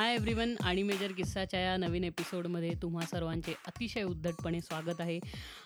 [0.00, 5.20] हाय everyone आणि major किस्साच्या या नवीन एपिसोडमध्ये तुम्हा सर्वांचे अतिशय उद्धटपणे स्वागत आहे.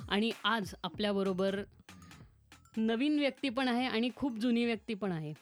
[0.09, 1.63] आणि आज आपल्याबरोबर
[2.77, 5.33] नवीन व्यक्ती पण आहे आणि खूप जुनी व्यक्ती पण आहे.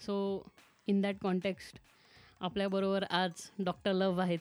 [0.00, 0.46] सो
[0.86, 1.80] इन दॅट कॉन्टेक्स्ट
[2.40, 4.38] आपल्याबरोबर आज डॉक्टर लव आहेत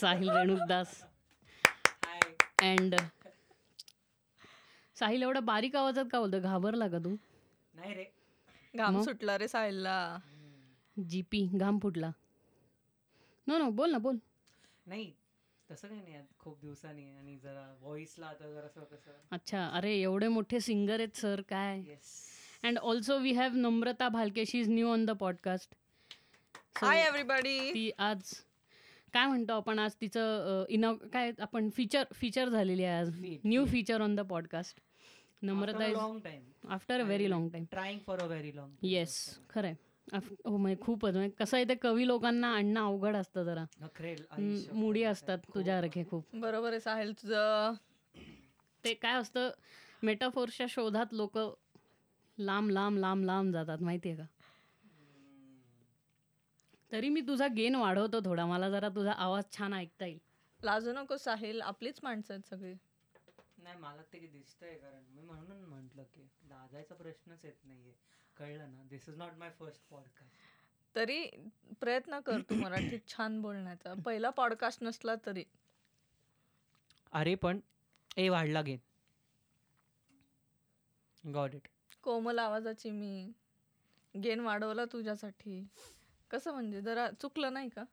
[0.00, 1.02] साहिल रेणुकदास.
[2.62, 2.94] अँड
[4.98, 7.16] साहिल एवढा बारीक आवाजात का बोलतो घाबरला का तू?
[7.74, 8.04] नाही रे.
[8.76, 9.02] घाम?
[9.02, 10.18] सुटला रे साहिलला.
[11.08, 12.10] जी पी घाम फुटला.
[13.46, 14.18] नो नो बोल ना बोल.
[14.86, 15.12] नाही
[15.70, 19.10] तसं काही नाही आता खूप दिवसांनी आणि जरा व्हॉइसला आता जरा कसं.
[19.30, 21.80] अच्छा अरे एवढे मोठे सिंगर आहेत सर काय?
[21.80, 22.12] Yes
[22.64, 25.74] and also we have Namrata Bhalke she is new on the podcast
[26.76, 28.32] hi everybody ती आज
[29.14, 33.10] काय म्हणतो आपण आज तिचं इन काय आपण फीचर फीचर झालेली आहे आज.
[33.44, 34.80] New feature on the podcast
[35.42, 39.16] Namrata is long time after a very long time trying for a very long yes
[39.50, 39.76] खरं आहे
[40.12, 43.64] हो म्हणजे खूपच म्हणजे कसं आहे ते कवी लोकांना आणणं अवघड असतं जरा.
[43.80, 46.24] नखरेल हम्म, मुडी असतात तुझ्यासारखे खूप.
[46.34, 47.72] बरोबर आहे साहिल तुझं
[48.84, 49.50] ते काय असतं
[50.02, 51.38] मेटाफोर्सच्या शोधात लोक
[52.38, 54.24] लांब लांब लांब लांब जातात माहिती आहे का?
[56.92, 60.18] तरी मी तुझा गेन वाढवतो थोडा मला जरा तुझा आवाज छान ऐकता येईल.
[60.60, 62.74] लाजू नको साहिल आपलीच माणसं आहेत सगळी.
[63.58, 67.92] नाही मला ते दिसतंय कारण मी म्हणून म्हंटल की लाजायचा प्रश्नच येत नाहीये.
[68.38, 68.82] कळलं ना?
[68.90, 70.42] This is not my first podcast
[70.94, 71.24] तरी
[71.80, 73.94] प्रयत्न कर तू मराठीत छान बोलण्याचा.
[74.04, 75.44] पहिला पॉडकास्ट नसला तरी.
[77.12, 77.60] अरे पण
[78.16, 78.78] ए वाढला गेन
[81.24, 81.68] गॉट इट
[82.02, 83.32] कोमल आवाजाची मी
[84.14, 85.66] गेन वाढवला तुझ्यासाठी.
[86.30, 86.80] कसं म्हणजे?
[86.80, 87.84] जरा चुकलं नाही का?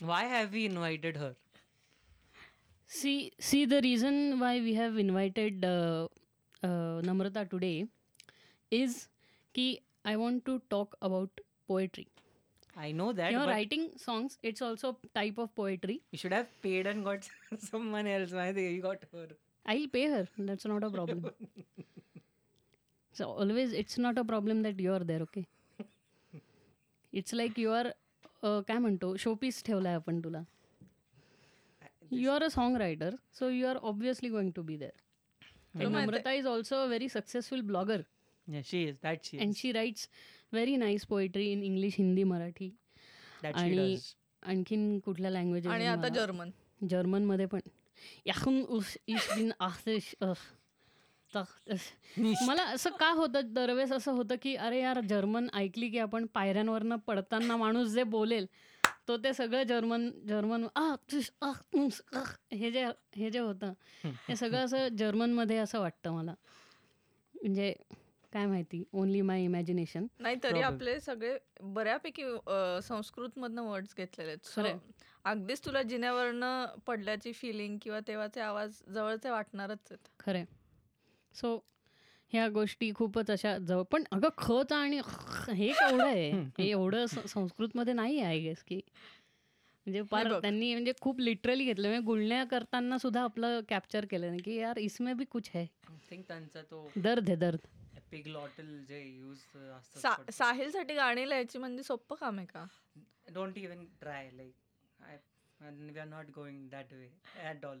[0.00, 1.32] Why have we invited her
[2.90, 5.64] see see the reason why we have invited
[7.04, 7.82] Namrata today
[8.71, 8.95] is
[9.55, 9.67] की
[10.05, 12.05] I want to talk about poetry
[12.75, 16.87] I know that किंवा writing songs it's also type of poetry you should have paid
[16.87, 17.23] and got
[17.63, 19.33] someone else माहिती you got her
[19.65, 20.17] I will pay her.
[20.47, 21.21] That's not a problem.
[23.15, 25.21] so always, it's not a problem that you are there.
[25.23, 25.41] Okay.
[27.13, 27.85] It's like you are.
[28.43, 30.41] Uh, काय म्हणतो showpiece ठेवलाय आपण तुला
[32.11, 34.91] you are a song writer so you are obviously going to be there
[35.41, 38.01] तुला माहिती- Namrata is also a very successful blogger
[38.46, 38.96] Yeah, she is.
[38.98, 39.56] That she and is.
[39.56, 40.08] She writes
[40.52, 42.70] very nice poetry in English Hindi Marathi
[43.42, 44.14] That she आणि does.
[44.42, 47.60] आणखीन कुठल्या languages आणि आता German जर्मनमध्ये पण
[48.26, 50.32] याहून उस इस दिन आतिश अह,
[51.32, 52.32] तख- अह.
[52.46, 56.96] मला असं का होतं दरवेळेस असं होतं की अरे यार जर्मन ऐकली की आपण पायऱ्यांवरनं
[56.96, 58.46] पडताना माणूस जे बोलेल
[59.08, 62.84] तो ते सगळं जर्मन जर्मन आह, उस, आह, हे जे
[63.16, 63.72] हे जे होतं
[64.04, 66.34] हे सगळं असं जर्मनमध्ये असं वाटतं मला
[67.34, 67.74] म्हणजे
[68.32, 68.82] काय माहिती?
[68.92, 70.60] ओनली माय इमॅजिनेशन नाही तरी.
[70.60, 71.36] आपले सगळे
[71.74, 72.24] बऱ्यापैकी
[72.82, 74.78] संस्कृत मधनं वर्ड्स घेतलेले आहेत.
[75.24, 80.08] अगदीच तुला जिन्यावरनं पडल्याची फिलिंग किंवा तेव्हाचे आवाज जवळचे वाटणारच आहेत.
[80.20, 80.44] खरंय.
[81.34, 81.58] सो
[82.32, 86.30] ह्या गोष्टी खूपच अशा जवळ पण अगं खच आणि हे केवढं आहे?
[86.58, 88.80] हे एवढं संस्कृतमध्ये नाही आहे आय गेस की.
[89.86, 90.32] म्हणजे फार.
[90.40, 91.88] त्यांनी म्हणजे खूप लिटरली घेतलं.
[91.88, 95.66] म्हणजे गुळण्या करताना सुद्धा आपलं कॅप्चर केलं की यार इसमें भी कुछ है.
[96.10, 97.66] त्यांचा तो दर्द है दर्द.
[98.10, 99.38] एपिग्लॉटल जे यूज
[100.32, 102.64] साहिलसाठी गाणी लिहायची म्हणजे सोपं काम आहे का?
[103.34, 104.54] Don't even try like
[105.60, 107.08] we are not going that way
[107.42, 107.80] at all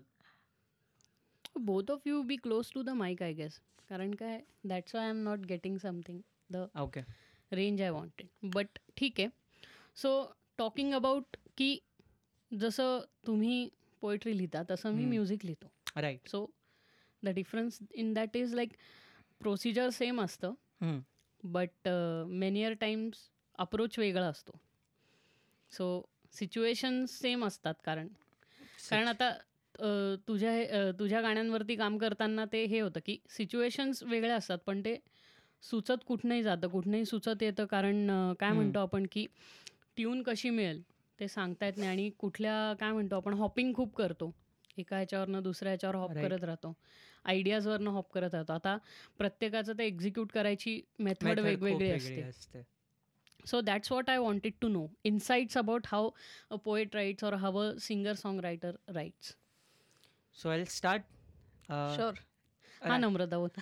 [1.64, 3.58] both of you be close to the mic I guess
[3.90, 6.20] कारण काय that's I am not getting something
[6.52, 7.00] the okay
[7.52, 9.28] range I wanted but ठीक आहे.
[9.96, 11.78] So talking about की
[12.50, 13.68] जसं तुम्ही
[14.02, 15.04] poetry लिहिता तसं मी.
[15.06, 15.70] म्युझिक लिहितो.
[15.96, 16.46] Right so
[17.22, 18.76] the difference in that is like
[19.40, 20.54] procedure same असतं.
[21.42, 21.88] But
[22.30, 23.18] many a times
[23.58, 24.58] approach वेगळा असतो.
[25.72, 25.86] सो
[26.34, 28.08] सिच्युएशन्स सेम असतात कारण.
[28.90, 29.30] कारण आता
[30.28, 34.96] तुझ्या तुझ्या गाण्यांवरती काम करताना ते हे होतं की सिच्युएशन्स वेगळ्या असतात पण ते
[35.62, 37.64] सुचत कुठनंही जातं कुठनंही सुचत येतं.
[37.66, 38.06] कारण
[38.40, 38.52] काय.
[38.52, 39.26] म्हणतो आपण की
[39.96, 40.82] ट्यून कशी मिळेल
[41.18, 41.88] ते सांगता येत नाही.
[41.90, 44.32] आणि कुठल्या काय म्हणतो आपण हॉपिंग खूप करतो.
[44.78, 46.10] एका ह्याच्यावरनं दुसऱ्या ह्याच्यावर हॉप.
[46.12, 46.72] करत राहतो.
[47.24, 48.52] आयडियाजवरनं हॉप करत राहतो.
[48.52, 48.76] आता
[49.18, 52.22] प्रत्येकाचं ते एक्झिक्यूट करायची मेथड वेगवेगळी असते.
[52.22, 52.62] असते.
[53.40, 54.86] So that's what I wanted to know.
[55.10, 56.00] Insights about how
[56.50, 59.30] a poet writes or how a singer songwriter writes.
[60.36, 61.02] So I start
[61.68, 62.20] sure
[62.82, 63.60] हा नम्रता होता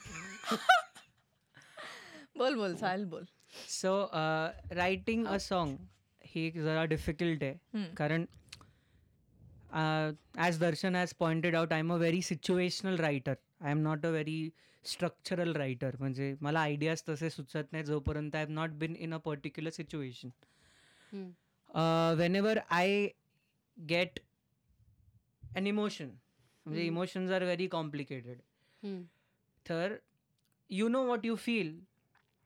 [2.37, 3.25] बोल बोल साहिल बोल.
[3.69, 3.93] सो
[4.77, 5.79] रायटिंग अ सॉन्ग
[6.25, 7.85] ही एक जरा डिफिकल्ट आहे.
[7.97, 8.25] कारण
[10.39, 14.11] as Darshan has pointed out I am a very situational writer I am not a
[14.11, 14.49] very
[14.85, 19.19] structural writer म्हणजे मला आयडियाज तसे सुचत नाही जोपर्यंत I have not been in a
[19.25, 20.29] particular situation
[21.13, 22.15] hmm.
[22.19, 22.37] When
[22.71, 23.09] I
[23.77, 24.21] get
[25.57, 26.09] an emotion
[26.67, 26.83] म्हणजे.
[26.87, 28.39] Emotions are very complicated.
[29.67, 29.97] तर
[30.71, 31.79] you know what you feel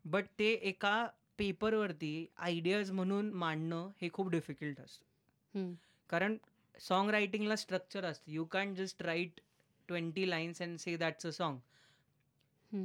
[0.05, 1.07] but ते एका
[1.39, 5.73] पेपरवरती आयडियाज म्हणून मांडणं हे खूप डिफिकल्ट असतं.
[6.11, 6.37] कारण
[6.81, 9.41] सॉन्ग रायटिंगला स्ट्रक्चर असतं you can just write
[9.89, 11.59] twenty lines and say that's a song.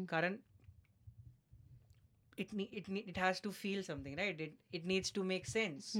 [0.09, 0.37] कारण
[2.37, 5.95] it it it has to feel something right it it needs to make sense.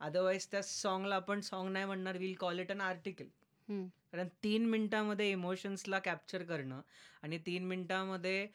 [0.00, 3.26] Otherwise त्या सॉंगला आपण सॉन्ग नाही म्हणणार will call it an article.
[3.68, 6.80] कारण तीन मिनिटामध्ये इमोशन्सला capture करणं
[7.22, 8.46] आणि तीन मिनिटामध्ये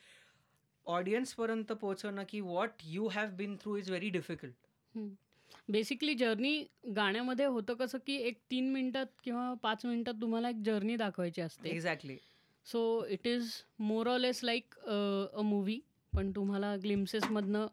[0.85, 4.97] ऑडियन्सपर्यंत पोहोचवणं की what you have been through is very difficult
[5.67, 6.57] basically journey
[6.95, 11.69] गाण्यामध्ये होतं कसं की एक तीन मिनिटात किंवा पाच मिनिटात तुम्हाला एक जर्नी दाखवायची असते.
[11.69, 12.17] Exactly
[12.65, 15.79] so it is more or less like a movie
[16.13, 17.65] पण तुम्हाला ग्लिम्सेसमधनं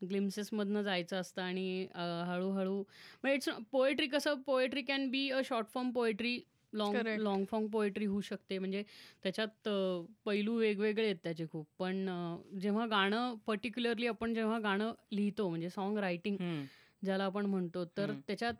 [0.00, 1.86] ग्लिम्सेसमधनं जायचं असतं आणि
[2.26, 2.82] हळूहळू
[3.24, 6.38] मग इट्स पोएट्री कसं poetry can be a short form poetry
[6.72, 6.96] long.
[7.18, 8.58] Long form poetry होऊ शकते.
[8.58, 8.82] म्हणजे
[9.22, 9.68] त्याच्यात
[10.24, 11.66] पैलू वेगवेगळे आहेत त्याचे खूप.
[11.78, 12.08] पण
[12.60, 16.36] जेव्हा गाणं पर्टिक्युलरली आपण जेव्हा गाणं लिहितो म्हणजे सॉन्ग रायटिंग
[17.02, 17.84] ज्याला आपण म्हणतो.
[17.96, 18.12] तर.
[18.26, 18.54] त्याच्यात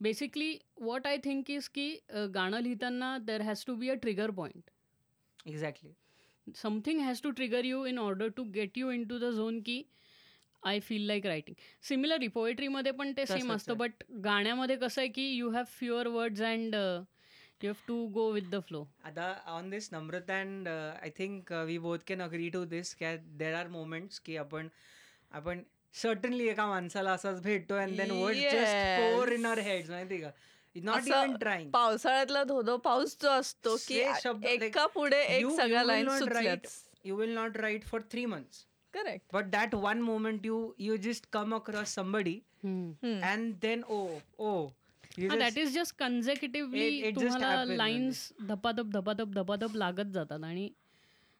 [0.00, 1.90] basically what I think is की
[2.34, 4.70] गाणं लिहिताना there has to be a trigger point
[5.46, 5.92] exactly
[6.46, 9.82] something has to trigger you in order to get you into the zone की
[10.62, 13.76] I feel like writing similarly पोएट्रीमध्ये पण ते same असतं.
[13.76, 18.48] But गाण्यामध्ये कसं आहे की you have fewer words and you have to go with
[18.50, 22.94] the flow आता on this Namrata and I think we both can agree to this
[22.96, 24.68] कॅ there are moments की आपण
[25.32, 25.62] आपण
[25.94, 30.30] सर्टनली एका माणसाला असाच भेटतो and then word just pour in our heads माहिती का?
[30.74, 33.98] नॉट इवन ट्राईंग पावसाळ्यातला धोधो पाऊस जो असतो की
[34.44, 36.66] एका पुढे एक सगळ्या line right
[37.04, 38.64] you will not write for three months
[38.94, 44.06] correct but that one moment you you just come across somebody and then oh
[44.38, 44.66] oh
[45.18, 47.64] that is just consecutively तुम्हाला.
[47.66, 50.68] लाईन्स धपाधप धपाधप धपाधप लागत जातात आणि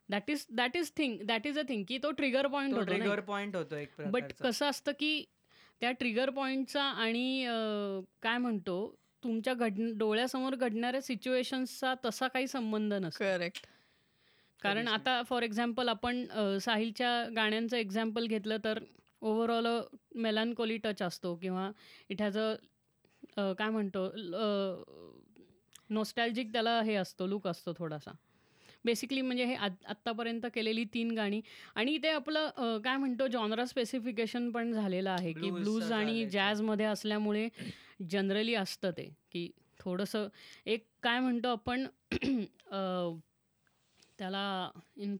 [0.09, 3.21] that is that is thing that is a thing की तो trigger point होतो ट्रिगर
[3.21, 4.33] पॉइंट होतो एक बट.
[4.43, 5.25] कसं असतं की
[5.81, 7.45] त्या ट्रिगर पॉईंटचा आणि
[8.23, 8.77] काय म्हणतो
[9.23, 13.67] तुमच्या घड डोळ्यासमोर घडणाऱ्या सिच्युएशन्सचा तसा काही संबंध नसतो करेक्ट
[14.62, 14.89] कारण.
[14.89, 16.25] आता फॉर एक्झाम्पल आपण
[16.62, 18.79] साहिलच्या गाण्यांचं एक्झाम्पल घेतलं तर
[19.23, 19.67] ओव्हरऑल
[20.15, 21.71] मेलानकोली टच असतो किंवा
[22.09, 24.09] इट हॅज अ काय म्हणतो
[25.91, 28.11] नोस्टॅल्जिक त्याला हे असतो लुक असतो थोडासा
[28.84, 31.40] बेसिकली म्हणजे हे आत- आत्तापर्यंत केलेली तीन गाणी
[31.75, 36.25] आणि ते आपलं काय म्हणतो जॉनरा स्पेसिफिकेशन पण झालेलं आहे की ब्लूज आणि.
[36.26, 37.48] जॅझमध्ये असल्यामुळे
[38.10, 39.50] जनरली असतं ते की
[39.81, 40.28] थोडंसं
[40.66, 41.86] एक काय म्हणतो आपण
[44.19, 45.16] त्याला in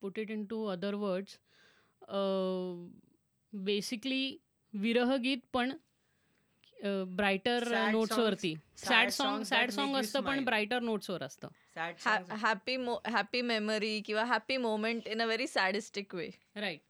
[0.00, 1.38] put it into other words
[3.52, 4.36] basically
[4.74, 5.72] विरहगीत पण
[6.84, 8.54] brighter नोट्सवरती.
[8.76, 10.44] Sad sad song sad song असतं पण.
[10.44, 11.48] ब्रायटर नोट्सवर असतं.
[12.36, 12.76] हॅपी
[13.06, 16.80] हॅपी मेमरी किंवा happy moment in a very sadistic way right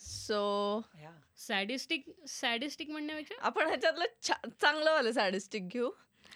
[0.00, 1.12] so Yeah.
[1.36, 3.34] Sadistic sadistic म्हणण्यापेक्षा?
[3.40, 5.90] आपण ह्याच्यातलं छा- चांगलं वालं सॅडिस्टिक घेऊ.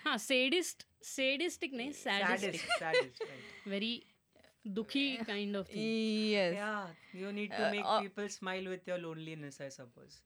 [0.05, 3.29] हां सेडिस्ट सेडिस्टिक नाही सॅडिस्टिक.
[3.67, 4.01] व्हेरी
[4.65, 8.99] दुखी kind of yes Yeah, you need to Uh, make uh, people smile with your
[8.99, 10.17] loneliness, I suppose.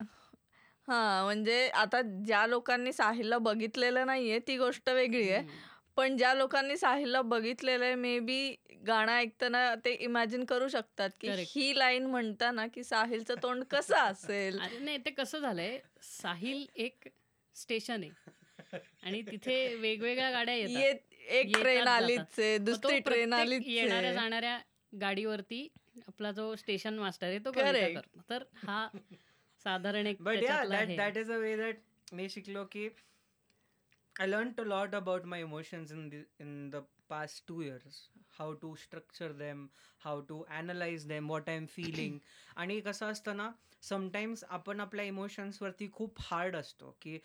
[0.88, 5.70] हा म्हणजे आता ज्या लोकांनी साहिलला बघितलेलं नाहीये ती गोष्ट वेगळी आहे.
[5.96, 8.54] पण ज्या लोकांनी साहिलला बघितलेलं आहे मे बी
[8.86, 11.30] गाणं ऐकताना ते इमॅजिन करू शकतात की.
[11.46, 14.58] ही लाईन म्हणताना की साहिलचं तोंड कसं असेल?
[14.60, 17.08] अरे नाही ते कसं झालंय साहिल एक
[17.56, 18.80] स्टेशन आहे.
[19.02, 20.76] आणि तिथे वेगवेगळ्या गाड्या येतात.
[20.76, 21.92] येत एक येतात, ट्रेन जातात.
[21.92, 24.58] आलीच आहे मग तो दुसरी ट्रेन प्रत्येक आलीच येणाऱ्या आहे जाणाऱ्या
[24.92, 25.66] गाडीवरती
[26.08, 27.94] आपला जो स्टेशन मास्टर आहे तो कविता Correct.
[27.96, 28.20] करतो.
[28.30, 28.86] तर हा
[29.64, 30.96] साधारण एक But yeah, त्याच्यातला that हे.
[30.96, 32.88] that is a way that मी शिकलो की
[34.16, 38.08] I learned a lot about my emotions in the in the past two years.
[38.38, 39.62] How to structure them,
[39.98, 42.18] how to analyze them, what I'm feeling.
[42.56, 43.50] आणि कसं असतं ना
[43.82, 47.18] sometimes आपण आपल्या emotions वरती खूप हार्ड असतो की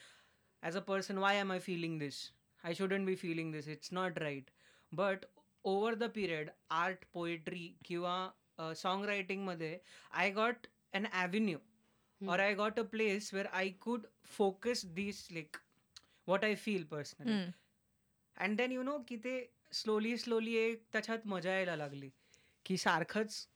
[0.63, 2.21] as a person why am I feeling this
[2.63, 4.49] I shouldn't be feeling this it's not right
[4.91, 5.25] but
[5.65, 6.49] over the period
[6.81, 9.77] art poetry किंवा song रायटिंगमध्ये
[10.11, 11.57] I got an avenue.
[12.21, 15.59] Or I got a place where I could focus these like
[16.25, 17.53] what I feel personally.
[18.37, 22.09] And then you know की ते slowly slowly एक त्याच्यात मजा यायला लागली
[22.65, 23.47] की सारखंच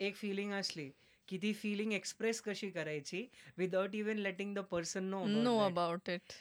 [0.00, 0.90] एक फिलिंग असली
[1.28, 3.26] की ती फिलिंग एक्सप्रेस कशी करायची
[3.58, 6.32] without even letting the person know know about it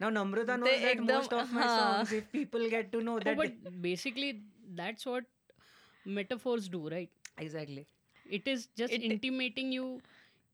[0.00, 0.56] now Namrata
[1.52, 2.02] हा.
[2.02, 4.32] songs if people get to know हो that but basically
[4.80, 5.24] that's what
[6.06, 7.08] metaphors do right
[7.42, 7.84] exactly
[8.26, 10.00] it is just intimating you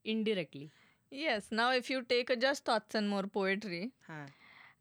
[0.05, 0.67] indirectly
[1.13, 4.25] yes now if you take just thoughts and more poetry हा।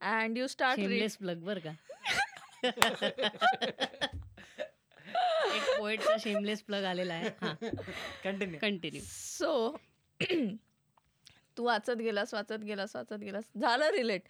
[0.02, 1.72] And you start shameless plug बर का?
[5.56, 7.30] एक पोएटचा shameless plug आलेला आहे.
[7.42, 7.54] हा.
[8.24, 9.78] Continue continue so
[11.58, 13.44] तू वाचत गेलास वाचत गेलास वाचत गेलास.
[13.62, 14.22] झालं रिलेट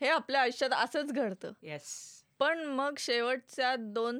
[0.00, 1.52] हे आपल्या आयुष्यात असंच घडतं.
[1.62, 1.90] येस
[2.38, 4.18] पण मग शेवटच्या दोन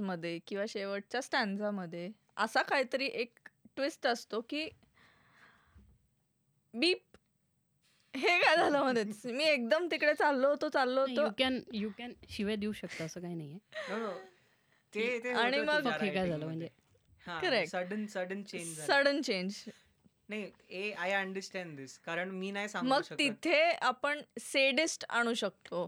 [0.00, 3.38] मध्ये किंवा शेवटच्या स्टँझामध्ये असा काहीतरी एक
[3.76, 4.68] ट्विस्ट असतो की
[6.74, 7.16] बीप
[8.14, 11.22] हे काय झालं मध्येच मी एकदम तिकडे चाललो होतो चाललो होतो.
[11.22, 13.58] यू कॅन यू कॅन शिवाय देऊ शकता असं काही नाहीये.
[14.92, 16.68] ते ते आणि मग- हे काय झालं म्हणजे.
[17.66, 19.54] Sudden sudden change sudden change
[20.28, 25.86] नाही ए आय अंडरस्टँड दिस कारण मी नाही सांगू मग तिथे आपण सेडिस्ट आणू शकतो.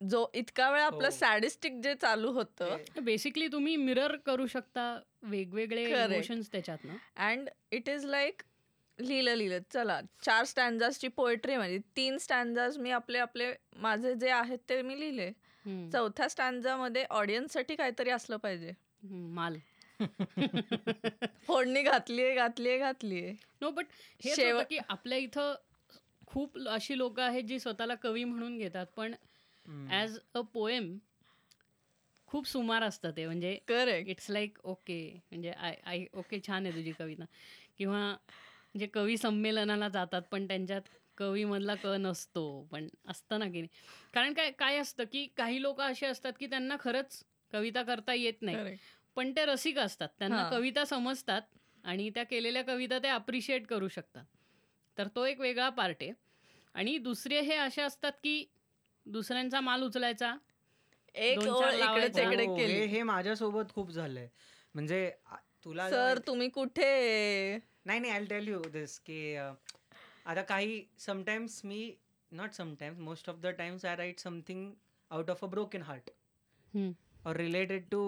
[0.00, 1.10] जो इतका वेळ आपलं हो.
[1.10, 2.76] सॅडिस्टिक जे चालू होतं.
[3.02, 5.84] बेसिकली तुम्ही मिरर करू शकता वेगवेगळे.
[6.04, 6.96] इमोशन्स त्याच्यात ना
[7.28, 8.42] अँड इट इज लाईक
[8.98, 9.58] लिहिलं लिहिलं.
[9.70, 14.98] चला चार स्टँजासची पोएट्री म्हणजे तीन स्टँजाज मी आपले आपले माझे जे आहेत ते मी
[15.00, 15.30] लिहिले.
[15.92, 18.72] चौथ्या स्टँजामध्ये ऑडियन्ससाठी काहीतरी असलं पाहिजे.
[19.08, 19.56] माल.
[21.46, 23.32] फोडणी घातलीये घातलीये घातलीये.
[23.60, 23.86] नो बट
[24.24, 25.54] हे शेवट- की आपल्या इथं
[26.26, 29.14] खूप अशी लोक आहेत जी स्वतःला कवी म्हणून घेतात पण.
[29.90, 30.96] ॲज अ पोएम
[32.28, 33.26] खूप सुमार असतं ते.
[33.26, 37.24] म्हणजे करेक्ट इट्स लाईक ओके म्हणजे आय आय ओके छान आहे तुझी कविता.
[37.78, 38.14] किंवा
[38.74, 40.82] जे कवी संमेलनाला जातात पण त्यांच्यात
[41.18, 42.62] कवीमधला क नसतो.
[42.72, 43.68] पण असतं ना की नाही.
[44.14, 48.42] कारण काय काय असतं की काही लोक असे असतात की त्यांना खरंच कविता करता येत
[48.42, 48.76] नाही.
[49.16, 50.08] पण ते रसिक असतात.
[50.18, 50.50] त्यांना हां.
[50.50, 51.42] कविता समजतात
[51.84, 54.24] आणि त्या केलेल्या कविता ते अप्रिशिएट करू शकतात.
[54.98, 56.12] तर तो एक वेगळा पार्ट आहे.
[56.74, 58.44] आणि दुसरे हे असे असतात की
[59.06, 60.34] दुसऱ्यांचा माल उचलायचा.
[61.14, 62.86] एक हो, केली.
[62.86, 64.28] हे माझ्यासोबत खूप झालंय.
[64.74, 65.10] म्हणजे
[65.64, 67.58] तुला सर तुम्ही कुठे?
[67.86, 69.50] नाही नाही आय टेल यू दिस की अ,
[70.26, 71.80] आता काही sometimes me
[72.32, 74.70] not sometimes most of the times I write something
[75.10, 76.10] out of a broken heart
[76.74, 76.92] hmm.
[77.24, 78.02] और रिलेटेड टू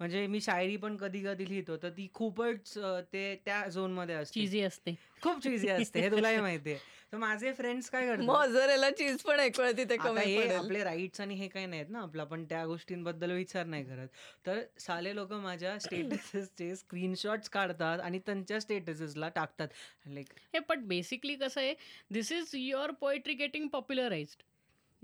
[0.00, 4.40] म्हणजे मी शायरी पण कधी कधी लिहितो तर ती खूपच अ, ते त्या झोनमध्ये असते.
[4.40, 4.94] चिझी असते.
[5.22, 6.78] खूप चिझी असते हे तुलाही माहिती आहे
[7.16, 8.24] तर माझे फ्रेंड्स काय करतात?
[8.24, 10.56] मॉझरेला चीज पण एक वेळ तिथे आता कमी हे पडेल.
[10.56, 14.08] आपले राईट्स आणि हे काही नाहीत ना आपला पण त्या गोष्टींबद्दल विचार नाही करत.
[14.46, 19.68] तर साले लोक माझ्या स्टेटसेसचे स्क्रीनशॉट्स काढतात आणि त्यांच्या स्टेटसेसला टाकतात.
[20.06, 21.74] लाईक हे पण बेसिकली कसं आहे
[22.10, 24.42] this is your poetry getting popularized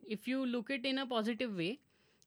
[0.09, 1.75] if you look it in a positive way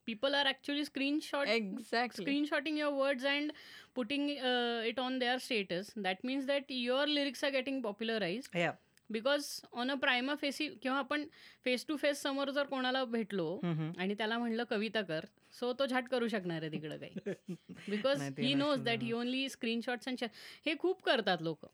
[0.08, 3.54] people are actually screenshot exactly screenshotting your words and
[3.96, 5.88] putting uh, it on their status.
[5.98, 8.58] That means that your lyrics are getting popularized.
[8.58, 8.72] या
[9.10, 11.26] because on a prima facie किंवा आपण
[11.66, 13.60] face to face समोर जर कोणाला भेटलो
[13.98, 17.44] आणि त्याला म्हणलं कविता कर सो तो झाट करू शकणार आहे तिकडं काही.
[17.88, 20.24] Because he knows that he only screenshots and
[20.66, 21.66] हे खूप करतात लोक.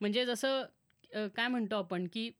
[0.00, 2.30] म्हणजे जसं काय म्हणतो आपण की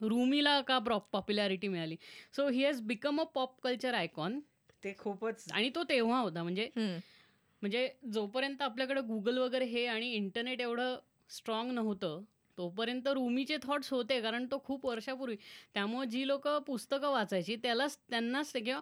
[0.00, 1.96] रूमीला का पॉप्युलॅरिटी मिळाली?
[2.36, 4.40] So he has become a pop culture icon
[4.84, 6.42] ते खूपच आणि तो तेव्हा होता.
[6.42, 10.98] म्हणजे म्हणजे जोपर्यंत आपल्याकडे गुगल वगैरे हे आणि इंटरनेट एवढं
[11.30, 12.22] स्ट्रॉंग नव्हतं
[12.58, 15.36] तोपर्यंत रूमीचे थॉट्स होते कारण तो खूप वर्षापूर्वी.
[15.74, 18.80] त्यामुळे जी लोक पुस्तकं वाचायची त्यालाच त्यांनाच ते किंवा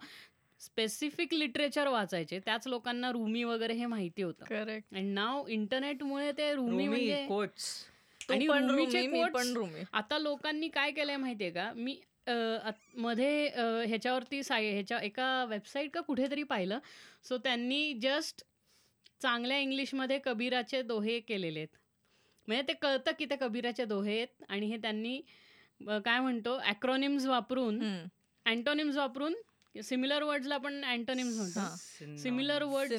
[0.61, 2.39] स्पेसिफिक लिटरेचर वाचायचे.
[2.45, 4.45] त्याच लोकांना रूमी वगैरे हे माहिती होतं.
[4.45, 7.73] करेक्ट आणि नाव इंटरनेटमुळे ते रूमी रूमी म्हणजे कोट्स
[8.31, 9.83] आणि रूमीचे पण रूमी.
[9.93, 11.73] आता लोकांनी काय केलंय माहितीये का?
[11.75, 12.01] मी
[12.97, 13.47] मध्ये
[13.87, 16.79] ह्याच्यावरती साय ह्याच्या एका वेबसाईट का कुठेतरी पाहिलं.
[17.25, 18.45] सो त्यांनी जस्ट
[19.23, 21.77] चांगल्या इंग्लिशमध्ये कबीराचे दोहे केलेले आहेत
[22.51, 25.21] म्हणजे ते कळतं की ते कबीराचे दोहे आहेत आणि हे त्यांनी
[26.05, 27.79] काय म्हणतो ॲक्रोनिम्स वापरून
[28.47, 29.35] अँटोनिम्स वापरून
[29.75, 32.17] सिमिलर वर्ड्सला आपण अँटोनिम्स म्हणतो.
[32.19, 32.93] Similar word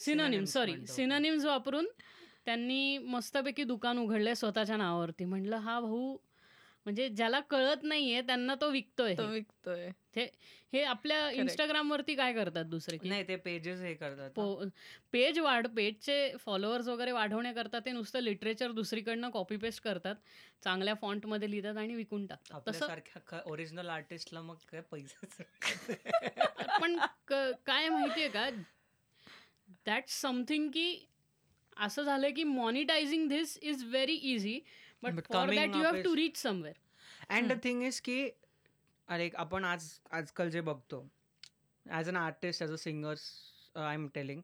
[0.00, 0.72] synonym sorry.
[0.86, 1.86] Synonyms वापरून
[2.46, 5.24] त्यांनी मस्तपैकी दुकान उघडलंय स्वतःच्या नावावरती.
[5.24, 6.16] म्हटलं हा भाऊ
[6.86, 9.32] म्हणजे ज्याला कळत नाहीये त्यांना तो विकतोय तो हे.
[9.32, 9.90] विकतोय.
[10.72, 12.96] हे आपल्या इंस्टाग्राम वरती काय करतात दुसरे?
[12.96, 14.66] की नाही ते पेजेस हे करतात.
[15.12, 20.14] पेज वाढ पेजचे फॉलोअर्स वगैरे वाढवण्याकरता ते नुसतं लिटरेचर दुसरीकडनं कॉपी पेस्ट करतात
[20.64, 22.60] चांगल्या फॉन्टमध्ये लिहितात आणि विकून टाकतात.
[22.68, 25.42] तसं ओरिजिनल आर्टिस्टला मग काय पैसे
[26.80, 26.98] पण
[27.66, 28.50] काय माहितीये का?
[29.86, 31.06] दॅट समथिंग की
[31.76, 34.60] असं झालं की monetising this is very easy
[35.04, 36.74] but for that you have to is- reach somewhere
[37.28, 38.30] and the thing is की
[39.08, 41.06] अरे आपण आज आजकाल जे बघतो
[41.90, 43.20] as an artist as a singers
[43.76, 44.40] I am telling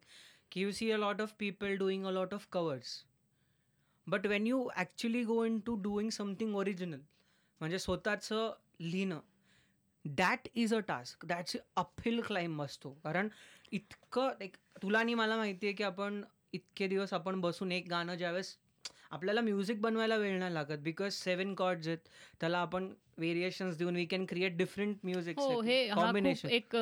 [0.51, 3.05] की you see a lot of people doing a lot of covers
[4.07, 6.99] but when you actually go into doing something original
[7.59, 9.19] म्हणजे स्वतःचं लिहिणं
[10.05, 12.89] that is a task that's uphill climb असतो.
[13.03, 13.27] कारण
[13.71, 18.15] इतकं एक तुला आणि मला माहिती आहे की आपण इतके दिवस आपण बसून एक गाणं
[18.15, 18.57] ज्यावेळेस
[19.11, 21.97] आपल्याला म्युझिक बनवायला वेळ नाही लागत बिकॉज सेव्हन कॉर्ड्स आहेत.
[22.41, 25.61] त्याला आपण व्हेरिएशन्स देऊन we can create different music हो
[25.95, 26.75] कॉम्बिनेशन एक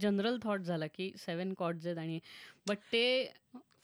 [0.00, 2.18] जनरल थॉट झाला की सेवन कॉर्ड्स आहेत आणि
[2.66, 3.04] बट ते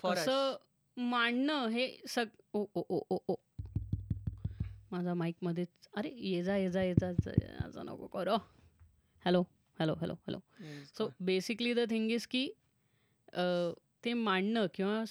[0.01, 0.57] फॉर असं
[0.97, 3.35] मांडणं हे सग ओ ओ ओ ओ ओ.
[4.93, 7.09] माझा माईक मध्येच अरे ये जा ये जा ये जा
[7.67, 8.37] असं नको करो.
[9.25, 9.43] Hello
[9.79, 10.39] hello hello hello
[10.95, 12.49] so basically the thing is की
[14.05, 15.03] ते मांडणं किंवा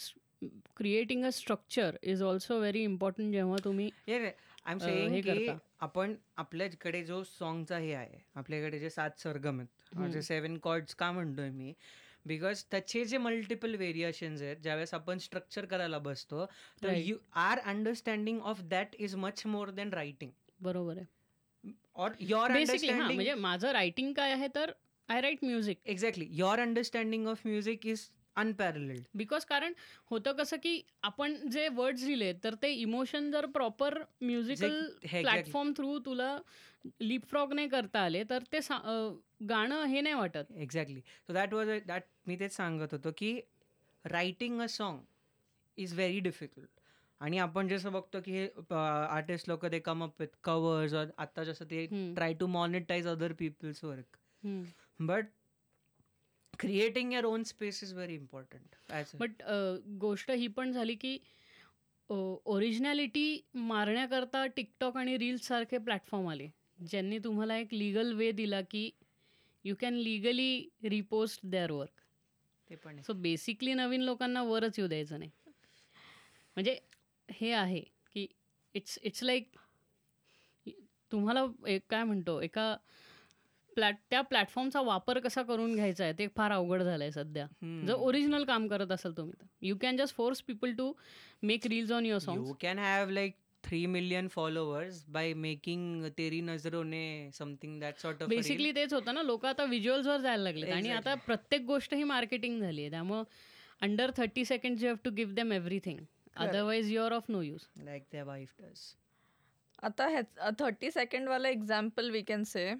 [0.41, 4.31] creating a structure is also very important जेव्हा तुम्ही आय
[4.71, 5.47] एम सेईंग की.
[5.81, 10.11] आपण आपल्याकडे जो सॉंगचा हे आहे आपल्याकडे जे सात सरगम आहेत हम्म.
[10.11, 11.73] जे सेव्हन कॉर्ड्स का म्हणतोय मी
[12.25, 16.45] बिकॉज त्याचे जे मल्टिपल व्हेरिएशन्स आहेत ज्यावेळेस आपण स्ट्रक्चर करायला बसतो
[16.81, 16.93] तर.
[16.95, 23.01] You are understanding of that is much more than writing बरोबर आहे और युअर अंडरस्टँडिंग
[23.05, 24.71] म्हणजे माझं रायटिंग काय आहे तर
[25.09, 29.73] I write music exactly your understanding of music is unparalleled because कारण
[30.11, 34.81] होतं कसं की आपण जे वर्ड्स लिहिले तर ते इमोशन जर प्रॉपर म्युझिकल.
[35.11, 36.37] प्लॅटफॉर्म थ्रू तुला
[37.01, 38.59] लिप फ्रॉग नाही करता आले तर ते
[39.49, 40.51] गाणं हे नाही वाटत.
[40.51, 43.39] Exactly so that was that मी तेच सांगत होतो की
[44.05, 44.99] writing a song
[45.77, 46.69] is very difficult
[47.21, 51.65] आणि आपण जसं बघतो की हे आर्टिस्ट लोक ते कम अप विथ कवर्स आता जसं
[51.65, 54.17] ते try to monetize other people's work.
[54.99, 55.25] But
[56.59, 59.43] creating your own space is very important but
[59.99, 61.17] गोष्ट ही पण झाली की
[62.09, 66.47] ओरिजिनॅलिटी मारण्याकरता टिकटॉक आणि रील्स सारखे प्लॅटफॉर्म आले.
[66.79, 68.89] ज्यांनी तुम्हाला एक लिगल वे दिला की
[69.65, 72.01] you can legally repost their work
[72.69, 73.01] ते पण.
[73.01, 75.31] सो बेसिकली नवीन लोकांना वरच येऊ द्यायचं नाही.
[76.57, 76.79] म्हणजे
[77.29, 77.79] हे आहे
[78.13, 78.27] की
[78.75, 79.55] इट्स इट्स लाईक
[81.11, 82.75] तुम्हाला एक काय म्हणतो एका
[83.77, 87.45] प्लॅट त्या प्लॅटफॉर्मचा वापर कसा करून घ्यायचा आहे ते फार अवघड झालं आहे सध्या.
[87.87, 89.45] जर ओरिजिनल काम करत असाल तुम्ही तर.
[89.61, 90.91] You can just force people to
[91.43, 96.41] make reels on your song you can have like three million followers by making Teri
[96.41, 100.73] नजरोने something that sort of basically तेच होतं ना लोक आता व्हिज्युअल्सवर जायला लागलेत.
[100.73, 101.13] आणि आता.
[101.27, 102.89] प्रत्येक गोष्ट ही मार्केटिंग झाली आहे.
[102.91, 103.23] त्यामुळं
[103.81, 105.99] under thirty second you have to give them everything
[106.37, 108.79] otherwise your of no use like त्या वाईफ डज
[109.83, 112.73] आता ह्या थर्टी सेकंडवाला एक्झाम्पल वी कॅन से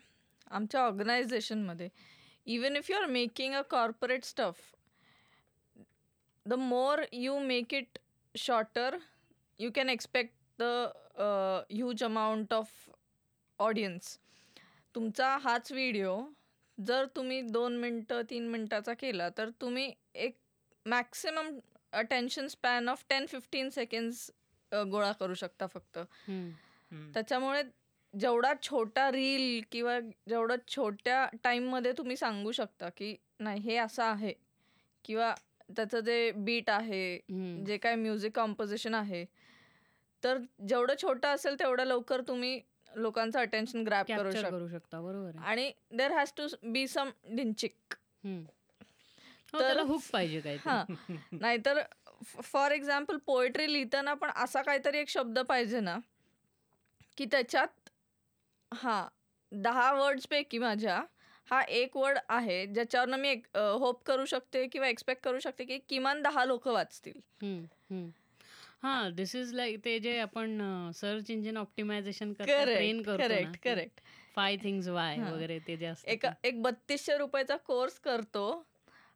[0.52, 1.90] आमच्या ऑर्गनायझेशनमध्ये.
[2.48, 4.62] Even if you are making a corporate stuff
[6.46, 7.98] the more you make it
[8.36, 8.98] shorter
[9.60, 10.64] you can expect the
[11.70, 12.90] huge amount of
[13.60, 14.18] audience
[14.96, 16.20] तुमचा हाच video
[16.78, 20.38] जर तुम्ही दोन मिनटं तीन मिनटाचा केला तर तुम्ही एक
[20.86, 21.58] maximum
[21.94, 24.30] attention span of ten fifteen seconds
[24.72, 26.00] गोळा करू शकता फक्त.
[27.14, 27.62] त्याच्यामुळे
[28.14, 34.34] जेवढा छोटा रील किंवा जेवढं छोट्या टाईममध्ये तुम्ही सांगू शकता की नाही हे असं आहे.
[35.06, 35.34] किंवा
[35.76, 37.18] त्याचं जे बीट आहे
[37.66, 39.24] जे काय म्युझिक कॉम्पोजिशन आहे
[40.24, 42.60] तर जेवढं छोटं असेल तेवढं लवकर तुम्ही
[42.96, 47.94] लोकांचं अटेन्शन ग्रॅप करू शकता करू शकता बरोबर आणि there has to be some डिंचिक
[49.54, 50.94] तर- हुक पाहिजे काय हां.
[51.32, 51.82] नाहीतर
[52.44, 55.98] फॉर एक्झाम्पल पोएट्री लिहिताना पण असा काहीतरी एक शब्द पाहिजे ना
[57.18, 57.68] की त्याच्यात
[58.72, 59.04] हां
[59.52, 61.02] दहा वर्ड्सपैकी माझ्या
[61.48, 66.22] हा एक वर्ड आहे ज्याच्यावरनं मी होप करू शकते किंवा एक्सपेक्ट करू शकते की किमान
[66.22, 67.20] दहा लोक वाचतील.
[68.84, 70.60] हा दिस इज लाईक ते जे आपण
[70.96, 74.02] search engine optimization train correct करतो correct correct
[74.36, 75.32] five things why हां.
[75.34, 78.46] वगैरे ते जे असतं एक एक बत्तीसशे रुपयाचा कोर्स करतो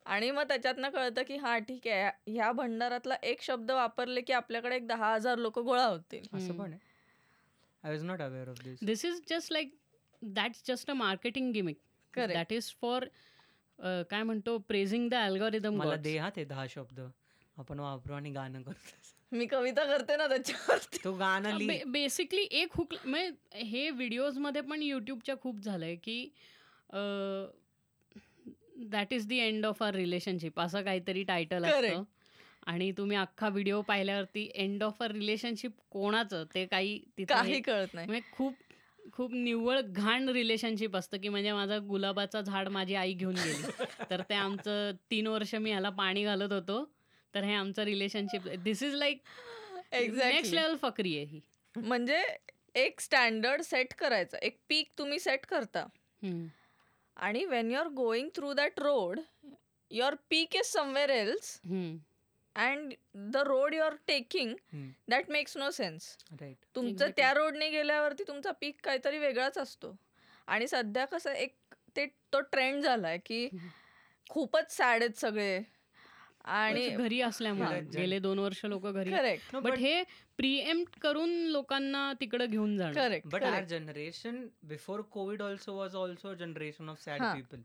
[0.06, 4.76] आणि मग त्याच्यातनं कळतं की हा ठीक आहे ह्या भंडारातला एक शब्द वापरले की आपल्याकडे
[4.76, 6.58] एक दहा हजार लोक गोळा होतील असं.
[6.58, 6.90] पण आहे
[7.84, 9.74] I was not aware of this this is just like
[10.22, 11.78] that's just a marketing gimmick
[12.14, 12.34] Correct.
[12.34, 13.06] That is for
[13.80, 17.00] काय म्हणतो प्रेझिंग द अल्गोरिदम मला दे हा ते दहा शब्द.
[17.58, 20.98] आपण वापरू आणि गाणं करू मी कविता करते ना त्याच्यावरती.
[21.04, 21.84] तो गाणं लिह.
[21.88, 26.18] बेसिकली एक हुक म्हणजे हे व्हिडिओजमध्ये पण यूट्यूबच्या खूप झालंय की
[28.90, 32.04] that is the end of our relationship असं काहीतरी टायटल असतं.
[32.68, 36.44] आणि तुम्ही अख्खा व्हिडिओ पाहिल्यावरती एंड ऑफ अ रिलेशनशिप कोणाचं?
[36.56, 38.08] ते काही तिथे काही कळत नाही.
[38.08, 38.54] म्हणजे खूप
[39.14, 43.64] खूप निव्वळ घाण रिलेशनशिप असतं की म्हणजे माझा गुलाबाचा झाड माझी आई घेऊन गेली.
[44.12, 46.84] तर ते आमचं तीन वर्ष मी ह्याला पाणी घालत होतो.
[47.34, 49.20] तर हे आमचं relationship this is like
[49.94, 51.40] next level fuckery आहे ही.
[51.76, 52.22] म्हणजे
[52.76, 54.38] एक स्टँडर्ड सेट करायचं.
[54.42, 55.86] एक पीक तुम्ही सेट करता.
[57.18, 59.20] आणि when you are going through that road
[59.92, 61.60] your peak is somewhere else.
[62.56, 64.54] And the road you are taking.
[65.10, 67.10] That makes no sense right तुमचं.
[67.18, 69.96] त्या रोडने गेल्यावरती तुमचा पीक काहीतरी वेगळाच असतो
[70.48, 71.56] आणि सध्या कसं एक
[71.96, 73.48] ते तो ट्रेंड झालाय की.
[74.30, 75.62] खूपच सॅड आहेत सगळे
[76.46, 77.80] आणि घरी असल्यामुळे.
[77.94, 80.04] गेले दोन वर्ष लोक घरी करेक्ट बट but- हे
[80.38, 84.40] प्रिएम्प्ट करून लोकांना तिकडे घेऊन जाणं correct But our generation
[84.72, 87.34] before COVID also was also a generation of sad हा.
[87.34, 87.62] people.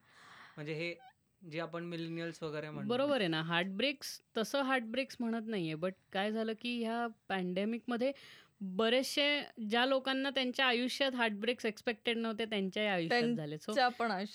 [0.56, 0.94] म्हणजे हे
[1.42, 2.88] जे आपण मिलेनियल्स वगैरे म्हणतो.
[2.88, 3.42] बरोबर आहे ना.
[3.42, 8.12] हार्टब्रेक्स तसं हार्टब्रेक्स म्हणत नाहीये बट काय झालं की ह्या पॅन्डेमिकमध्ये
[8.60, 9.24] बरेचसे
[9.68, 13.58] ज्या लोकांना त्यांच्या आयुष्यात हार्टब्रेक्स एक्सपेक्टेड नव्हते त्यांच्याही आयुष्यात झाले.
[13.58, 13.72] सो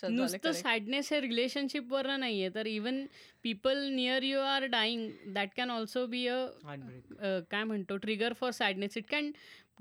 [0.10, 0.52] नुसतं.
[0.52, 2.50] सॅडनेस हे रिलेशनशिप वर नाहीये.
[2.56, 3.06] तर even
[3.44, 7.42] people near you are dying that can also be a Heartbreak.
[7.52, 9.32] काय म्हणतो trigger for sadness it can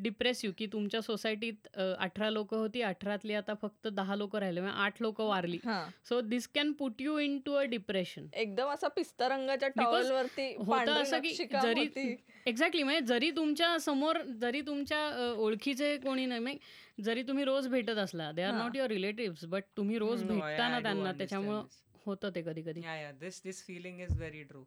[0.00, 4.78] depress you की तुमच्या सोसायटीत अठरा लोक होती अठरातली आता फक्त दहा लोक राहिले म्हणजे
[4.78, 5.84] आठ लोक वारली हा.
[6.08, 10.46] So this can put you into a depression एकदम असा पिस्ता रंगाच्या Because टॉवेल वरती
[10.54, 12.16] होतं पांढरी असं की जरी.
[12.46, 18.30] एक्झॅक्टली म्हणजे जरी तुमच्यासमोर जरी तुमच्या ओळखीचे कोणी नाही म्हणजे जरी तुम्ही रोज भेटत असला
[18.32, 18.54] they are.
[18.54, 21.64] Not your relative but तुम्ही रोज No, I- भेटता I ना do त्यांना त्याच्यामुळं.
[22.06, 23.16] होतं ते कधी कधी Yeah, yeah.
[23.20, 24.62] This this feeling is very true.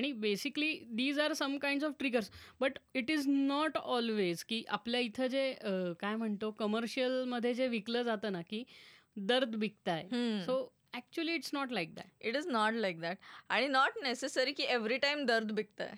[0.00, 5.00] आणि basically these are some kind of triggers but it is not always की आपल्या
[5.00, 5.52] इथं जे
[6.00, 8.64] काय म्हणतो कमर्शियलमध्ये जे विकलं जातं ना की
[9.16, 9.54] दर्द
[10.12, 10.40] हम्म.
[10.40, 13.16] So actually it's not like that it is not like that
[13.48, 15.92] आणि नॉट नेसेसरी की एव्हरी टाइम दर्द बिकताय.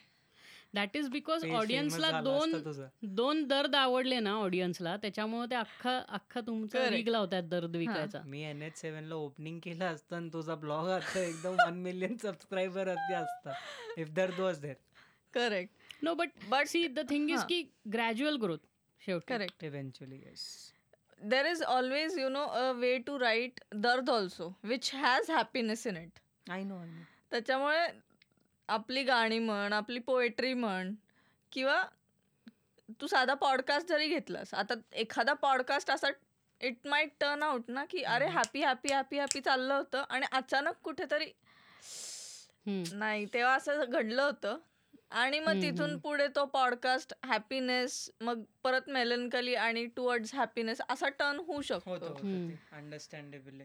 [0.74, 2.52] दॅट इज बिकॉज ऑडियन्सला दोन.
[3.14, 6.94] दोन दर्द आवडले ना ऑडियन्सला त्याच्यामुळे ते अख्खा अख्खा तुमचा Correct.
[6.94, 8.22] वीक लावतात दर्द विकायचा.
[8.24, 12.16] मी एन एच सेव्हन ला ओपनिंग केलं असतं आणि तुझा ब्लॉग आता एकदम वन मिलियन
[12.22, 13.52] सबस्क्रायबर अगदी असता.
[13.96, 14.74] इफ दर्द was there
[15.34, 17.42] correct no but But- see the thing is.
[17.48, 18.58] की ग्रॅज्युअल ग्रोथ
[19.02, 19.24] शेवटी.
[19.28, 20.46] Correct eventually yes
[21.20, 25.96] there is always you know a way to write दर्द also which has happiness in
[25.96, 26.18] it
[26.50, 26.80] I know
[27.30, 27.86] त्याच्यामुळे
[28.72, 30.94] आपली गाणी म्हण आपली poetry म्हण
[31.52, 31.82] किंवा
[33.00, 36.08] तू साधा पॉडकास्ट जरी घेतलास आता एखादा पॉडकास्ट असा
[36.60, 40.74] इट माइट टर्न आउट ना की अरे हॅपी हॅपी हॅपी हॅपी चाललं होतं आणि अचानक
[40.82, 41.26] कुठेतरी.
[42.92, 44.58] नाही तेव्हा असं घडलं होतं.
[45.10, 45.98] आणि मग तिथून.
[45.98, 52.14] पुढे तो पॉडकास्ट हॅपीनेस मग परत मेलनकली आणि टुवर्ड्स हॅपीनेस असा टर्न होऊ शकतो.
[52.72, 53.60] अंडरस्टँडेबल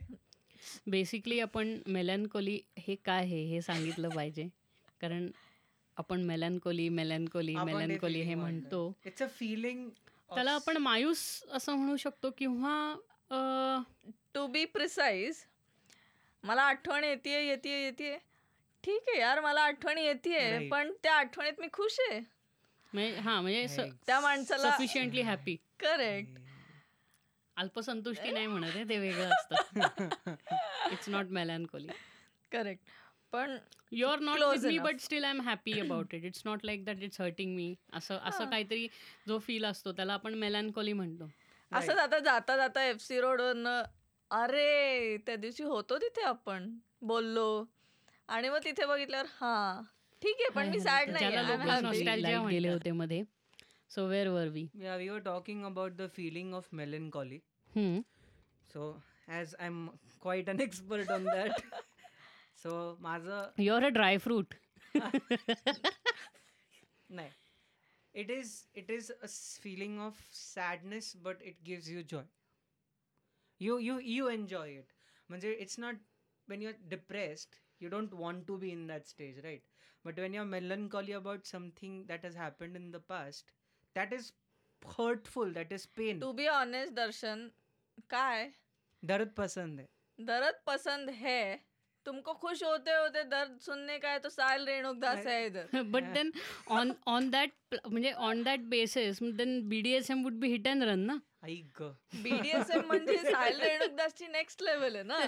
[0.88, 4.48] बेसिकली आपण मेलॅनकोली हे काय आहे हे सांगितलं पाहिजे.
[5.01, 5.29] कारण
[5.97, 8.93] आपण मेलॅनकोली मेलॅनकोली मेलॅनकोली हे feeling म्हणतो.
[9.05, 9.89] इट्स अ फिलिंग
[10.29, 11.19] त्याला आपण मायूस
[11.51, 12.95] असं म्हणू शकतो किंवा
[14.33, 15.43] टू बी प्रिसाईज
[16.43, 18.17] मला आठवण येते येते येते
[18.83, 20.67] ठीक आहे यार मला आठवण येते.
[20.69, 22.19] पण त्या आठवणीत मी खुश आहे.
[23.19, 26.39] हा म्हणजे त्या माणसाला सफिशियंटली हॅपी करेक्ट
[27.57, 30.33] अल्पसंतुष्टी नाही म्हणत आहे ते वेगळं असतं.
[30.91, 31.88] इट्स नॉट मेलॅनकोली
[32.51, 32.89] करेक्ट
[33.33, 33.57] पण
[33.91, 34.77] you are not with me.
[34.79, 38.17] But still I am happy about it it's not like that it's hurting me असं
[38.23, 38.49] असं.
[38.49, 38.87] काहीतरी
[39.27, 41.29] जो फील असतो त्याला आपण मेलॅनकोली म्हणतो.
[41.71, 43.81] असंच आता जाता जाता एफ सी रोडवरनं
[44.31, 46.69] अरे त्या दिवशी होतो तिथे आपण.
[47.01, 47.63] बोललो.
[48.29, 49.81] आणि मग तिथे बघितल्यावर हा
[50.21, 53.23] ठीक आहे पण मी सॅड नाही गेले होते मध्ये.
[53.91, 57.37] So where were we Yeah, we were talking about the feeling of melancholy.
[58.69, 58.87] So,
[59.29, 59.77] as I'm
[60.19, 61.61] quite an expert on that,
[62.63, 64.54] so माझं युअर अ ड्राय फ्रूट
[67.17, 67.30] नाही
[68.22, 72.22] it is it is a s- feeling of sadness but it gives you joy
[73.62, 74.93] you you you enjoy it
[75.30, 76.00] म्हणजे it's not
[76.48, 79.67] when you're depressed you don't want to be in that stage right
[80.06, 83.54] but when you're melancholy about something that has happened in the past
[83.96, 84.32] that is
[84.82, 87.48] hurtful that is pain to be honest Darshan
[88.15, 88.52] काय
[89.04, 89.88] दर्द पसंद है
[90.32, 91.39] दर्द पसंद है
[92.08, 96.32] तुमको खुश होते होते दर्द सुनने का है तो साहिल रेणुकदास है इधर। But then
[96.80, 100.67] on on that म्हणजे on that basis then B D S M would be hit
[100.67, 101.20] and run ना?
[101.46, 101.82] ऐक
[102.24, 105.20] बीडीएसएम म्हणजे साहिल रेणुकदासची नेक्स्ट लेवल आहे ना?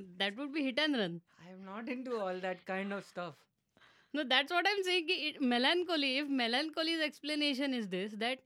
[0.00, 3.40] That would be hit and run I am not into all that kind of stuff
[4.14, 5.04] No, that's what I'm saying.
[5.08, 8.40] ki It, melancholy, if melancholy's explanation is this, that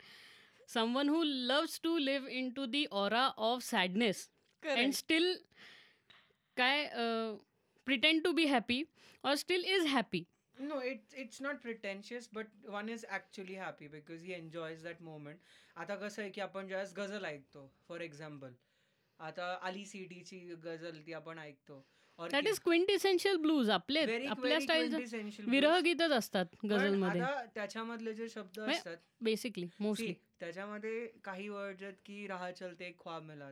[0.74, 1.22] someone who
[1.52, 4.20] loves to live into the aura of sadness
[4.62, 4.94] and Correct.
[4.98, 5.26] still
[6.56, 6.88] काय
[7.86, 8.78] pretend to be happy
[9.24, 10.22] or still is happy.
[10.56, 15.42] No, it's it's not pretentious, but one is actually happy because he enjoys that moment.
[15.76, 18.52] आता कसं आहे की आपण ज्यावेळेस गझल ऐकतो for example
[19.20, 21.84] आता आली सीटीची गझल ती आपण ऐकतो
[22.18, 24.94] दॅट इज क्विंटिसेन्शियल ब्लूज आपले आपल्या स्टाईल
[25.46, 25.78] विरह.
[25.80, 31.94] गीतच असतात गझलमध्ये आता त्याच्यामधले जे शब्द म्हणजे असतात बेसिकली मोस्टली त्याच्यामध्ये काही वर्ड आहेत
[32.06, 33.50] की राह चलते एक ख्वाब मिला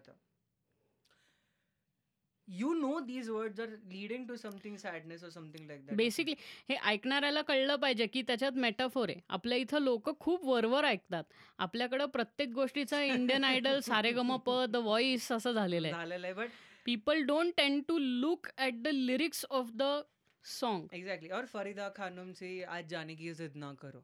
[2.48, 6.34] you know these words are leading to something sadness और समथिंग लाईक दॅट बेसिकली
[6.68, 9.20] हे ऐकणाऱ्याला कळलं पाहिजे की त्याच्यात मेटाफोर आहे.
[9.28, 11.24] आपल्या इथं लोक खूप वरवर ऐकतात.
[11.58, 15.96] आपल्याकडं प्रत्येक गोष्टीचं इंडियन आयडल सारे गम प द व्हॉइस असं झालेलं आहे.
[15.96, 16.48] झालेलं आहे but
[16.86, 19.92] people don't tend to look at the lyrics of the
[20.44, 24.00] song exactly और फरीदा खानम से आज जाने की जिद ना करो.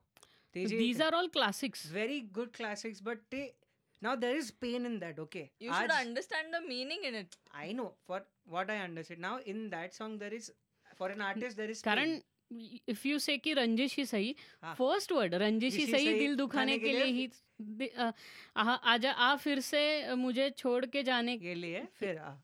[0.55, 3.42] ते these are all classics very good classics but they
[4.02, 7.34] now there is pain in that okay you should आज- understand the meaning in it
[7.62, 8.20] i know for
[8.54, 10.50] what i understood now in that song there is
[11.00, 12.26] for an artist there is कारण pain.
[12.88, 14.34] If you say की रंजिश ही सही.
[14.78, 17.28] First word रंजिश ही सही दिल दुखाने के लिए ही
[18.56, 19.82] आजा आ फिर से
[20.16, 22.34] मुझे छोड़ के जाने के लिए फिर आ.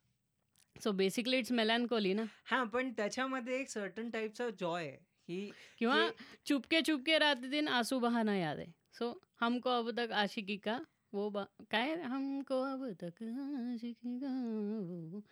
[0.77, 4.97] सो बेसिकली इट्स मेलॅनकोली ना हा पण त्याच्यामध्ये एक सर्टन टाईपचा जॉय आहे
[5.29, 6.09] ही किंवा
[6.47, 8.67] चुपके चुपके रात दिन आँसू बहाना याद है
[8.99, 10.79] सो हमको अब तक आशिकी का
[11.13, 14.33] वो बा काय हमको अब तक आशिकी का
[15.13, 15.23] वो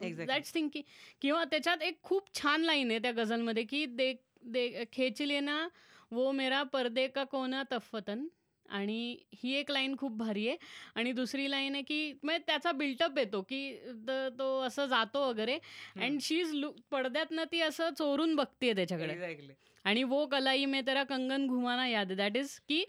[0.00, 0.26] Exactly.
[0.26, 0.82] दॅट्स की
[1.20, 4.12] किंवा त्याच्यात एक खूप छान लाईन आहे त्या गझलमध्ये की दे
[4.44, 5.68] दे खेच लेना
[6.12, 8.26] वो मेरा पर्दे का कोना तफतन
[8.66, 10.56] आणि ही एक लाईन खूप भारी आहे.
[10.94, 15.58] आणि दुसरी लाईन आहे की म्हणजे त्याचा बिल्टअप येतो की द- तो असं जातो वगैरे.
[15.96, 16.54] अँड शी इज
[16.90, 19.12] पडद्यातनं ती असं चोरून बघते त्याच्याकडे.
[19.12, 19.52] एक्झॅक्टली
[19.84, 22.84] आणि वो कलाई में तेरा कंगन घुमाना याद दॅट इज की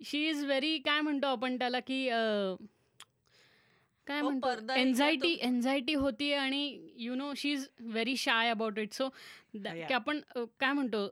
[0.00, 2.54] शी इज व्हेरी काय म्हणतो आपण त्याला की अं,
[4.06, 4.46] काय म्हणतो?
[4.46, 9.08] पडदा एन्झायटी एन्झायटी होती आणि you know she is very shy about it so.
[9.88, 11.08] की आपण अं, काय म्हणतो?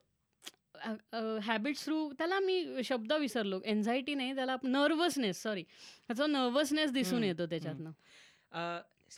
[1.42, 3.60] हॅबिट्स थ्रू त्याला मी शब्द विसरलो.
[3.64, 7.90] एन्झायटी नाही त्याला नर्वसनेस सॉरी त्याचा नर्वसनेस दिसून येतो त्याच्यातनं.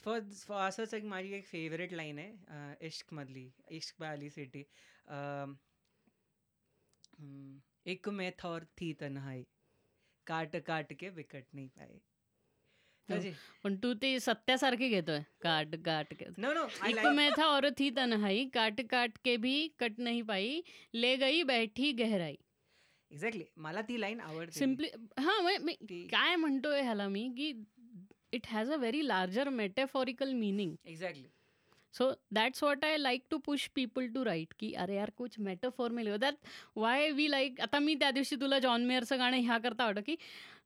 [0.04, 4.30] फॉर फॉर असंच एक माझी एक फेवरेट लाईन आहे अं, इश्क मधली इश्क बाय अली
[4.30, 4.62] सिटी
[7.86, 9.42] एक में था और थी तन्हाई.
[10.26, 11.98] काट काट के विकट नहीं पाए।
[13.08, 13.18] हो.
[13.64, 17.90] पण तू ते सत्यासारखी घेतोय काट काट के नो नो एक में था और थी
[17.96, 20.62] तन्हाई काट काट के भी कट नहीं पाई
[20.94, 22.36] ले गई बैठी गहराई।
[23.10, 25.74] एक्झॅक्टली मला ती लाईन आवडते सिम्पली हा मी
[26.10, 27.52] काय म्हणतोय ह्याला मी की
[28.32, 31.28] it has a very larger metaphorical meaning exactly
[31.98, 35.90] so that's what I like to push people to write की अरे यार कुछ मेटाफॉर
[35.90, 36.16] मिल.
[36.16, 36.34] दॅट
[36.76, 40.16] वाय वी लाईक आता मी त्या दिवशी तुला जॉन मेयरचं गाणं ह्या करता आवडतं की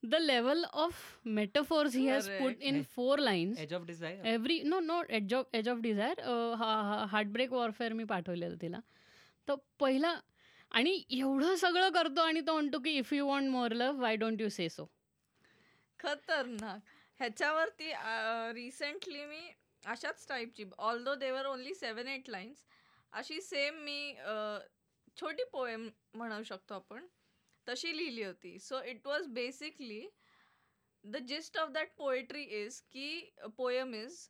[0.02, 2.62] the level of metaphors he has put.
[2.62, 6.20] In four lines age of desire every no no age of age of desire
[7.10, 8.80] heartbreak warfare मी पाठवलेलं तिला.
[9.48, 10.14] तर पहिला
[10.70, 14.40] आणि एवढं सगळं करतो आणि तो म्हणतो की if you want more love why don't
[14.40, 14.84] you say so
[15.98, 16.80] खतरनाक.
[17.20, 17.92] ह्याच्यावरती
[18.54, 19.50] रिसेंटली मी
[19.84, 22.64] अशाच टाईपची although there only seven eight lines
[23.12, 24.14] अशी सेम मी
[25.16, 27.06] छोटी पोएम म्हणू शकतो आपण.
[27.66, 28.58] तशी लिहिली होती.
[28.58, 30.06] So it was basically
[31.04, 34.28] the gist of that poetry is की पोएम इज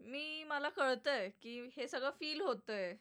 [0.00, 2.94] मी मला कळतंय की हे सगळं फील होतंय.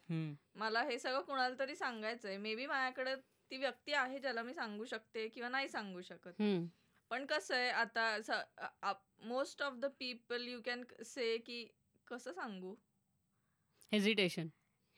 [0.55, 2.37] मला हे सगळं कुणाला तरी सांगायचंय.
[2.37, 3.15] मे बी माझ्याकडे
[3.51, 6.41] ती व्यक्ती आहे ज्याला मी सांगू शकते किंवा नाही सांगू शकत.
[7.11, 8.93] पण कसं आहे आता
[9.27, 11.63] most of the people you can say की
[12.07, 12.75] कसं सांगू?
[13.91, 14.49] Hesitation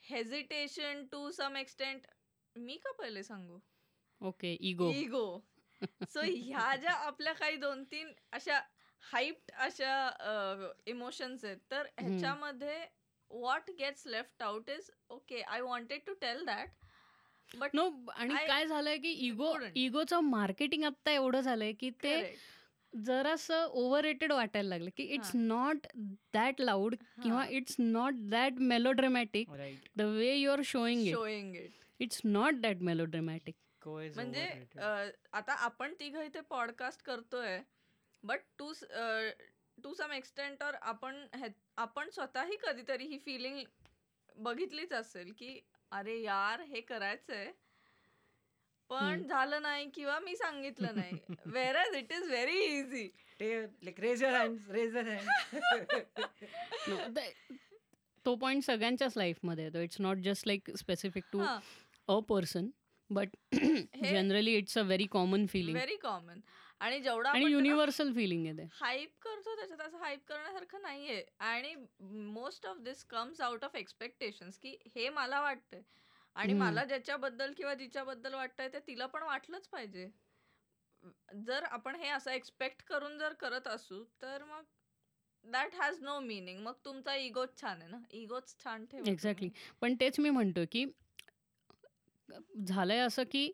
[0.04, 2.06] hesitation to some extent
[2.56, 3.58] मी का पहिले सांगू?
[4.20, 5.26] ओके इगो इगो
[6.12, 8.60] सो ह्या ज्या आपल्या काही दोन तीन अशा
[9.02, 9.92] हाईप्ड अशा
[10.86, 11.86] इमोशन्स आहेत तर.
[11.98, 12.78] ह्याच्यामध्ये
[13.30, 16.70] what gets left out is okay I wanted to tell that
[17.54, 19.54] but no आणि काय झालंय की इगो.
[19.76, 22.14] इगोचं मार्केटिंग आता एवढं झालंय की ते
[22.92, 25.86] जरासं ओव्हर रेटेड वाटायला लागलं की इट्स नॉट
[26.34, 27.44] दॅट लाऊड किंवा.
[27.46, 29.50] It's not that melodramatic
[29.96, 33.54] the way you are showing it showing it it's not that melodramatic
[33.86, 34.46] म्हणजे
[35.32, 37.58] आता आपण तिघं इथे पॉडकास्ट करतोय
[38.22, 38.72] but to
[39.78, 43.62] to some extent और आपण हे- आपण स्वतःही कधीतरी ही फिलिंग
[44.36, 45.58] बघितलीच असेल की
[45.92, 47.52] अरे यार हे करायचंय.
[48.90, 49.22] पण.
[49.28, 51.12] झालं नाही किंवा मी सांगितलं नाही.
[51.76, 53.08] Whereas it is very easy
[58.26, 59.78] तो पॉईंट सगळ्यांच्याच लाईफमध्ये येतो.
[59.78, 61.42] It's not just like specific to
[62.08, 62.66] a person
[63.10, 63.28] but
[64.02, 66.40] generally it's a very common feeling very common
[66.80, 68.66] आणि जेवढा आणि युनिव्हर्सल फिलिंग आहे ते.
[68.72, 71.24] हाईप करतो त्याच्यात असं हाईप करण्यासारखं नाहीये.
[71.40, 71.74] आणि
[72.32, 75.82] most of this comes out of expectations की हे मला वाटतंय.
[76.36, 76.52] आणि.
[76.54, 80.08] मला ज्याच्याबद्दल किंवा जिच्याबद्दल वाटतंय ते तिला पण वाटलंच पाहिजे.
[81.46, 84.62] जर आपण हे असं एक्सपेक्ट करून जर करत असू तर मग
[85.44, 87.98] दॅट हॅज नो मिनिंग मग तुमचा इगोच छान आहे ना?
[88.12, 89.48] इगोच छान ठेवा एक्झॅक्टली
[89.82, 90.84] पण तेच मी म्हणतो की
[92.66, 93.50] झालंय असं की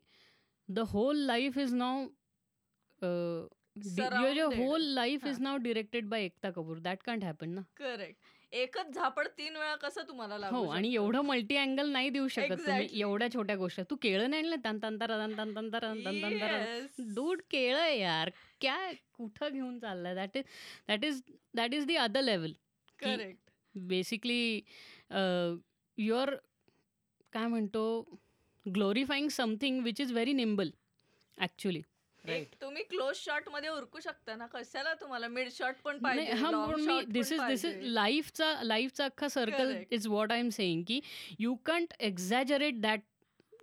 [0.69, 2.07] the whole life is now
[3.03, 4.55] Surrounded.
[4.57, 5.41] Whole life is.
[5.41, 6.79] Now directed by Ekta Kapoor.
[6.79, 7.61] That can't happen ना?
[7.77, 10.93] करेक्ट एकच झापड तीन वेळा कसं तुम्हाला हो आणि?
[10.95, 12.89] एवढं मल्टी अँगल नाही देऊ शकत तुम्ही.
[13.01, 13.83] एवढ्या छोट्या गोष्टी.
[13.91, 14.57] तू केळं नाही आणलं?
[14.65, 17.01] तन तन तर तन तन तन तर तन तन तर Yes.
[17.15, 18.31] दूध केळं यार.
[18.63, 20.15] काय कुठं घेऊन चाललंय?
[20.15, 20.45] That is
[20.89, 21.23] that is
[21.55, 22.53] that is the other level
[22.99, 24.61] correct basically
[25.99, 26.35] you are
[27.33, 27.83] काय म्हणतो
[28.67, 30.71] glorifying something which is very nimble
[31.39, 31.81] actually
[32.61, 37.33] तुम्ही क्लोज शॉटमध्ये उरकू शकता ना कशाला तुम्हाला मिड शॉट पण पाहिजे हा मी दिस
[37.33, 37.77] इज दिस इज.
[37.83, 39.75] लाईफचा लाईफचा अख्खा circle.
[39.91, 41.01] Is what I am saying की
[41.39, 43.01] you can't exaggerate that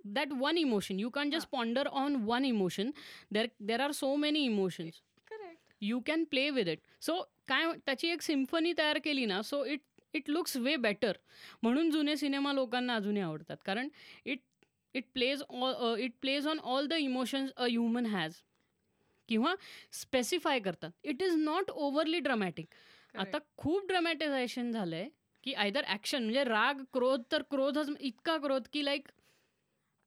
[0.05, 2.91] that one emotion you can just ponder on one emotion
[3.33, 5.57] there there are so many emotions Correct.
[5.81, 9.81] You can play with it so काय त्याची एक symphony तयार केली ना so it
[10.13, 11.17] it looks way better
[11.63, 13.57] म्हणून जुने cinema लोकांना अजूनही आवडतात.
[13.65, 13.89] कारण
[14.25, 14.39] it
[14.95, 18.41] it plays all it plays on all the emotions a human has
[19.31, 19.53] किंवा
[19.93, 20.91] स्पेसिफाय करतात.
[21.03, 22.73] It is not overly dramatic
[23.15, 25.07] आता खूप ड्रामॅटिझेशन झालंय
[25.43, 29.07] की आयदर ॲक्शन म्हणजे राग क्रोध तर क्रोधच इतका क्रोध की like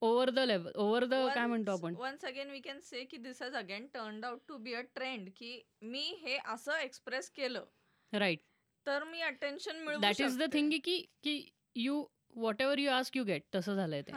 [0.02, 1.94] over the level over the काय म्हणतो आपण?
[1.96, 5.28] Once again we can say की this has again turn out to be a trend
[5.36, 7.64] की मी हे असं एक्सप्रेस केलं.
[8.12, 8.40] राईट
[8.86, 10.52] तर मी अटेन्शन मिळवू दॅट इज द.
[10.52, 11.40] थिंग की की
[11.76, 12.04] you
[12.62, 14.12] whatever you ask you get तसं झालंय ते.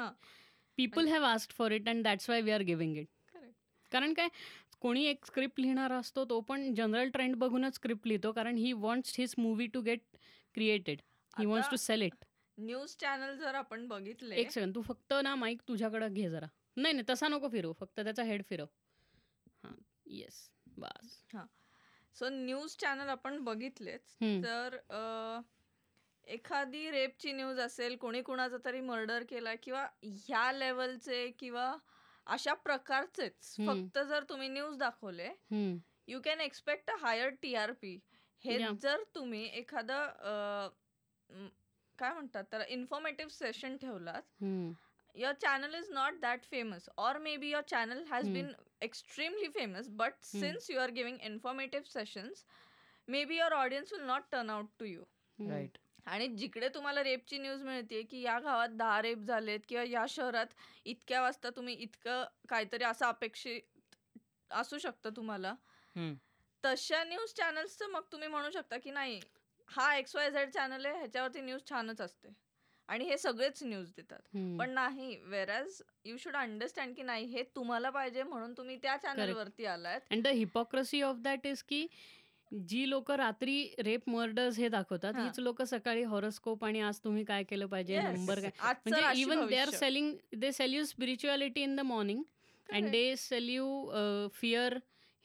[0.77, 3.07] People have ask for it and that's why we are giving it.
[3.91, 4.27] कारण काय?
[4.81, 9.15] कोणी एक स्क्रिप्ट लिहिणारा असतो तो पण जनरल ट्रेंड बघूनच स्क्रिप्ट लिहितो कारण he wants
[9.17, 10.01] his movie to get
[10.55, 11.01] created
[11.33, 12.25] he wants to sell it
[12.57, 16.47] news channel जर आपण बघितले एक सेकंड तू फक्त ना माईक तुझ्याकडे घे जरा.
[16.77, 18.65] नाही नाही तसा नको फिरव फक्त त्याचा हेड फिरव.
[19.63, 19.73] हां
[20.11, 21.23] येस बस.
[22.15, 24.15] सो न्यूज चॅनल आपण बघितलेच.
[24.43, 24.77] तर
[26.27, 31.75] एखादी रेपची न्यूज असेल कोणी कुणाचा तरी मर्डर केला किंवा ह्या लेवलचे किंवा
[32.27, 33.55] अशा प्रकारचेच.
[33.59, 35.29] फक्त जर तुम्ही न्यूज दाखवले
[36.07, 37.99] you can expect a higher T R P
[38.43, 39.91] हे जर तुम्ही एखाद
[41.99, 44.43] काय म्हणतात तर इन्फॉर्मेटिव्ह सेशन ठेवलात
[45.15, 50.23] your channel is not that famous or maybe your channel has been extremely famous but
[50.23, 52.31] since you are giving informative session
[53.25, 55.03] maybe your audience will not turn out to you
[55.39, 60.05] right आणि जिकडे तुम्हाला रेपची news मिळते की या गावात दहा rape झालेत किंवा या
[60.09, 60.53] शहरात
[60.85, 63.95] इतक्या वाजता तुम्ही इतकं काहीतरी असं अपेक्षित
[64.51, 65.53] असू शकतं तुम्हाला.
[66.63, 69.19] तशा न्यूज चॅनल्सचं मग तुम्ही म्हणू शकता की नाही
[69.67, 72.29] हा एक्स वाय झेड चॅनल आहे ह्याच्यावरती न्यूज छानच असते
[72.89, 74.19] आणि हे सगळेच न्यूज देतात.
[74.59, 79.33] पण नाही वेरॅज यू शुड अंडरस्टँड की नाही हे तुम्हाला पाहिजे म्हणून तुम्ही त्या चॅनल
[79.33, 81.85] वरती आलात and the hypocrisy of that is की
[82.51, 85.23] जी लोक रात्री रेप मर्डर्स हे दाखवतात हां.
[85.23, 88.05] हीच लोक सकाळी हॉरोस्कोप आणि आज तुम्ही काय केलं पाहिजे Yes.
[88.09, 89.77] नंबर काय आजचं म्हणजे राशी इवन दे आर भविष्य.
[89.77, 92.23] Selling they sell you spirituality in the morning
[92.69, 92.89] and.
[92.91, 94.77] They sell you fear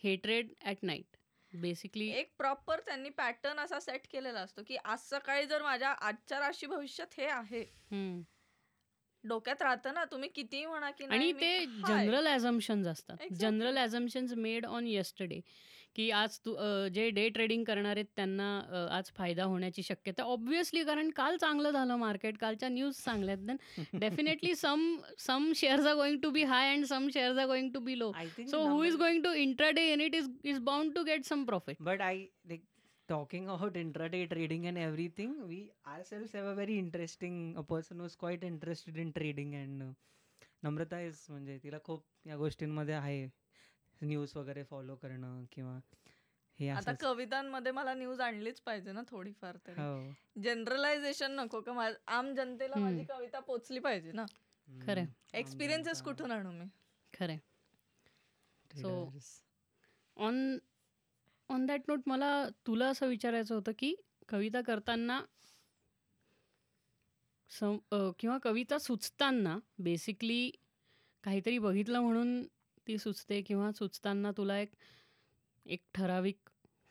[0.02, 1.16] hatred at night
[1.52, 6.38] basically एक प्रॉपर त्यांनी पॅटर्न असा सेट केलेला असतो की आज सकाळी जर माझ्या आजच्या
[6.40, 7.64] राशी भविष्यात हे आहे
[9.24, 12.06] डोक्यात राहतं ना तुम्ही कितीही म्हणा की आणि नाही, मी ते हाय.
[12.06, 13.38] जनरल ॲझम्पन्स असतात Exactly.
[13.40, 15.40] General assumptions made on yesterday
[15.96, 20.22] की आज तू अ, जे डे ट्रेडिंग करणार आहेत त्यांना अ, आज फायदा होण्याची शक्यता
[20.22, 23.46] ऑब्व्हियसली कारण काल चांगलं झालं मार्केट कालच्या न्यूज चांगल्या आहेत.
[23.46, 24.84] Then definitely some
[25.18, 28.12] some shares are going to be high and some shares are going to be low
[28.50, 31.76] so who is going to intraday in it is is bound to get some profit
[32.02, 32.14] I
[32.50, 32.62] like
[33.08, 35.32] talking about intraday trading and everything.
[35.48, 35.56] We
[35.94, 39.92] ourselves have a very interesting a person who's quite interested in trading and uh,
[40.64, 43.26] Namrata is म्हणजे तिला खूप या गोष्टींमध्ये आहे.
[44.02, 45.78] News वगैरे follow करणं किंवा
[46.58, 46.92] हे आता.
[47.00, 52.76] कवितांमध्ये मला न्यूज आणलीच पाहिजे ना थोडीफार तरी हो जनरलायझेशन नको का आम जनतेला.
[52.76, 54.24] माझी कविता पोचली पाहिजे ना
[54.68, 55.04] खरं.
[55.34, 56.64] एक्सपिरियन्सेस कुठून आणू मी
[57.12, 57.36] खरं
[58.70, 59.30] traders.
[60.16, 60.58] On
[61.48, 63.94] on that note मला तुला असं विचारायचं होतं की
[64.28, 65.20] कविता करताना
[67.50, 67.76] सम
[68.18, 70.50] किंवा कविता सुचताना बेसिकली
[71.24, 72.42] काहीतरी बघितलं म्हणून
[72.86, 74.72] ती सुचते किंवा सुचताना तुला एक
[75.66, 76.48] एक ठराविक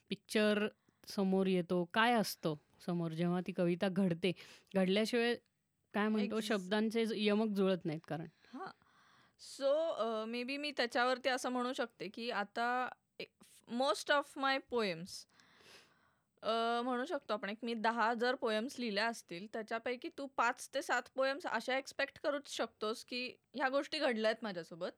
[0.10, 0.68] पिक्चर
[1.08, 1.84] समोर येतो.
[1.94, 2.56] काय असतं
[2.86, 4.32] समोर जेव्हा ती कविता घडते?
[4.76, 5.36] घडल्याशिवाय
[5.94, 6.40] काय म्हणतो?
[6.42, 8.28] शब्दांचे यमक जुळत नाहीत कारण.
[8.54, 8.70] हां.
[9.40, 12.88] सो मे बी मी त्याच्यावरती असं म्हणू शकते की आता
[13.68, 15.26] मोस्ट ऑफ माय पोएम्स
[16.44, 17.50] म्हणू शकतो आपण.
[17.50, 19.48] एक मी दहा जर पोएम्स लिहिल्या असतील.
[19.54, 24.44] त्याच्यापैकी तू पाच ते सात पोएम्स अशा एक्सपेक्ट करूच शकतोस की ह्या गोष्टी घडल्या आहेत
[24.44, 24.92] माझ्यासोबत.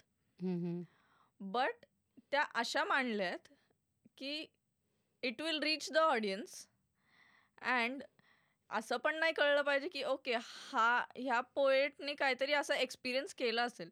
[1.40, 1.86] बट
[2.32, 3.48] त्या अशा मांडल्या आहेत
[4.18, 4.46] की
[5.24, 6.68] it will reach the audience
[7.62, 8.04] and
[8.70, 13.90] असं पण नाही कळलं पाहिजे की ओके हा ह्या पोएटने काहीतरी असा एक्सपिरियन्स केला असेल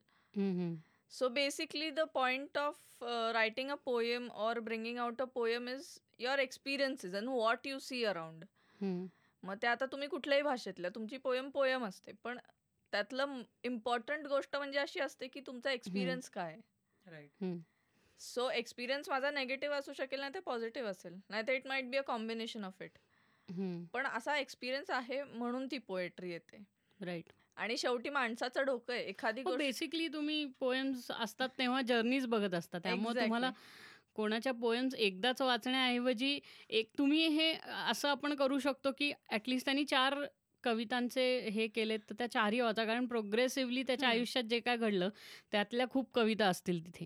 [1.91, 7.13] the point of uh, writing a poem or bringing out a poem is your experiences
[7.13, 8.45] and what you see around.
[8.81, 9.07] हम्म.
[9.43, 12.37] मग ते आता तुम्ही कुठल्याही भाषेतल्या तुमची पोयम पोयम असते पण
[12.93, 16.55] त्यातलं इम्पॉर्टंट गोष्ट म्हणजे अशी असते की तुमचा एक्सपिरियन्स काय?
[17.05, 17.61] Right.
[18.21, 21.13] सो एक्सपिरियन्स माझा नेगेटिव्ह असू शकेल नाही ते पॉझिटिव्ह असेल.
[21.29, 22.97] नाही तर it might be a combination of it
[23.93, 26.63] पण असा एक्सपिरियन्स आहे म्हणून ती पोएट्री येते.
[26.99, 29.03] राईट आणि शेवटी माणसाचं डोकं आहे.
[29.03, 32.79] एखादी गोष्ट बेसिकली तुम्ही पोएम्स असतात तेव्हा जर्नीज बघत असता.
[32.79, 33.21] त्यामुळे.
[33.21, 33.51] तुम्हाला
[34.15, 36.39] कोणाच्या पोएम्स एकदाच वाचण्याऐवजी
[36.69, 37.51] एक तुम्ही हे
[37.89, 40.15] असं आपण करू शकतो की ॲटलिस्ट त्यांनी चार
[40.63, 44.09] कवितांचे हे केलेत तर त्या चारही वाचा कारण प्रोग्रेसिव्हली त्याच्या.
[44.09, 45.09] आयुष्यात जे काय घडलं
[45.51, 47.05] त्यातल्या खूप कविता असतील तिथे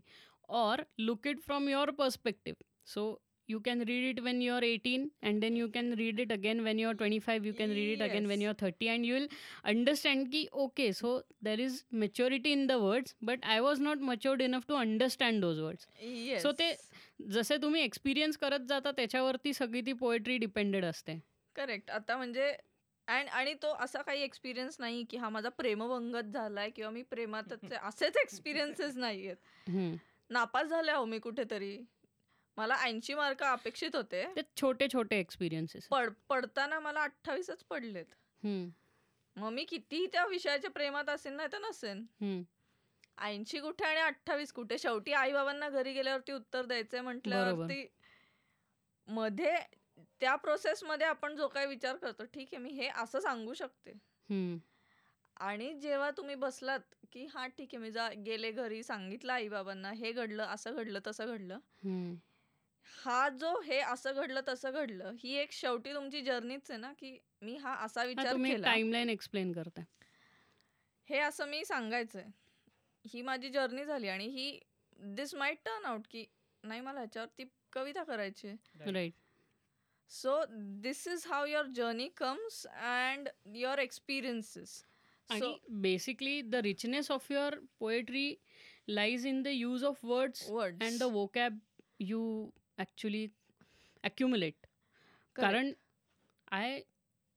[0.50, 3.16] or look it from your perspective so
[3.50, 6.60] you can read it when you are eighteen and then you can read it again
[6.60, 8.44] when you are twenty five you can read it again when Yes.
[8.44, 9.28] You are thirty and you will
[9.64, 14.42] understand की okay so there is maturity in the words but I was not matured
[14.42, 15.88] enough to understand those words.
[16.44, 16.76] So ते-
[17.32, 21.20] जसे तुम्ही experience करत जाता त्याच्यावरती सगळी ती poetry depended असते
[21.56, 22.52] करेक्ट आता म्हणजे
[23.08, 27.64] अँड आणि तो असा काही एक्सपिरियन्स नाही की हा माझा प्रेमभंगत झालाय किंवा मी प्रेमातच
[27.64, 27.76] आहे.
[27.88, 29.96] असेच एक्सपिरियन्सेस नाही आहेत हम्म.
[30.30, 31.78] नापास झाले आहो मी कुठेतरी.
[32.58, 34.24] मला ऐंशी मार्क अपेक्षित होते.
[34.36, 35.88] ते छोटे छोटे एक्सपिरियन्सेस.
[35.88, 38.06] पड पडताना मला अठ्ठावीसच पडलेत.
[39.38, 42.06] मग मी कितीही त्या विषयाच्या प्रेमात असेल नाही तर नसेन.
[43.18, 44.78] ऐंशी कुठे आणि अठ्ठावीस कुठे?
[44.78, 47.86] शेवटी आई बाबांना घरी गेल्यावरती उत्तर द्यायचंय म्हटल्यावरती
[49.08, 49.56] मध्ये
[50.22, 53.94] त्या प्रोसेसमध्ये आपण जो काही विचार करतो ठीक आहे मी हे असं सांगू शकते.
[55.38, 59.92] आणि जेव्हा तुम्ही बसलात की हा ठीक आहे मी जा गेले घरी सांगितलं आई बाबांना
[59.92, 61.60] हे घडलं असं घडलं तसं घडलं.
[62.88, 67.18] हा जो हे असं घडलं तसं घडलं ही एक शेवटी तुमची जर्नीच आहे ना की
[67.42, 68.66] मी हा असा विचार केला.
[68.66, 69.82] टाइमलाईन एक्सप्लेन करता
[71.08, 72.26] हे असं मी सांगायचंय.
[73.06, 74.60] ही माझी जर्नी झाली आणि ही
[75.16, 76.26] दिस माइट टर्न आउट की
[76.64, 77.44] नाही मला ह्याच्यावरती
[77.74, 78.52] कविता करायची
[78.82, 79.14] right
[80.10, 80.46] so
[80.82, 84.84] this is how your journey comes and your experiences
[85.30, 88.36] आणि basically the richness of your poetry
[88.88, 91.60] lies in the use of words word and the vocab
[92.00, 93.28] you actually
[94.04, 94.66] accumulate
[95.36, 95.72] कारण
[96.52, 96.82] I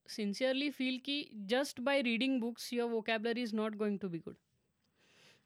[0.09, 4.35] sincerely feel की just by reading books your vocabulary is not going to be good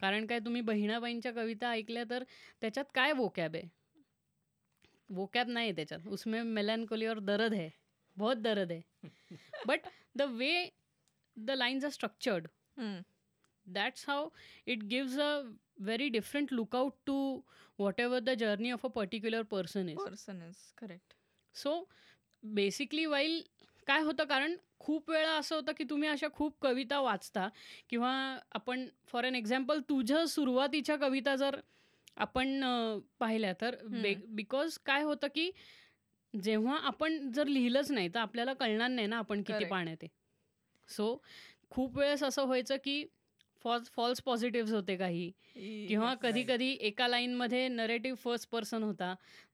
[0.01, 2.23] कारण काय तुम्ही बहिणाबाईंच्या कविता ऐकल्या तर
[2.61, 3.82] त्याच्यात काय vocab आहे?
[5.13, 6.07] वोकॅब नाही आहे त्याच्यात.
[6.07, 7.69] उसमें मेलॅनकोली और दर्द है.
[8.17, 8.81] बहुत दर्द है.
[9.67, 10.69] But the way
[11.37, 12.47] the lines are structured
[13.65, 14.21] that's how
[14.67, 15.27] it gives a
[15.79, 17.13] very different lookout to
[17.79, 19.97] whatever the journey of a particular person is.
[19.97, 21.13] Person is correct
[21.55, 21.75] so
[22.43, 23.41] basically while
[23.87, 27.47] काय होतं कारण खूप वेळा असं होतं की तुम्ही अशा खूप कविता वाचता
[27.89, 28.11] किंवा
[28.51, 31.59] आपण फॉर एन एक्झाम्पल तुझ्या सुरुवातीच्या कविता जर
[32.17, 32.63] आपण
[33.19, 33.75] पाहिल्या तर
[34.27, 35.49] बिकॉज काय होतं की
[36.33, 39.63] जेव्हा आपण जर लिहिलंच नाही तर आपल्याला कळणार नाही ना आपण किती.
[39.65, 40.09] पाण्यात आहे
[40.89, 41.15] सो
[41.69, 43.03] खूप वेळेस असं व्हायचं की
[43.65, 45.29] फॉल्स फॉल्स पॉझिटिव्ह होते काही.
[45.87, 49.13] किंवा कधी कधी एका लाईनमध्ये नरेटिव्ह फर्स्ट पर्सन होता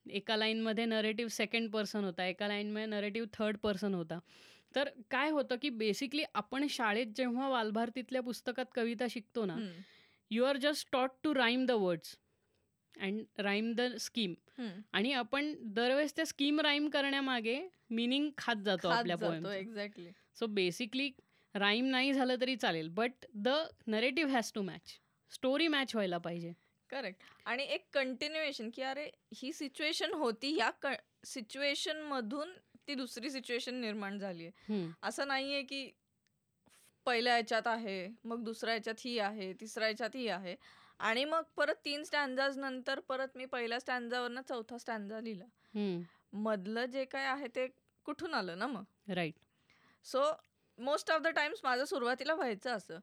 [0.10, 4.20] एका लाईनमध्ये नरेटिव्ह सेकंड पर्सन होता एका लाईनमध्ये नरेटिव्ह थर्ड पर्सन होता.
[4.76, 9.55] तर काय होतं की बेसिकली आपण शाळेत जेव्हा वालभारतीतल्या पुस्तकात कविता शिकतो ना
[10.32, 12.16] you are just taught to rhyme the words
[12.99, 14.33] and rhyme the scheme.
[14.93, 21.09] आणि आपण दरवेळेस त्या स्कीम राईम करण्यामागे मिनिंग खात जातो आपल्या एक्झॅक्टली सो बेसिकली
[21.55, 23.49] राईम नाही झालं तरी चालेल but the
[23.87, 24.97] narrative has to match
[25.31, 26.51] story match व्हायला पाहिजे.
[26.89, 30.69] करेक्ट आणि एक कंटिन्युएशन की अरे ही सिच्युएशन होती या
[31.25, 32.51] सिच्युएशन मधून
[32.87, 34.85] ती दुसरी सिच्युएशन निर्माण झाली आहे.
[35.03, 35.89] असं नाहीये की
[37.05, 40.55] पहिल्या ह्याच्यात आहे मग दुसऱ्या ह्याच्यात ही आहे तिसऱ्या ह्याच्यात ही आहे.
[40.99, 45.45] आणि मग परत तीन स्टँडाज नंतर परत मी पहिल्या स्टँडावरनं चौथा स्टँडा लिहिला.
[45.75, 46.01] हम्म.
[46.33, 47.67] मधलं जे काय आहे ते
[48.05, 48.83] कुठून आलं ना मग?
[49.07, 49.35] Right
[50.05, 50.23] so
[50.79, 52.99] most of the times माझं सुरुवातीला व्हायचं असं.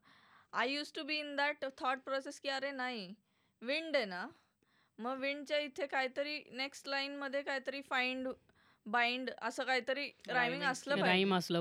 [0.52, 3.14] I use to be in that thought process की अरे नाही
[3.62, 4.26] विंड आहे ना.
[4.98, 8.28] मग विंडच्या इथे काहीतरी नेक्स्ट लाईनमध्ये काहीतरी फाइंड
[8.86, 11.60] बाइंड असं काहीतरी रायमिंग असलं राईम असलं.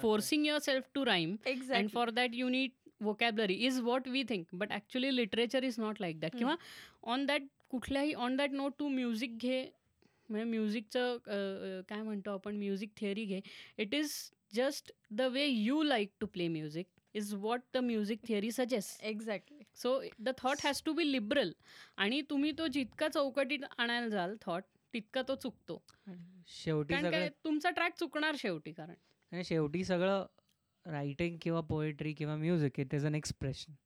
[0.00, 4.46] Forcing yourself to rhyme and exact for that you need vocabulary is what we think
[4.52, 6.54] but actually literature is not like that किंवा
[7.12, 9.62] ऑन दॅट कुठल्याही on that note to music घे
[10.28, 11.16] म्हणजे म्युझिकचं
[11.88, 13.40] काय म्हणतो आपण म्युझिक थिअरी घे.
[13.78, 14.12] It is
[14.54, 19.62] just the way you like to play music is what the music theory suggest exactly
[19.82, 21.52] so the thought has to be liberal
[21.96, 24.62] आणि तुम्ही तो जितका चौकटीत आणायला जाल थॉट
[24.94, 25.82] तितका तो चुकतो.
[26.48, 26.94] शेवटी
[27.44, 29.42] तुमचा ट्रॅक चुकणार शेवटी कारण.
[29.44, 30.26] शेवटी सगळं
[30.88, 33.76] रायटिंग किंवा पोएट्री किंवा music it is an expression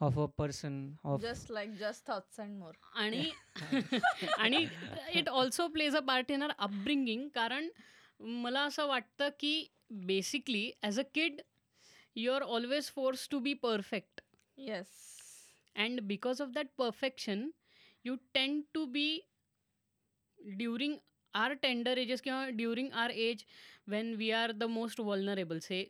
[0.00, 0.74] of a person
[1.04, 2.74] of just like just thoughts and more.
[2.94, 3.30] आणि
[4.38, 4.66] आणि
[5.14, 7.68] it also plays a part in our upbringing कारण
[8.40, 9.54] मला असं वाटतं की
[10.06, 11.40] basically as a kid
[12.16, 14.20] you are always force to be perfect
[14.58, 14.86] yes
[15.76, 17.48] and because of that perfection
[18.04, 19.08] you tend to be
[20.38, 20.96] during
[21.34, 23.44] our tender ages किंवा during our age
[23.88, 25.88] when we are the most vulnerable say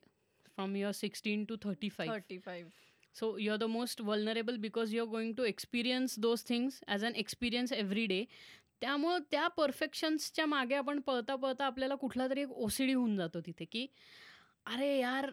[0.60, 2.70] from your sixteen to thirty five thirty five
[3.14, 7.72] So you're the most vulnerable because you're going to experience those things as an experience
[7.72, 8.24] every day.
[8.80, 13.64] त्यामुळं त्या परफेक्शन्सच्या मागे आपण पळता पळता आपल्याला कुठला तरी एक ओसीडी होऊन जातो तिथे
[13.64, 13.86] की
[14.66, 15.30] अरे यार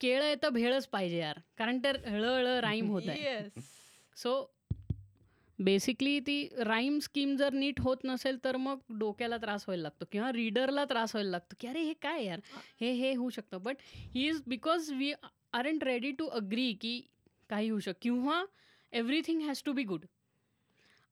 [0.00, 1.38] केळं आहे तर भेळच पाहिजे यार.
[1.58, 3.22] कारण ते हळहळ राईम होत आहे.
[3.22, 3.64] येस
[4.16, 4.32] सो
[5.58, 10.30] बेसिकली ती राईम स्कीम जर नीट होत नसेल तर मग डोक्याला त्रास व्हायला लागतो किंवा
[10.32, 12.40] रीडरला त्रास व्हायला लागतो की अरे हे काय यार?
[12.80, 12.90] हे.
[12.92, 13.62] हे होऊ शकतं.
[13.62, 13.76] But
[14.14, 15.12] he is because we
[15.52, 17.00] are aren't ready to agree की
[17.50, 17.98] काही होऊ शकतं.
[18.02, 18.42] किंवा
[18.92, 20.04] everything has to be good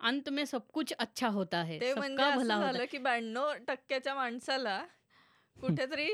[0.00, 1.78] अंत में सब कुछ अच्छा होता है.
[1.80, 4.78] ते म्हणजे झालं की ब्याण्णव टक्क्याच्या माणसाला
[5.56, 6.08] कुठेतरी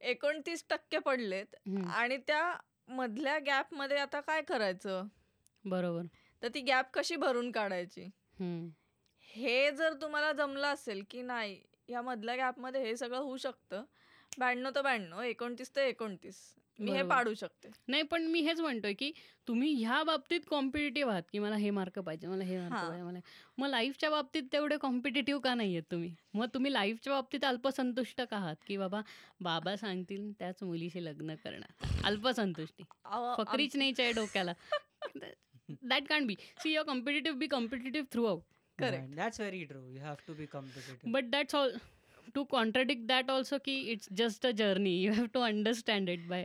[0.00, 1.56] एकोणतीस टक्के पडलेत
[1.94, 2.42] आणि त्या
[2.88, 5.06] मधल्या गॅपमध्ये आता काय करायचं?
[5.64, 6.06] बरोबर.
[6.42, 8.10] तर ती गॅप कशी भरून काढायची?
[9.20, 13.84] हे जर तुम्हाला जमलं असेल की नाही या मधल्या गॅपमध्ये हे सगळं होऊ शकतं.
[14.38, 16.54] ब्याण्णव तर ब्याण्णव एकोणतीस ते एकोणतीस.
[16.78, 17.02] मी हे.
[17.02, 17.68] पाडू शकते.
[17.88, 19.12] नाही पण मी हेच म्हणतोय की
[19.48, 22.74] तुम्ही ह्या बाबतीत कॉम्पिटेटिव्ह आहात की मला हे मार्क पाहिजे मला हे मार्क.
[22.74, 23.18] पाहिजे मला
[23.58, 26.14] मग लाईफच्या बाबतीत तेवढे कॉम्पिटेटिव्ह का नाही आहेत तुम्ही?
[26.34, 29.00] मग तुम्ही लाईफच्या बाबतीत अल्पसंतुष्ट का आहात की बाबा
[29.40, 31.86] बाबा सांगतील त्याच मुलीशी लग्न करणार.
[32.04, 32.82] अल्पसंतुष्टी.
[33.36, 34.52] फकरीच नाही डोक्याला.
[35.68, 38.42] That can't be see your competitive be competitive throughout
[38.78, 39.08] Correct.
[39.08, 39.80] Yeah, that's very true.
[39.88, 41.10] You have to be competitive.
[41.12, 41.76] But that's all
[42.34, 46.44] to contradict that also की it's just a journey you have to understand it by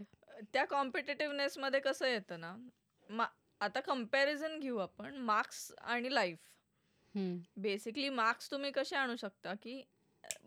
[0.53, 2.55] त्या competitiveness मध्ये कसं येतं ना
[3.09, 3.29] मा-
[3.61, 6.39] आता comparison घेऊ आपण मार्क्स आणि लाईफ
[7.57, 9.81] बेसिकली मार्क्स तुम्ही कसे आणू शकता की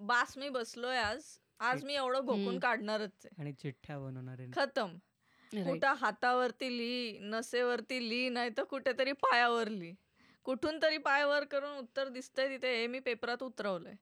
[0.05, 1.25] बास मी बसलोय आज
[1.61, 2.59] आज मी एवढं घोकून.
[2.59, 4.97] काढणारच आहे आणि चिठ्ठ्या बनवणार आहे खतम
[5.53, 9.94] कुठं हातावरती लिही नसेवरती लिही नाही तर कुठेतरी पायावर लिही
[10.46, 13.94] कुठून तरी पायावर करून उत्तर दिसतंय तिथे हे मी पेपरात उतरवलंय.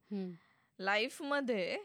[0.78, 1.78] लाईफमध्ये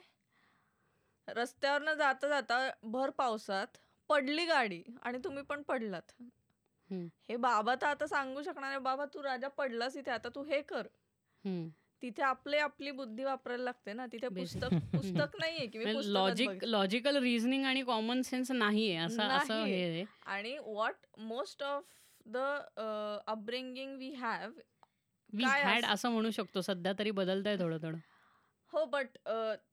[1.28, 3.78] रस्त्यावरनं जाता जाता भर पावसात
[4.10, 6.12] पडली गाडी आणि तुम्ही पण पडलात.
[7.30, 10.88] हे बाबा तर आता सांगू शकणार बाबा तू राजा पडलास इथे आता तू हे कर.
[12.04, 14.28] तिथे आपले आपली बुद्धी वापरायला लागते ना तिथे.
[14.30, 16.64] पुस्तक पुस्तक नाहीये की मी लॉजिक.
[16.66, 19.78] लॉजिकल रिझनिंग आणि कॉमन सेन्स नाही आहे असं असं नाहीये.
[19.78, 20.06] हे आहे.
[20.26, 21.84] आणि what most of
[22.26, 22.38] the
[23.28, 24.50] upbringing we have
[25.34, 27.98] we had असं- म्हणू शकतो सध्या तरी बदलतंय थोडं थोडं
[28.74, 29.08] हो बट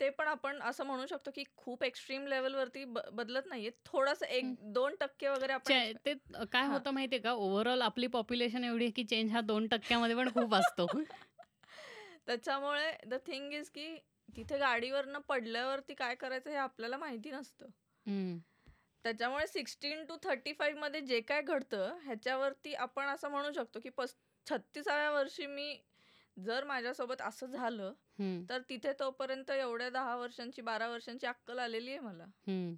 [0.01, 4.55] ते पण आपण असं म्हणू शकतो की खूप एक्स्ट्रीम लेवलवरती बदलत नाहीये थोडस एक.
[4.72, 6.14] दोन टक्के वगैरे आपण ते
[6.53, 6.66] काय.
[6.66, 10.55] होतं माहितीये का ओव्हरऑल आपली पॉप्युलेशन एवढी आहे की चेंज हा दोन टक्क्यामध्ये पण खूप
[10.55, 10.87] असतो
[12.27, 13.95] त्याच्यामुळे द थिंग इज की
[14.37, 17.66] तिथे गाडीवरनं पडल्यावरती काय करायचं हे आपल्याला माहिती नसतं.
[19.05, 24.14] त्याच्यामुळे सिक्स्टीन टू थर्टी फाईव्हमध्ये जे काय घडतं ह्याच्यावरती आपण असं म्हणू शकतो की पस
[24.47, 25.75] छत्तीसाव्या वर्षी मी
[26.37, 27.93] जर माझ्यासोबत असं झालं.
[28.49, 32.75] तर तिथे तोपर्यंत एवढ्या दहा वर्षांची बारा वर्षांची अक्कल आलेली आहे मला हम्म.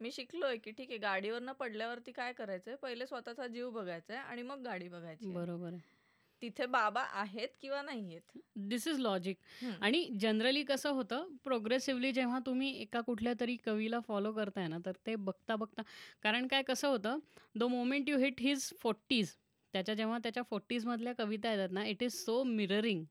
[0.00, 4.42] मी शिकलोय की ठीक आहे गाडीवरनं पडल्यावरती काय करायचंय पहिले स्वतःचा जीव बघायचा आहे आणि
[4.42, 5.30] मग गाडी बघायची.
[5.30, 5.94] बरोबर आहे
[6.42, 8.38] तिथे बाबा आहेत किंवा नाहीयेत?
[8.68, 9.36] This is logic.
[9.80, 14.96] आणि जनरली कसं होतं प्रोग्रेसिव्हली जेव्हा तुम्ही एका कुठल्या तरी कवीला फॉलो करताय ना तर
[15.06, 15.82] ते बघता बघता
[16.22, 17.18] कारण काय कसं होतं
[17.54, 19.34] the moment you hit his forties
[19.74, 23.04] त्याच्या जेव्हा त्याच्या फोर्टीजमधल्या कविता येतात ना it is so mirroring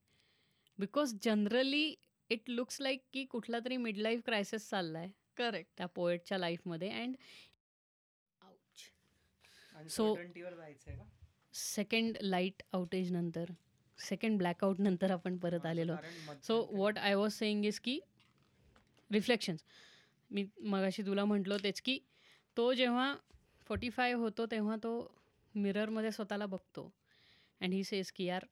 [0.80, 1.94] because generally
[2.30, 6.90] it looks like की कुठला तरी मिड लाईफ क्रायसिस चालला आहे करेक्ट त्या पोएटच्या लाईफमध्ये
[6.92, 7.16] अँड
[9.76, 11.04] जायचंय का?
[11.56, 13.52] सेकंड लाइट आउटेज नंतर
[14.00, 15.96] सेकंड ब्लॅकआउट नंतर आपण परत आलेलो.
[16.44, 16.68] So.
[16.72, 18.00] What I was saying is की
[19.12, 19.64] रिफ्लेक्शन्स
[20.32, 22.00] मी मगाशी तुला म्हटलो तेच की
[22.58, 23.16] तो जेव्हा
[23.68, 25.12] फोर्टी फाय होतो तेव्हा तो
[25.56, 26.92] मिररमध्ये स्वतःला बघतो.
[27.62, 28.46] अँड ही सेज की यार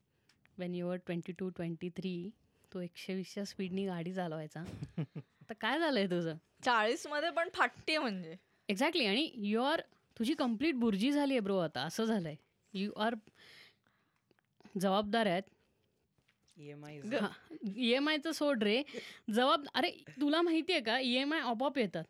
[0.57, 2.29] when your twenty two twenty three
[2.73, 4.63] तो एकशे वीसच्या स्पीडनी गाडी चालवायचा.
[5.41, 6.37] आता काय झालं आहे तुझं?
[6.63, 8.35] चाळीसमध्ये पण फाटते म्हणजे.
[8.69, 9.81] एक्झॅक्टली आणि यू आर
[10.19, 11.81] तुझी कंप्लीट बुर्जी झाली आहे ब्रो आता.
[11.81, 13.15] असं झालं आहे यू आर
[14.81, 15.43] जबाबदार आहेत.
[16.57, 16.69] ई
[17.93, 18.81] एम आयचं सोड रे.
[19.33, 19.89] जबाब अरे
[20.21, 20.97] तुला माहिती आहे का?
[20.99, 22.03] ई एम आय आपोआप येतात.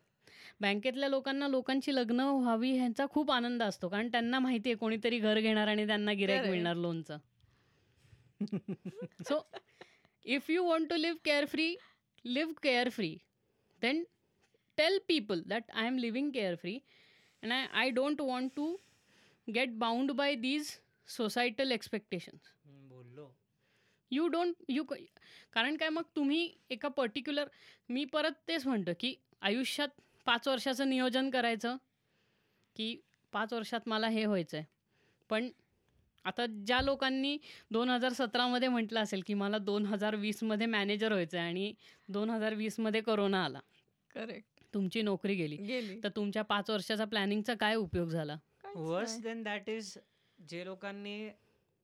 [0.60, 3.88] बँकेतल्या लोकांना लोकांची लग्न व्हावी ह्यांचा खूप आनंद असतो.
[3.88, 6.48] कारण त्यांना माहिती आहे कोणीतरी घर घेणार आणि त्यांना Correct.
[6.48, 7.18] मिळणार लोनचं.
[9.28, 9.40] So
[10.24, 11.74] if you want to live carefree
[12.24, 12.52] live
[12.88, 13.16] carefree
[13.82, 14.02] then
[14.78, 16.78] tell people that I am living carefree
[17.42, 18.76] and I I don't want to
[19.48, 20.70] get bound by these
[21.08, 22.52] societal expectations.
[22.64, 23.30] बोललो.
[24.10, 24.84] यू डोंट यू
[25.52, 27.48] कारण काय मग तुम्ही एका particular
[27.88, 29.88] मी परत तेच म्हणतो की आयुष्यात
[30.26, 31.76] पाच वर्षाचं नियोजन करायचं
[32.76, 32.96] की
[33.32, 34.66] पाच वर्षात मला हे व्हायचं आहे
[35.30, 35.48] पण
[36.24, 37.36] आता ज्या लोकांनी
[37.70, 41.72] दोन हजार सतरामध्ये म्हटलं असेल की मला दोन हजार वीसमध्ये मॅनेजर व्हायचं आहे आणि
[42.08, 43.60] दोन हजार वीसमध्ये करोना आला.
[44.14, 44.60] करेक्ट.
[44.74, 45.56] तुमची नोकरी गेली.
[45.56, 46.00] गेली.
[46.04, 48.36] तर तुमच्या पाच वर्षाचा प्लॅनिंगचा काय उपयोग झाला?
[48.74, 49.18] वर्स.
[49.22, 49.96] देन दॅट इज
[50.38, 51.28] जे लोकांनी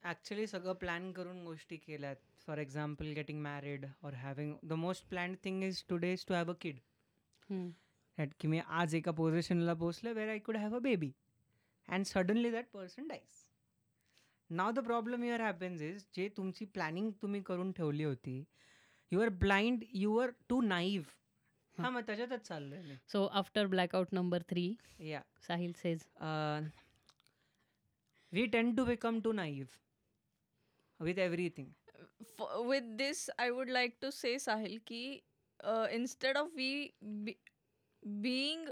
[0.03, 2.17] ॲक्च्युली सगळं प्लॅन करून गोष्टी केल्यात.
[2.47, 6.51] For example getting married or having the most planned thing is today is to have
[6.51, 6.79] a kid.
[7.51, 11.11] That की मी आज एका पोझिशनला पोहोचलं where I could have a baby
[11.89, 13.39] and suddenly that person dies
[14.51, 18.43] now the problem your happens is जे तुमची planning तुम्ही करून ठेवली होती
[19.13, 24.43] you are blind you are too naive हां मग त्याच्यातच चाललोय so after blackout number
[24.49, 26.05] three या Sahil says
[28.33, 29.71] we tend to become too naive
[31.01, 31.69] with everything
[32.23, 35.03] F- with this i would like to say sahil ki
[35.61, 36.69] uh, instead of we
[37.27, 37.37] be,
[38.27, 38.63] being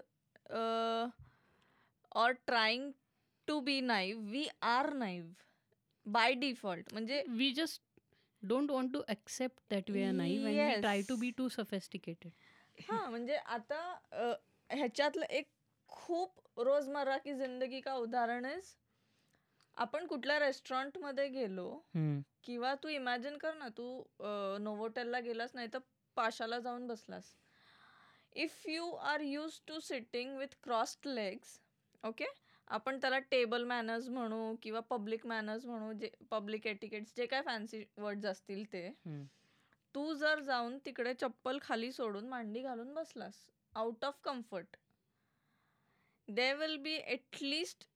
[0.50, 1.08] uh,
[2.12, 2.86] or trying
[3.48, 5.44] to be naive we are naive
[6.06, 7.82] by default म्हणजे we just
[8.42, 11.16] don't want to accept that we are naive and try to.
[11.16, 12.32] Be too sophisticated
[12.90, 13.80] हा म्हणजे आता
[14.70, 15.48] ह्याच्यातलं एक
[15.88, 18.60] खूप रोजमर्रा की जिंदगी का उदाहरण आहे
[19.78, 21.68] आपण कुठल्या रेस्टॉरंटमध्ये गेलो
[22.44, 24.02] किंवा तू इमॅजिन कर ना तू
[24.60, 25.78] नोवोटेलला गेलास नाही तर
[26.16, 27.34] पाशाला जाऊन बसलास.
[28.36, 31.58] If you are use to sitting with crossed legs
[32.04, 32.26] okay
[32.70, 37.84] आपण त्याला टेबल मॅनर्स म्हणू किंवा पब्लिक मॅनर्स म्हणू जे पब्लिक एटिकेट्स जे काय फॅन्सी
[37.98, 38.88] वर्ड्स असतील ते.
[39.94, 44.76] तू जर जाऊन तिकडे चप्पल खाली सोडून मांडी घालून बसलास out of comfort
[46.28, 47.87] there will be at least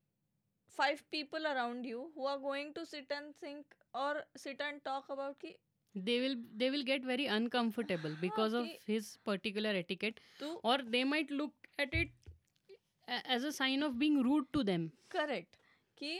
[0.78, 5.10] five people around you who are going to sit and think और सिट अँड टॉक
[5.12, 5.54] अबाउट की
[5.94, 10.76] they will they will get very uncomfortable because of ki- his particular etiquette तू or
[10.94, 12.14] they might look at it
[13.08, 15.56] a- as a sign of being rude to them correct
[15.98, 16.14] की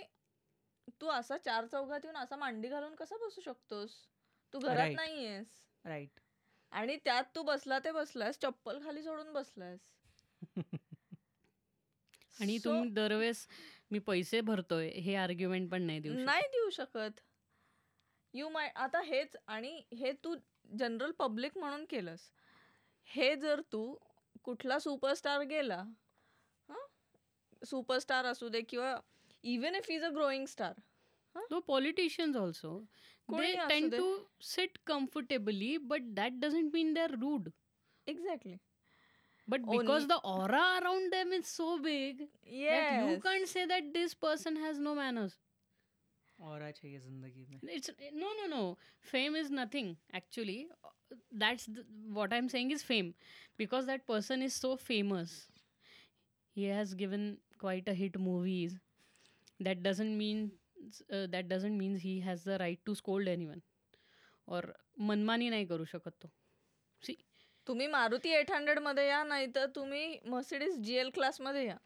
[1.01, 3.97] तू असा चार चौघात येऊन असा मांडी घालून कसा बसू शकतोस
[4.55, 4.97] तू घरात Right.
[4.97, 6.21] नाहीयेस राईट
[6.73, 9.89] आणि त्यात तू बसला ते बसलास चप्पल खाली सोडून बसलास
[12.37, 13.47] आणि तुम्ही दरवेळेस
[13.93, 17.21] मी पैसे भरतोय हे आर्ग्युमेंट पण नाही देऊ नाही देऊ शकत.
[18.35, 20.35] यू माय आता हेच आणि हे तू
[20.79, 22.21] जनरल पब्लिक म्हणून केलंस.
[23.09, 23.83] हे जर तू
[24.45, 25.83] कुठला सुपरस्टार गेला
[27.63, 28.97] सुपरस्टार असू दे किंवा
[29.45, 30.81] even if is a growing star
[31.53, 32.71] no politicians also.
[32.71, 33.99] they कोणी असू tend दे.
[33.99, 34.09] to
[34.47, 37.51] sit comfortably but that doesn't mean they're rude.
[38.07, 38.57] Exactly
[39.49, 43.93] but Only- because the aura around them is so big that you can't say that
[43.93, 45.39] this person has no manners
[46.41, 47.91] और चाहिए जिंदगी में it's
[48.21, 48.63] no no no
[49.11, 50.69] fame is nothing actually
[51.43, 51.85] that's the,
[52.19, 53.15] what i'm saying is fame
[53.59, 55.35] because that person is so famous
[56.57, 58.79] he has given quite a hit movies
[59.61, 60.51] that doesn't mean
[61.13, 63.63] uh, that doesn't mean he has the right to scold anyone
[64.47, 64.63] or
[65.09, 66.42] मनमानी नाही करू शकत तो C
[67.67, 71.77] तुम्ही Maruti eight हंड्रेडमध्ये या नाही तर तुम्ही मर्सिडीज जीएल क्लासमध्ये या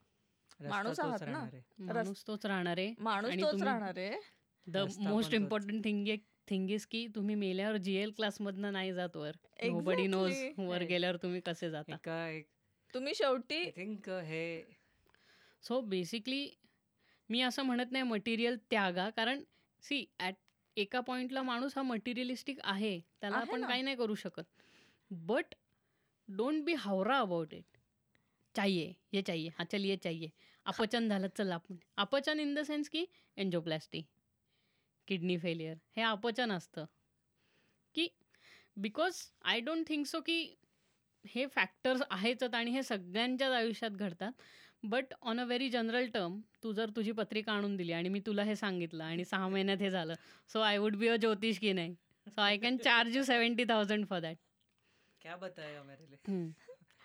[0.60, 1.26] माणूस तोच आहात ना.
[1.28, 1.62] राहणार आहे.
[1.84, 4.18] माणूस तोच राहणार आहे माणूस तोच राहणार आहे
[4.66, 5.34] the most.
[5.34, 6.06] Important thing
[6.48, 9.36] thing is की तुम्ही मेल्यावर जीएल क्लासमधनं नाही जात वर
[9.82, 10.32] बडी नोज.
[10.58, 11.96] वर गेल्यावर तुम्ही कसे जाता
[12.94, 14.46] तुम्ही शेवटी थिंक हे
[15.64, 16.48] सो बेसिकली
[17.30, 19.42] मी असं म्हणत नाही मटेरियल त्यागा कारण
[19.82, 20.34] सी ॲट
[20.76, 23.64] एका पॉइंटला माणूस हा मटेरियलिस्टिक आहे त्याला आपण.
[23.66, 24.44] काही नाही करू शकत
[25.10, 25.54] बट
[26.28, 27.64] डोंट बी हावरा अबाउट इट
[28.54, 29.48] चाहिए ये चाहिए.
[29.58, 30.30] हा चल ये चाहिए.
[30.66, 31.76] अपचन झालं चल आपण.
[31.96, 33.04] अपचन इन द सेन्स की
[33.36, 34.02] एन्जोप्लॅस्टी
[35.08, 36.84] किडनी फेलियर हे अपचन असतं.
[37.94, 38.08] की
[38.76, 40.38] because I don't think so की
[41.24, 44.32] हे फॅक्टर्स आहेतच आणि हे सगळ्यांच्याच आयुष्यात घडतात.
[44.82, 48.42] But on a very general term तू जर तुझी पत्रिका आणून दिली आणि मी तुला
[48.44, 50.14] हे सांगितलं आणि सहा महिन्यात हे झालं
[50.50, 51.94] so I would be a ज्योतिष की नाही.
[52.26, 54.36] So I can charge you seventy thousand for that
[55.26, 56.50] क्या बताया मेरे लिए?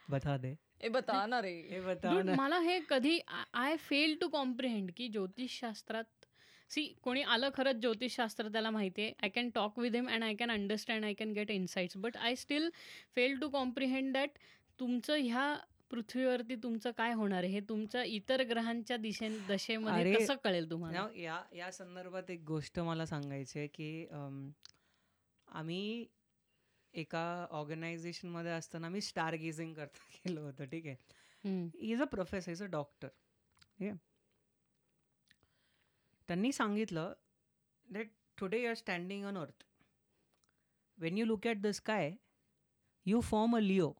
[0.07, 0.49] बता दे।
[0.81, 1.53] ए बता ना रे.
[1.69, 3.19] हे बता ना मला हे कधी
[3.53, 6.25] आय फेल टू कॉम्प्रिहेंड की ज्योतिषशास्त्रात
[6.71, 10.33] सी कोणी आलं खरंच ज्योतिषशास्त्र त्याला माहिती आहे I can talk with him and I
[10.35, 12.69] can understand I can get insights but I still
[13.15, 14.37] fail to comprehend that
[14.79, 15.53] तुमचं ह्या
[15.91, 17.51] पृथ्वीवरती तुमचं काय होणार आहे?
[17.53, 21.07] हे तुमच्या इतर ग्रहांच्या दिशे दशेमध्ये कसं कळेल तुम्हाला?
[21.15, 24.07] या या संदर्भात एक गोष्ट मला सांगायची आहे की
[25.47, 26.05] आम्ही
[26.93, 30.95] एका ऑर्गनायझेशनमध्ये असताना मी स्टार गेझिंग करता गेलो होतो ठीक आहे.
[31.91, 33.97] Is a professor is a doctor ठीक आहे.
[36.29, 37.13] त्यांनी सांगितलं
[37.89, 39.63] that today you are standing on earth
[40.97, 42.11] when you look at the sky
[43.05, 43.91] you form a Leo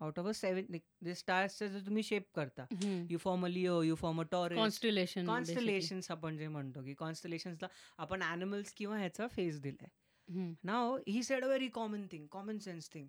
[0.00, 2.64] out of a seven जे स्टार्सचे जर तुम्ही शेप करता.
[3.10, 7.68] You form a Leo you form a Taurus constellation constellations आपण जे म्हणतो की कॉन्स्टलेशन्सला
[7.98, 9.88] आपण ॲनिमल्स किंवा ह्याचा फेस दिलाय.
[10.28, 13.08] Now he said a very common thing common sense thing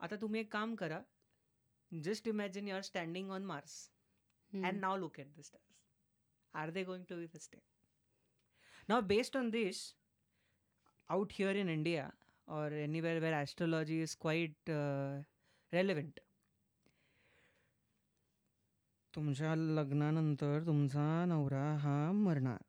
[0.00, 1.00] आता तुम्ही एक काम करा
[1.92, 3.74] just imagine you're standing on Mars
[4.52, 5.52] and now look at this
[6.54, 7.60] are they going to be fisted
[8.88, 9.82] now based on this
[11.08, 12.10] out here in India
[12.48, 14.70] or anywhere where astrology is quite
[15.72, 16.20] relevant
[19.14, 22.62] तुमच्या लग्नानंतर तुमचा नवरा हा मरणार.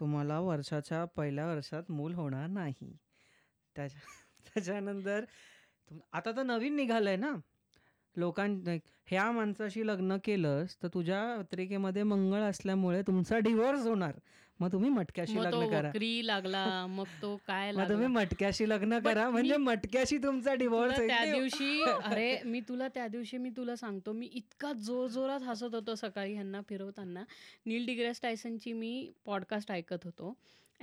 [0.00, 2.92] तुम्हाला वर्षाच्या पहिल्या वर्षात मूल होणार नाही.
[3.76, 4.00] त्याच्या
[4.44, 5.24] त्याच्यानंतर
[6.12, 7.32] आता तर नवीन निघालंय ना.
[8.16, 8.48] लोकां
[9.06, 14.12] ह्या माणसाशी लग्न केलंस तर तुझ्या पत्रिकेमध्ये मंगळ असल्यामुळे तुमचा डिवोर्स होणार.
[14.60, 15.90] मग तुम्ही मटक्याशी लग्न करा.
[16.24, 19.30] लागला मग तो काय मग तुम्ही मटक्याशी लग्न करा.
[19.30, 24.12] म्हणजे मटक्याशी तुमचा डिवोर्स तुला त्या दिवशी अरे मी तुला त्या दिवशी मी तुला सांगतो
[24.12, 27.24] मी इतका जोर जोरात हसत होतो सकाळी ह्यांना फिरवताना.
[27.66, 30.34] नील डिग्रेस टायसनची मी पॉडकास्ट ऐकत होतो.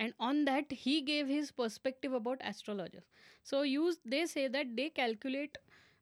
[0.04, 3.04] and on that he gave his perspective about astrologers
[3.52, 5.58] so use they say that they calculate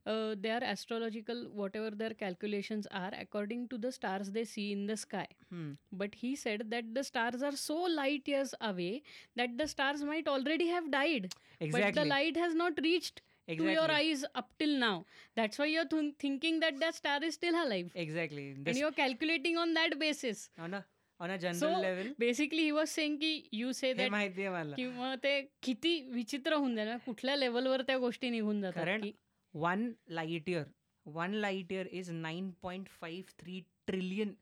[0.06, 4.98] uh, their astrological whatever their calculations are according to the stars they see in the
[5.06, 5.72] sky hmm.
[5.92, 9.02] but he said that the stars are so light years away
[9.36, 11.92] that the stars might already have died exactly.
[11.92, 13.76] but the light has not reached exactly.
[13.76, 15.06] to your eyes up till now.
[15.36, 17.92] That's why you're th- thinking that the star is still alive.
[17.96, 18.56] Exactly.
[18.66, 20.50] And you're calculating on that basis.
[20.58, 20.84] No.
[21.20, 26.00] On a general level basically he was saying की you से माहिती आहे ते किती
[26.12, 29.10] विचित्र होऊन जाईल कुठल्या लेवलवर त्या गोष्टी निघून जातात कारण
[29.54, 30.64] one light year
[31.06, 34.34] one light year is nine point five three trillion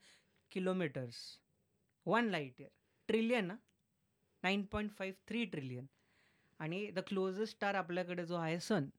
[0.52, 1.18] kilometers
[2.06, 2.70] one light year
[3.10, 3.56] trillion ना
[4.44, 5.86] nine point five three trillion
[6.60, 8.90] आणि द क्लोजेस्ट स्टार आपल्याकडे जो आहे सन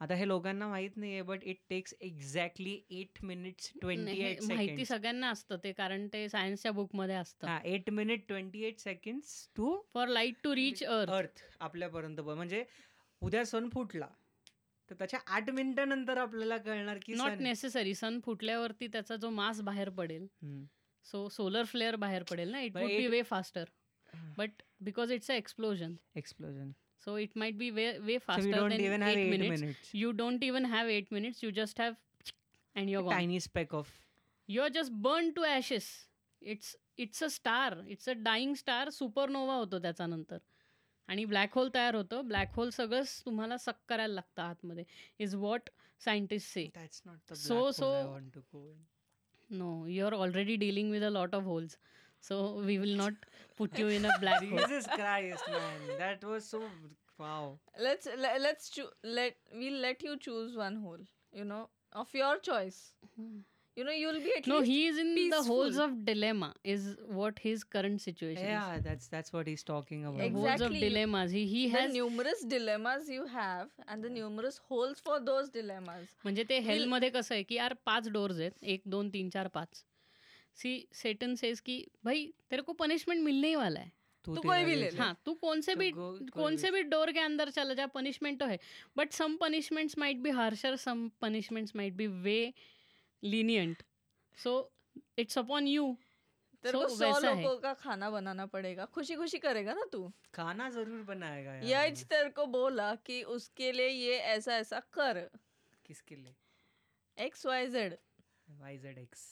[0.00, 4.86] आता हे लोकांना माहीत नाहीये but it takes exactly eight minutes twenty eight माहिती सेकंड
[4.86, 7.46] सगळ्यांना असतं ते कारण ते सायन्सच्या बुकमध्ये असतं.
[7.46, 12.64] हा eight minute twenty eight seconds to for light to reach earth earth आपल्यापर्यंत म्हणजे
[13.22, 14.08] उद्या सन फुटला
[14.90, 19.88] तर त्याच्या आठ मिनिटानंतर आपल्याला कळणार की नॉट नेसेसरी सन फुटल्यावरती त्याचा जो मास बाहेर
[19.90, 20.26] पडेल.
[21.06, 23.64] सो सोलर फ्लेअर बाहेर पडेल ना it be way faster
[24.38, 25.94] but because it's a explosion
[27.06, 27.14] explosion.
[27.14, 29.94] So it might be way way So don't then even have eight eight minutes minutes.
[29.94, 31.96] you don't even have eight minutes you just have
[32.76, 33.88] and you're gone Tiny speck of.
[34.48, 36.08] you're just burned to ashes
[36.42, 40.38] it's it's a star it's a dying star supernova होतो त्याच्यानंतर
[41.08, 44.84] आणि black hole तयार होतं black hole सगळंच तुम्हाला सक करायला लागतं आतमध्ये
[45.18, 45.70] is what
[46.04, 48.84] scientist say That's not the black So- hole I so- want to go in.
[52.29, 53.13] no you're already dealing with a lot of holes so we will not
[53.57, 56.61] put you in a black hole Jesus Christ, man, that was so
[57.19, 57.59] wow.
[57.79, 60.99] let's le- let's choo- let we'll let you choose one hole
[61.33, 62.93] you know of your choice
[63.75, 65.83] you know you'll be at no least he is in the holes peaceful.
[65.83, 70.17] of dilemma is what his current situation is Yeah, that's that's what he's talking about.
[70.19, 70.79] the holes of Exactly.
[70.79, 75.49] dilemmas he he the has numerous dilemmas you have and the numerous holes for those
[75.49, 79.29] dilemmas म्हणजे ते हेल मध्ये कसं आहे की यार पाच doors आहेत एक दोन तीन
[79.29, 79.83] चार पाच
[80.56, 83.92] सी सेटन सेज की भाई तेरे को पनिशमेंट मिलने ही वाला है।
[84.24, 84.88] तू तेरा कोई भी ले.
[84.98, 85.90] हाँ तू कौन से तो भी
[86.30, 88.58] कौन से भी डोर के अंदर चला जा पनिशमेंट तो है।
[88.96, 92.52] But some punishments might be harsher some punishments might be way
[93.22, 93.82] lenient
[94.38, 94.58] so
[95.18, 95.96] it's upon you
[96.64, 100.12] तेरे So, को सौ लोगों का खाना बनाना पड़ेगा। खुशी खुशी करेगा ना तू?
[100.34, 105.20] खाना ज़रूर बनाएगा यार यज तेरे को बोला कि उसके लिए ये ऐसा ऐसा कर।
[105.86, 106.34] किसके लिए?
[107.18, 107.96] X Y Z
[108.48, 109.22] Y Z X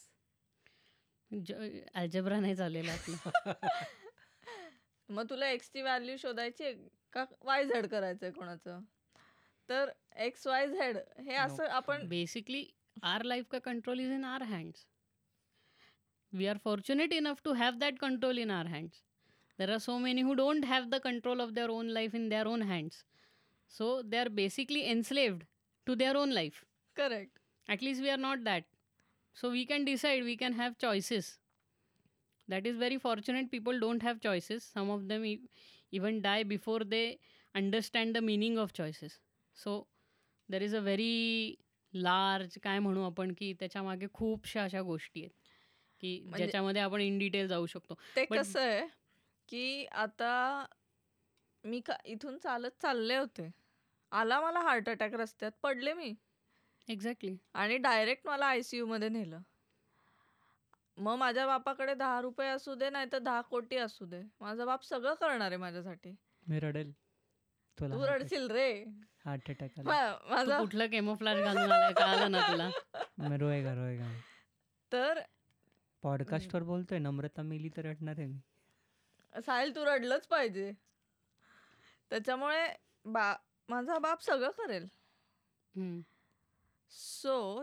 [1.94, 3.52] algebra नाही चाललेला आपलं.
[5.08, 6.72] मग तुला एक्सची व्हॅल्यू शोधायची
[7.12, 7.24] का?
[7.40, 8.80] वाय झेड करायचंय कोणाचं?
[9.68, 9.90] तर
[10.24, 12.64] एक्स वाय झेड हे असं आपण बेसिकली
[13.02, 14.86] आर लाइफ का control is in our hands
[16.32, 19.02] we are fortunate enough to have that control in our hands
[19.58, 22.46] there are so many who don't have the control of their own life in their
[22.46, 23.04] own hands
[23.72, 25.44] so they are basically enslaved
[25.86, 26.64] to their own life
[26.96, 28.64] correct least we are not that.
[29.36, 31.28] So we can decide we can have choices
[32.48, 35.48] that is very fortunate people don't have choices some of them e-
[35.92, 37.06] even die before they
[37.54, 39.18] understand the meaning of choices
[39.56, 39.74] so
[40.48, 41.56] there is a very
[41.92, 45.30] large काय म्हणू आपण की त्याच्यामागे खूपशा अशा गोष्टी आहेत
[46.00, 48.86] की म्हणजे- ज्याच्यामध्ये आपण इन डिटेल जाऊ शकतो ते कसं आहे
[49.48, 50.32] की आता
[51.64, 53.50] मी का इथून चालत चालले होते
[54.12, 56.12] आला मला हार्ट अटॅक रस्त्यात पडले मी
[56.88, 59.40] एक्झॅक्टली आणि डायरेक्ट मला आय सी मध्ये नेलं.
[60.96, 64.22] मग माझ्या बापाकडे दहा रुपये असू दे नाही तर दहा कोटी असू दे.
[64.40, 66.14] माझा बाप सगळं करणार आहे माझ्यासाठी.
[66.48, 66.92] मी रडेल.
[67.78, 68.84] तुला तू रडशील रे.
[69.24, 70.16] हार्ट अटॅक आला.
[70.30, 71.92] माझा कुठलं केमोफ्लॅश घालून आलाय?
[71.92, 72.68] कळालं ना तुला?
[73.18, 74.12] मी रोएगा रोएगा.
[74.92, 75.20] तर
[76.02, 79.40] पॉडकास्टवर बोलतोय नम्रता मेली तर रडणार आहे मी.
[79.46, 80.72] साहिल तू रडलंच पाहिजे.
[82.10, 82.66] त्याच्यामुळे
[83.04, 83.34] बा
[83.68, 84.86] माझा बाप सगळं करेल.
[86.94, 87.62] So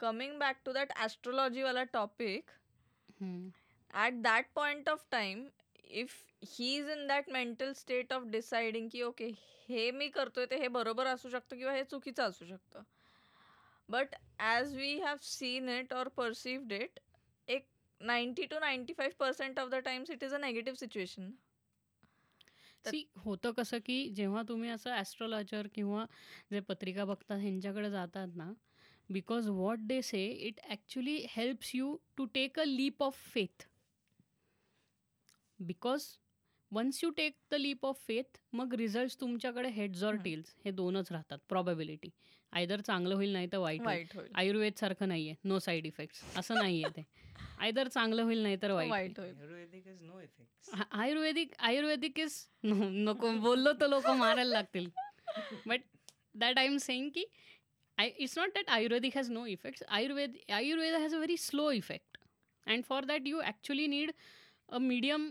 [0.00, 2.50] coming back to that ॲस्ट्रोलॉजीवाला topic.
[3.94, 5.46] At that point of time
[5.84, 9.30] if he is in that mental state of deciding की ओके
[9.68, 12.82] हे मी करतोय ते हे बरोबर असू शकतं किंवा हे चुकीचं असू शकतं
[13.88, 16.98] but as we have seen it or perceived it
[17.48, 17.66] एक
[18.00, 21.30] ninety two ninety five percent of the times it is a negative situation
[22.84, 26.04] C होतं कसं की जेव्हा तुम्ही असं ॲस्ट्रोलॉजर किंवा
[26.50, 28.52] जे पत्रिका बघतात ह्यांच्याकडे जातात ना
[29.10, 33.66] because what they say it actually helps you to take a leap of faith
[35.60, 36.06] because
[36.72, 40.14] once you take the leap of faith मग रिझल्ट तुमच्याकडे हेड्स ऑर.
[40.14, 42.10] टेल्स हे दोनच राहतात प्रॉबॅबिलिटी
[42.52, 43.88] आयदर चांगलं होईल नाही तर वाईट होईल.
[43.88, 44.32] वाईट होईल.
[44.34, 47.02] आयुर्वेद सारखं नाहीये नो साईड इफेक्ट्स असं नाहीये ते.
[47.58, 48.92] आयदर चांगलं होईल नाही तर वाईट होईल.
[48.92, 49.34] वाईट होईल.
[49.38, 54.88] आयुर्वेदिक इज नो इफेक्ट्स आ- आयुर्वेदिक आयुर्वेदिक इज नको बोललो तर लोक मारायला लागतील.
[55.66, 55.80] But
[56.34, 57.24] that I am saying की
[57.98, 62.18] I it's not that Ayurvedic has no effects Ayurveda Ayurveda has a very slow effect
[62.66, 64.10] and for that you actually need
[64.68, 65.30] a medium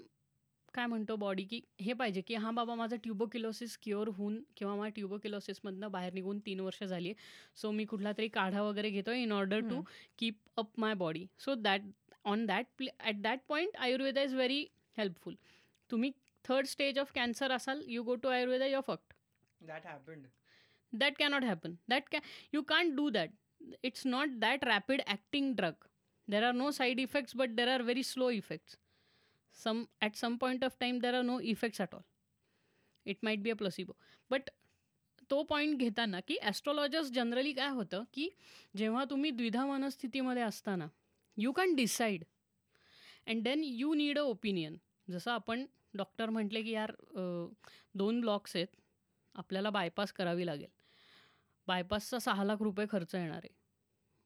[0.73, 4.89] काय म्हणतो बॉडी की हे पाहिजे की हां बाबा माझं ट्युबोकिलोसिस क्युअर होऊन किंवा मला
[4.95, 7.15] ट्युबोकिलोसिसमधनं बाहेर निघून तीन वर्ष झाली आहे.
[7.55, 9.81] सो मी कुठला तरी काढा वगैरे घेतो in order to.
[10.19, 11.81] Keep up my body so that
[12.25, 14.65] on that play at that point Ayurveda is very
[14.97, 15.35] helpful
[15.89, 16.11] तुम्ही
[16.45, 19.13] थर्ड स्टेज ऑफ कॅन्सर असाल you go to Ayurveda your fact
[19.61, 20.23] that happen
[20.93, 22.19] that cannot happen that can
[22.53, 23.29] you can do that
[23.83, 25.87] it's not that rapid acting drug
[26.27, 28.77] there are no side effects but there are very slow effects
[29.57, 32.01] some at some point of time there are no effects at all
[33.05, 33.95] it might be a placebo
[34.31, 34.49] but
[35.29, 38.29] तो point घेताना की astrologers generally काय होतं की
[38.75, 40.87] जेव्हा तुम्ही द्विधा मनस्थितीमध्ये असताना
[41.37, 42.23] you can decide
[43.27, 44.77] and then you need a opinion
[45.09, 46.91] जसं आपण डॉक्टर म्हटले की यार
[47.95, 48.67] दोन ब्लॉक्स आहेत.
[49.35, 50.69] आपल्याला बायपास करावी लागेल.
[51.67, 53.53] बायपासचा सहा लाख रुपये खर्च येणार आहे.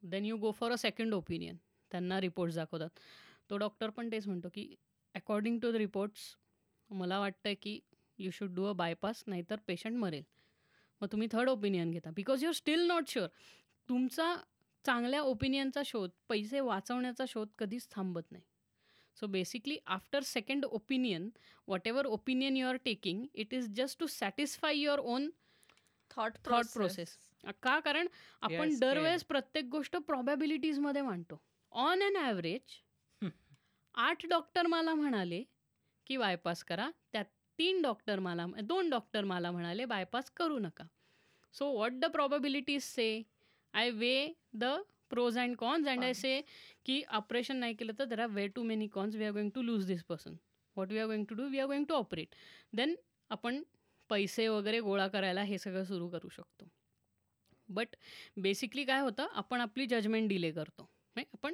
[0.04, 1.56] Then you go for a second opinion
[1.92, 2.90] त्यांना रिपोर्ट्स दाखवतात.
[3.50, 4.74] तो डॉक्टर पण तेच म्हणतो की
[5.16, 6.36] अकॉर्डिंग टू द रिपोर्ट्स
[6.90, 7.80] मला वाटतं की
[8.20, 10.24] you should do a bypass नाहीतर पेशंट मरेल.
[11.02, 12.12] मग तुम्ही थर्ड ओपिनियन घेता.
[12.12, 13.28] Because you are still not sure
[13.90, 14.36] तुमचा
[14.86, 18.44] चांगल्या ओपिनियनचा शोध पैसे वाचवण्याचा शोध कधीच थांबत नाही.
[19.18, 21.30] So basically after second opinion
[21.88, 25.30] whatever opinion you are taking it is just to satisfy your own
[26.12, 27.18] thought thought process
[27.64, 27.80] का?
[27.80, 28.08] कारण
[28.42, 31.42] आपण दरवेळेस प्रत्येक गोष्ट प्रॉबॅबिलिटीजमध्ये मांडतो.
[31.72, 32.78] ऑन अन ॲव्हरेज
[33.96, 35.44] आठ डॉक्टर मला म्हणाले
[36.08, 36.90] की बायपास करा.
[37.12, 37.26] त्यात
[37.60, 40.84] तीन डॉक्टर मला दोन डॉक्टर मला म्हणाले बायपास करू नका.
[41.56, 43.22] So what the probabilities say
[43.74, 44.14] I weigh
[44.56, 44.64] the
[45.10, 46.42] pros and cons and I say
[46.86, 49.62] की ऑपरेशन नाही केलं तर there are way too many cons we are going to
[49.62, 50.32] lose this person
[50.76, 52.36] what we are going to do we are going to operate
[52.76, 52.96] then
[53.32, 53.62] आपण
[54.10, 56.68] पैसे वगैरे गोळा करायला हे सगळं सुरू करू शकतो.
[57.70, 57.96] बट
[58.42, 60.90] बेसिकली काय होतं आपण आपली जजमेंट डिले करतो.
[61.16, 61.54] नाही आपण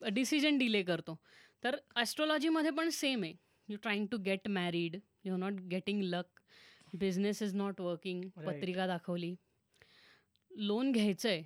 [0.00, 1.16] डिसिजन डिले करतो.
[1.62, 3.34] तर ॲस्ट्रॉलॉजीमध्ये पण सेम आहे.
[3.68, 6.40] You trying to get married you not getting luck
[6.92, 8.28] business is not working.
[8.36, 9.34] पत्रिका दाखवली.
[10.56, 11.42] लोन घ्यायचं आहे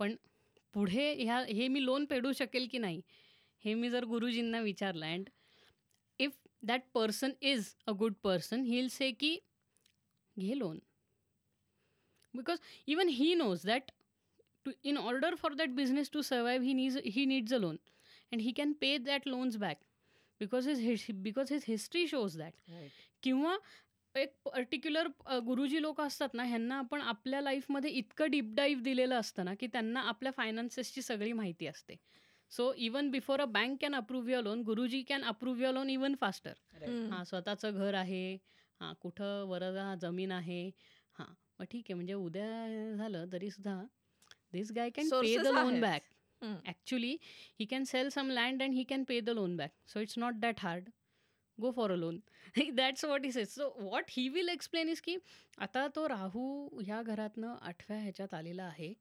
[0.00, 0.14] पण
[0.74, 3.00] पुढे ह्या हे मी लोन फेडू शकेल की नाही
[3.64, 5.06] हे मी जर गुरुजींना विचारलं.
[5.06, 5.28] And
[6.20, 6.32] if
[6.62, 9.36] that person is a good person he will say की
[10.36, 10.78] घे loan.
[12.34, 12.58] Because
[12.88, 13.90] even he knows that
[14.66, 17.76] to in order for that business to survive he needs he needs a loan
[18.32, 19.78] and he can pay that loans back
[20.40, 22.70] because his because his history shows that
[23.22, 23.56] किंवा
[24.14, 25.08] एक particular
[25.46, 29.66] गुरुजी लोक असतात ना ह्यांना आपण आपल्या लाईफमध्ये इतकं डीप डाईव्ह दिलेलं असतं ना की
[29.66, 31.96] त्यांना आपल्या फायनान्सेसची सगळी माहिती असते.
[32.52, 36.14] So even before a bank can approve your loan Guruji can approve your loan even
[36.20, 36.52] faster
[37.10, 38.34] हां स्वतःचं घर आहे
[38.80, 40.66] हां कुठं वरदा जमीन आहे
[41.18, 41.26] हां.
[41.58, 43.80] मग ठीक आहे म्हणजे उद्या झालं तरी सुद्धा
[44.52, 45.80] this guy can pay the loan.
[45.80, 46.02] Back.
[46.42, 47.16] Actually
[47.60, 50.34] he can sell some land and he can pay the loan back so it's not
[50.34, 50.88] that hard
[51.58, 52.18] go for a loan
[52.74, 55.16] that's what is is so what he will explain is की
[55.58, 58.92] आता तो राहू ह्या घरातनं आठव्या ह्याच्यात आलेला आहे.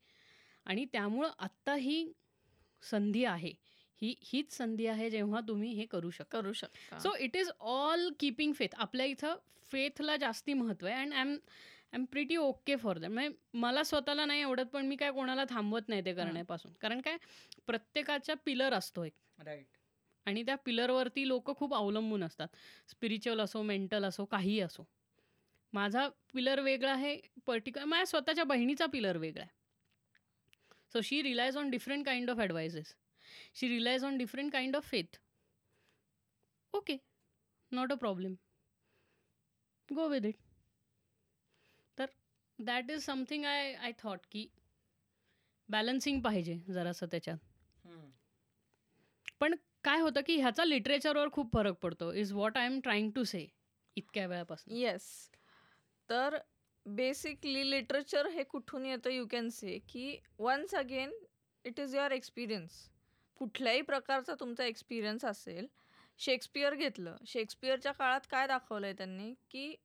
[0.65, 2.11] आणि त्यामुळं आत्ता ही
[2.83, 3.51] संधी आहे.
[4.01, 6.37] ही हीच संधी आहे जेव्हा तुम्ही हे करू शकता.
[6.37, 6.97] करू शकता.
[6.99, 9.35] So it is all keeping faith आपल्या इथं
[9.71, 10.95] फेथला जास्ती महत्त्व आहे.
[10.95, 14.85] And I am I am pretty okay for that म्हणजे मला स्वतःला नाही आवडत पण
[14.85, 16.71] मी काय कोणाला थांबवत नाही ते करण्यापासून.
[16.81, 17.17] कारण काय?
[17.67, 19.13] प्रत्येकाच्या पिलर असतो एक.
[19.39, 19.77] राईट
[20.25, 22.47] आणि त्या पिलरवरती लोक खूप अवलंबून असतात.
[22.89, 24.83] स्पिरिच्युअल असो मेंटल असो काहीही असो.
[25.73, 27.17] माझा पिलर वेगळा आहे
[27.47, 29.51] पर्टिक्युलर माझ्या स्वतःच्या बहिणीचा पिलर वेगळा आहे.
[30.93, 32.95] So she relies on different kind of advices
[33.55, 35.17] she relies on different kind of faith
[36.73, 36.97] okay
[37.71, 38.35] not a problem
[39.89, 40.35] go with it
[41.97, 42.05] तर
[42.59, 44.47] that is something I I thought की
[45.69, 47.37] balancing पाहिजे जरासं त्याच्यात.
[49.39, 49.55] पण
[49.85, 53.45] काय होतं की ह्याचा लिटरेचरवर खूप फरक पडतो is what I am trying to say
[53.97, 54.75] इतक्या वेळापासून.
[54.75, 55.09] येस
[56.09, 56.37] तर
[56.85, 61.11] बेसिकली लिटरेचर हे कुठून येतं यू कॅन से की once again
[61.65, 62.71] it is your experience
[63.41, 65.67] कुठल्याही प्रकारचा तुमचा एक्सपिरियन्स असेल
[66.19, 67.15] शेक्सपियर घेतलं.
[67.27, 69.33] शेक्सपियरच्या काळात काय दाखवलं आहे त्यांनी?
[69.51, 69.75] की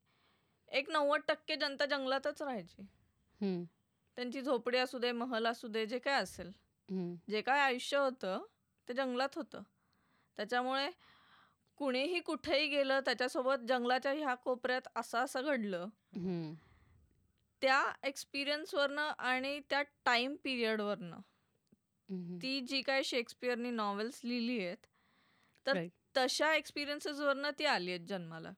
[0.68, 2.82] एक नव्वद टक्के जनता जंगलातच राहायची.
[4.16, 6.50] त्यांची झोपडी असू दे महल असू दे जे काय असेल.
[7.30, 8.44] जे काय आयुष्य होतं
[8.88, 9.62] ते जंगलात होतं.
[10.38, 10.90] त्याच्यामुळे
[11.76, 15.88] कुणीही कुठेही गेलं त्याच्यासोबत जंगलाच्या ह्या कोपऱ्यात असं असं घडलं.
[17.62, 21.20] त्या एक्सपिरियन्सवरनं आणि त्या टाइम पिरियडवरनं.
[22.42, 24.86] ती जी काय शेक्सपियरनी नॉवेल्स लिहिली आहेत
[25.66, 25.86] तर.
[26.16, 28.50] तशा एक्सपिरियन्सेसवरनं ती आली आहेत जन्माला.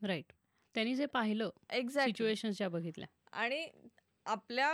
[0.00, 0.32] राईट
[0.74, 2.22] त्यांनी जे पाहिलं एक्झॅक्ट
[2.62, 3.06] बघितल्या.
[3.32, 3.68] आणि
[4.26, 4.68] आपल्या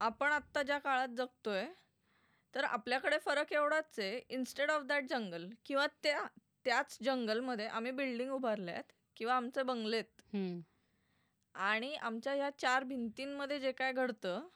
[0.00, 1.66] आपण आत्ता ज्या काळात जगतोय
[2.54, 6.22] तर आपल्याकडे फरक एवढाच आहे इन्स्टेड ऑफ दॅट जंगल किंवा त्या
[6.64, 10.22] त्याच जंगलमध्ये आम्ही बिल्डिंग उभारल्या आहेत किंवा आमचे बंगले आहेत.
[10.34, 10.60] हम्म,
[11.54, 14.48] आणि आमच्या ह्या चार भिंतींमध्ये जे काय घडतं.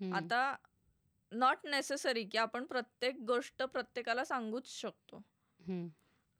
[0.00, 0.54] आता
[1.32, 5.22] नॉट नेसेसरी की आपण प्रत्येक गोष्ट प्रत्येकाला सांगूच शकतो.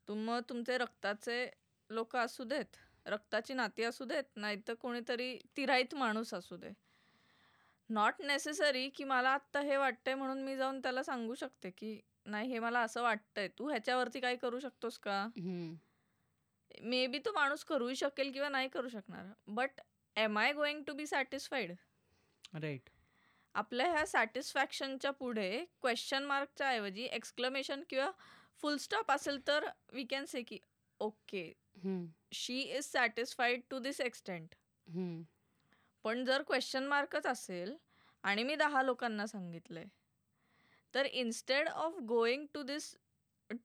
[0.08, 1.46] तुम तुमचे रक्ताचे
[1.90, 2.76] लोक असू देत
[3.06, 6.70] रक्ताची नाती असू देत नाहीतर कोणीतरी तिराईत माणूस असू दे.
[7.91, 12.51] नॉट नेसेसरी की मला आत्ता हे वाटतंय म्हणून मी जाऊन त्याला सांगू शकते की नाही
[12.51, 13.49] हे मला असं वाटतंय.
[13.49, 15.20] तू ह्याच्यावरती काय करू शकतोस का?
[15.36, 15.74] हम्म,
[16.89, 19.26] मे बी तो माणूस करूही शकेल किंवा नाही करू शकणार.
[19.49, 19.80] But
[20.16, 21.72] am I going to be satisfied
[22.55, 22.89] right
[23.55, 28.11] आपल्या ह्या सॅटिस्फॅक्शनच्या पुढे क्वेश्चन मार्कच्या ऐवजी एक्सक्लमेशन किंवा
[28.62, 30.59] फुल स्टॉप असेल तर वी कॅन से की
[31.01, 31.53] okay
[32.34, 34.55] she is satisfied to this extent
[34.86, 35.22] hmm.
[36.05, 37.76] पण जर क्वेश्चन मार्कच असेल
[38.24, 39.84] आणि मी दहा लोकांना सांगितलंय
[40.94, 42.94] तर instead of going to this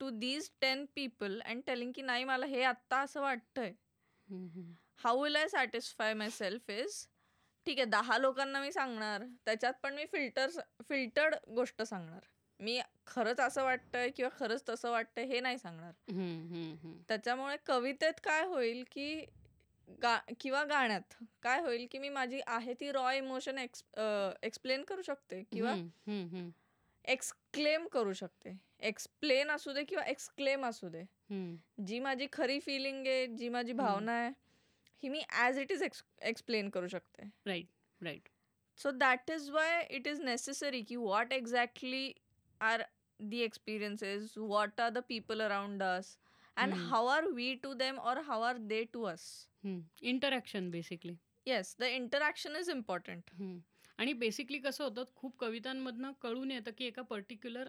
[0.00, 3.72] to these ten people and telling की नाही मला हे आत्ता असं वाटतंय.
[4.96, 7.06] How will I satisfy my self is
[7.66, 10.50] ठीक आहे दहा लोकांना मी सांगणार त्याच्यात पण मी फिल्टर
[10.88, 12.26] फिल्टर्ड गोष्ट सांगणार
[12.60, 15.92] मी खरंच असं वाटतंय किंवा खरंच तसं वाटतंय हे नाही सांगणार.
[17.08, 19.24] त्याच्यामुळे कवितेत काय होईल की
[20.02, 21.14] गा किंवा गाण्यात.
[21.42, 23.84] काय होईल की मी माझी आहे ती रॉ इमोशन एक्स
[24.44, 25.74] एक्सप्लेन करू शकते किंवा
[27.04, 28.56] एक्सक्लेम करू शकते.
[28.88, 31.02] एक्सप्लेन असू दे किंवा एक्सक्लेम असू दे.
[31.86, 34.30] जी माझी खरी फिलिंग आहे जी माझी भावना आहे
[35.02, 37.30] ही मी as it is ex explain करू शकते.
[37.46, 38.28] Right right
[39.00, 42.14] that is why it is necessary ki what exactly
[42.60, 42.86] are
[43.20, 46.08] the experiences, what are the people around us,
[46.56, 46.82] and Hmm.
[46.88, 49.26] how are we to them or how are they to us.
[49.64, 51.14] Interaction basically
[51.46, 53.30] Yes, the interaction is important.
[53.98, 57.68] आणि basically कसं होतं खूप कवितांमधनं कळून येतं की एका particular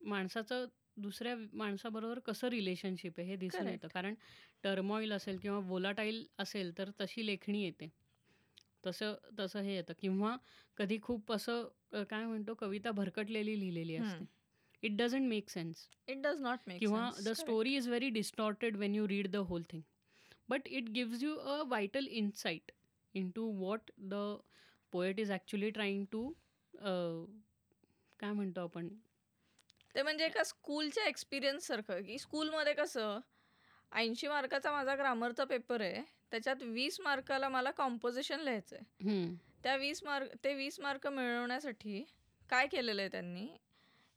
[0.00, 0.64] माणसाचं
[0.96, 3.68] दुसऱ्या माणसाबरोबर कसं रिलेशनशिप आहे हे दिसून.
[3.68, 4.14] येतं कारण
[4.64, 7.90] टर्मॉईल असेल किंवा वोलाटाईल असेल तर तशी लेखणी येते
[8.86, 10.36] तसं तसं हे येतं किंवा
[10.76, 13.96] कधी खूप असं काय म्हणतो कविता भरकटलेली लिहिलेली.
[13.96, 14.24] असते
[14.82, 17.10] it doesn't make sense It does not make किंवा.
[17.24, 17.32] The.
[17.32, 19.82] Story is very distorted when you read the whole thing
[20.48, 22.72] but it gives you a vital insight
[23.14, 24.14] in to what the
[24.92, 26.28] poet is actually trying to
[28.20, 28.88] काय म्हणतो आपण?
[29.94, 33.18] ते म्हणजे एका स्कूलच्या experience सारखं की स्कूलमध्ये कसं
[33.92, 38.84] ऐंशी मार्काचा माझा ग्रामरचा पेपर आहे त्याच्यात वीस मार्काला मला कॉम्पोजिशन लिहायचं आहे
[39.64, 42.02] त्या वीस मार्क ते वीस मार्क मिळवण्यासाठी
[42.50, 43.46] काय केलेलं आहे त्यांनी?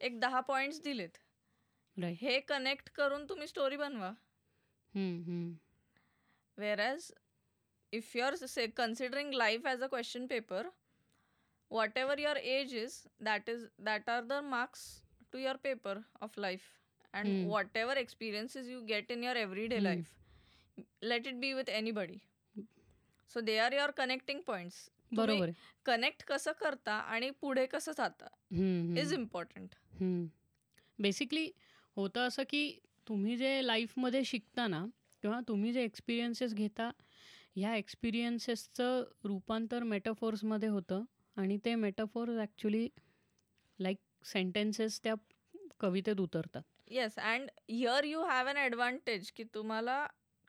[0.01, 1.17] एक दहा पॉईंट्स दिलेत.
[2.21, 4.11] हे कनेक्ट करून तुम्ही स्टोरी बनवा.
[6.58, 7.12] Where as
[7.93, 10.70] if you are say considering life as a question paper
[11.97, 14.86] whatever your age is that is that are the marks
[15.32, 16.62] to your paper of life
[17.14, 17.47] and.
[17.78, 19.80] Whatever experiences you get in your every day.
[19.80, 20.14] Life
[21.03, 22.18] let it be with anybody
[23.32, 25.51] so they are your connecting points बरोबर
[25.86, 28.28] connect कसं करता आणि पुढे कसं जाता
[29.01, 29.14] is.
[29.14, 29.76] Important
[30.99, 31.49] basically
[31.97, 34.86] होतं असं की तुम्ही जे लाईफमध्ये शिकता ना
[35.24, 36.89] किंवा तुम्ही जे एक्सपिरियन्सेस घेता
[37.55, 41.03] ह्या एक्सपिरियन्सेसचं रूपांतर मेटाफोर्समध्ये होतं
[41.38, 42.88] आणि ते मेटाफोर्स ॲक्च्युली
[43.80, 45.13] लाईक सेंटेन्सेस त्या
[45.80, 50.05] कवितेत उतरतात yes and here you have an advantage की तुम्हाला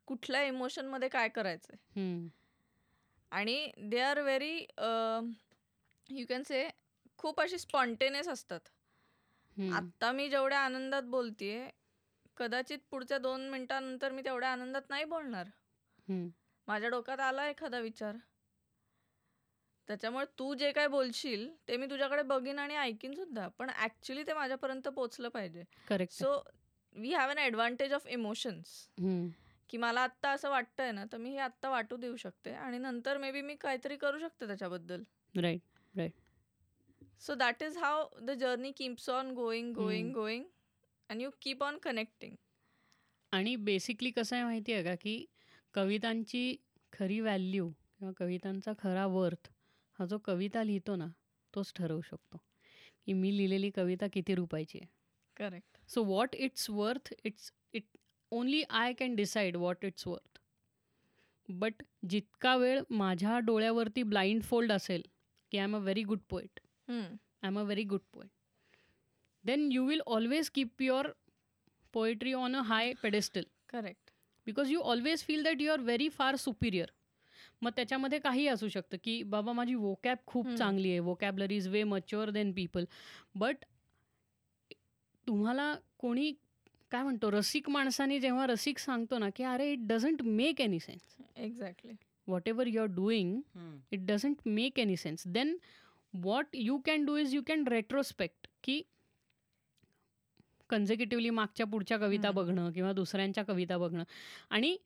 [0.09, 2.27] कुठल्या इमोशनमध्ये काय करायचंय हम्म.
[3.33, 4.55] आणि they are very
[6.11, 6.69] you can say
[7.19, 8.61] खूप अशी स्पॉन्टेनियस असतात.
[9.73, 11.69] आत्ता मी जेवढ्या आनंदात बोलतेय
[12.39, 15.47] कदाचित पुढच्या दोन मिनिटांनंतर मी तेवढ्या आनंदात नाही बोलणार
[16.09, 16.29] हम्म.
[16.69, 18.17] माझ्या डोक्यात आला एखादा विचार
[19.89, 24.33] त्याच्यामुळे तू जे काय बोलशील ते मी तुझ्याकडे बघीन आणि ऐकीन सुद्धा पण ऍक्च्युली ते
[24.33, 26.13] माझ्यापर्यंत पोहोचलं पाहिजे correct.
[26.15, 26.41] So
[26.95, 29.29] we have an advantage of emotions hmm.
[29.71, 33.19] की मला आत्ता असं वाटतंय ना तर मी हे आत्ता वाटू देऊ शकते आणि नंतर
[33.19, 35.03] मे बी मी काहीतरी करू शकते त्याच्याबद्दल
[35.35, 36.13] right
[37.21, 40.15] so that is how the journey keeps on going going hmm.
[40.15, 40.45] Going
[41.11, 42.35] and you keep on connecting
[43.33, 45.25] आणि बेसिकली कसं आहे माहिती आहे का की
[45.75, 46.57] कवितांची
[46.93, 49.49] खरी व्हॅल्यू किंवा कवितांचा खरा वर्थ
[49.99, 51.07] हा जो कविता लिहितो ना
[51.55, 52.39] तोच ठरवू शकतो.
[53.05, 54.89] की मी लिहिलेली कविता किती रुपयाची आहे.
[55.37, 57.85] Correct so what it's worth it's it
[58.33, 60.39] only I can decide what it's worth
[61.49, 65.03] but जितका वेळ माझ्या डोळ्यावरती ब्लाइंड फोल्ड असेल
[65.53, 68.31] की I am a very good poet I am a very good poet
[69.49, 71.11] then you will always keep your
[71.95, 74.11] poetry on a high pedestal correct
[74.47, 76.91] because you always feel that you are very far superior
[77.63, 80.47] मग त्याच्यामध्ये काही असू शकतं की बाबा माझी vocab खूप.
[80.49, 80.99] चांगली आहे.
[80.99, 82.85] Vocabulary is way mature then people
[83.35, 83.65] but
[85.27, 86.33] तुम्हाला कोणी
[86.91, 91.17] काय म्हणतो रसिक माणसाने जेव्हा रसिक सांगतो ना की अरे it doesn't make any sense
[91.37, 91.93] exactly
[92.49, 93.41] whatever you are doing.
[93.93, 95.57] It doesn't make any sense then
[96.15, 98.81] what you can do is you can retrospect की
[100.71, 102.31] कन्झिक्युटिव्हली मागच्या पुढच्या कविता.
[102.31, 104.03] बघणं किंवा दुसऱ्यांच्या कविता बघणं.
[104.51, 104.77] आणि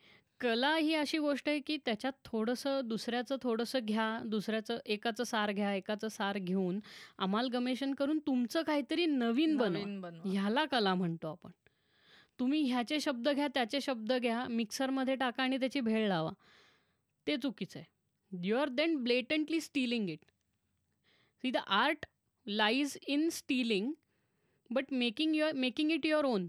[0.41, 5.75] कला ही अशी गोष्ट आहे की त्याच्यात थोडंसं दुसऱ्याचं थोडंसं घ्या दुसऱ्याचं एकाचं सार घ्या
[5.75, 6.81] एकाचं सार घेऊन
[7.19, 10.11] अमालगमेशन करून तुमचं काहीतरी नवीन बनवा.
[10.25, 11.51] ह्याला कला म्हणतो आपण.
[12.39, 16.31] तुम्ही ह्याचे शब्द घ्या त्याचे शब्द घ्या मिक्सरमध्ये टाका आणि त्याची भेळ लावा.
[17.27, 17.91] ते चुकीचं आहे.
[18.45, 20.25] You are then blatantly stealing it
[21.45, 22.07] see the art
[22.47, 23.93] lies in stealing
[24.73, 26.49] but making your making it your own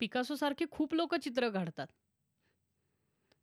[0.00, 1.86] पिकासोसारखे खूप लोक चित्र काढतात.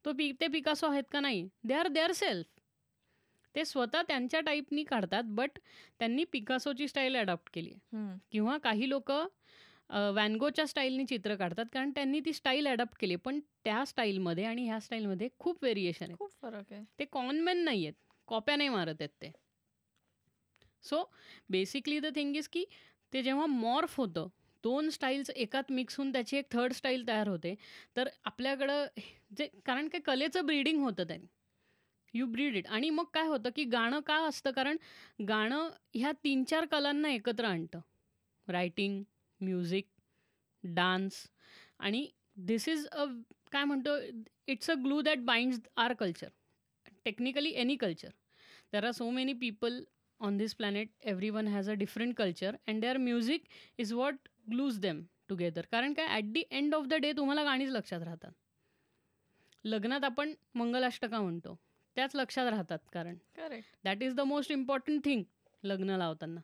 [0.06, 1.48] तो पि ते पिकासो आहेत का नाही?
[1.64, 2.48] दे आर देअर सेल्फ
[3.56, 5.60] ते स्वतः त्यांच्या टाईपनी काढतात बट
[6.00, 7.80] त्यांनी पिकासोची स्टाईल अडॉप्ट केली आहे.
[7.98, 8.18] हम्म.
[8.32, 9.12] किंवा काही लोक
[10.16, 14.80] वॅनगोच्या स्टाईलनी चित्र काढतात कारण त्यांनी ती स्टाईल अडॉप्ट केली पण त्या स्टाईलमध्ये आणि ह्या
[14.80, 16.84] स्टाईलमध्ये खूप व्हेरिएशन आहे खूप फरक आहे.
[17.00, 17.94] ते कॉनमॅन नाही आहेत.
[18.28, 19.32] कॉप्या नाही मारत आहेत ते.
[20.84, 21.04] So
[21.50, 22.64] basically the thing is की
[23.14, 24.28] ते जेव्हा मॉर्फ होतं
[24.64, 27.54] दोन स्टाईल्स एकात मिक्स होऊन त्याची एक थर्ड स्टाईल तयार होते
[27.96, 28.86] तर आपल्याकडं
[29.38, 31.28] जे कारण काय कलेचं ब्रीडिंग होतं त्यांनी.
[32.14, 34.52] यू ब्रीड इट आणि मग काय होतं की गाणं का असतं?
[34.52, 34.78] कारण
[35.28, 37.80] गाणं ह्या तीन चार कलांना एकत्र आणतं.
[38.48, 39.04] रायटिंग
[39.42, 39.88] म्युझिक
[40.64, 41.26] डान्स
[41.80, 42.08] आणि
[42.48, 43.06] दिस इज अ
[43.52, 43.98] काय म्हणतो
[44.48, 46.28] it's a glue that binds our culture
[47.06, 48.10] technically any culture
[48.74, 49.82] there are so many people
[50.22, 53.44] on this planet every one has a different culture and their music
[53.78, 57.70] is what glues them together कारण काय at the end of the day तुम्हाला गाणीच
[57.70, 58.32] लक्षात राहतात.
[59.66, 61.58] लग्नात आपण मंगलाष्टका म्हणतो.
[61.96, 65.24] त्याच लक्षात राहतात कारण correct that is the most important thing
[65.64, 66.40] लग्न लावताना.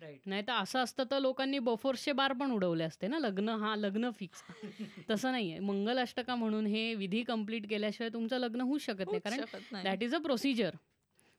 [0.00, 0.18] Right.
[0.26, 4.10] नाही तर असं असतं तर लोकांनी बफोर्सचे बार पण उडवले असते ना लग्न हा लग्न
[4.10, 4.42] फिक्स
[5.10, 9.20] तसं नाही आहे मंगलाष्टका म्हणून हे विधी कंप्लीट केल्याशिवाय तुमचं लग्न होऊच शकत नाही.
[9.20, 10.74] कारण दॅट इज अ प्रोसिजर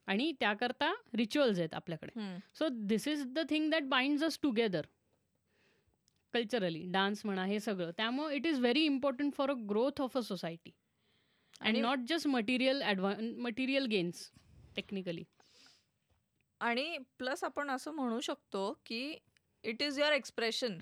[0.07, 2.37] आणि त्याकरता रिच्युअल्स आहेत आपल्याकडे.
[2.55, 4.85] So this is the thing that binds us together
[6.33, 7.91] culturally dance म्हणा हे सगळं.
[7.97, 10.71] त्यामुळे it is very important for a growth of a society
[11.61, 14.29] and not just material ॲडव्हा material gains
[14.75, 15.23] technically
[16.61, 19.17] आणि plus आपण असं म्हणू शकतो की
[19.63, 20.77] it is your expression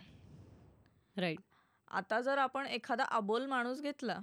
[1.15, 1.39] right
[1.91, 4.19] आता जर आपण एखादा अबोल माणूस घेतला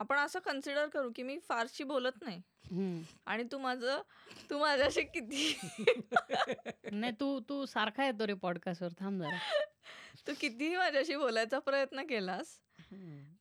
[0.00, 2.40] आपण असं कन्सिडर करू की मी फारशी बोलत नाही.
[3.26, 4.00] आणि तू माझं
[4.50, 5.58] तू माझ्याशी किती
[6.92, 9.38] नाही तू तू सारखा येतो रे पॉडकास्टवर थांब जरा.
[10.26, 12.60] तू कितीही माझ्याशी बोलायचा प्रयत्न केलास.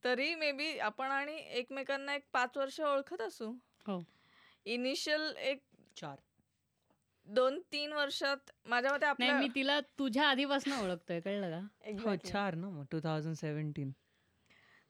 [0.04, 3.52] तरी मे बी आपण आणि एकमेकांना एक पाच वर्ष ओळखत असू.
[3.88, 4.04] हो.
[4.66, 5.62] इनिशियल एक
[5.96, 6.16] चार.
[7.26, 11.92] दोन तीन वर्षात माझ्या मते मी तिला तुझ्या आधीपासून ओळखतोय कळलं का?
[12.04, 13.92] हो चार ना मग टू थाउजंड सेव्हन्टीन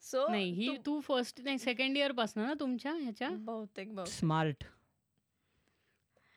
[0.01, 3.29] सो नाही ही तू फर्स्ट नाही सेकंड इयरपासून ना तुमच्या ह्याच्या?
[3.29, 4.63] बहुतेक smart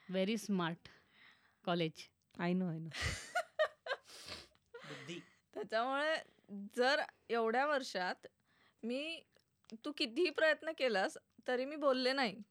[0.09, 0.89] very smart
[1.65, 2.07] college
[2.39, 2.89] I know I know
[5.55, 6.17] त्याच्यामुळे
[6.77, 8.27] जर एवढ्या वर्षात
[8.83, 9.21] मी
[9.85, 11.17] तू कितीही प्रयत्न केलास
[11.49, 12.43] तरी मी बोलले नाही.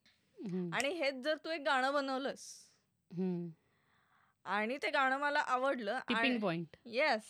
[0.74, 2.46] आणि हेच जर तू एक गाणं बनवलंस.
[4.46, 7.24] आणि ते गाणं मला आवडलं टिपिंग पॉइंट येस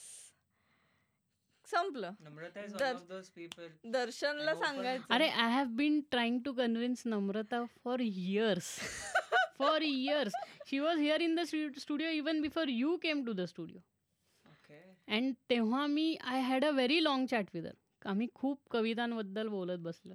[1.72, 2.12] संपलं.
[2.24, 3.68] Namrata is one Dar- of those people.
[3.92, 5.04] दर्शनला सांगायचं.
[5.10, 8.78] अरे I have been trying to convince Namrata for years
[9.60, 10.34] for years
[10.70, 11.44] she was here in the
[11.78, 13.80] studio even before you came to the studio
[14.46, 14.82] Okay.
[15.08, 20.14] And तेव्हा मी I had a very long chat with आम्ही खूप कवितांबद्दल बोलत बसलो.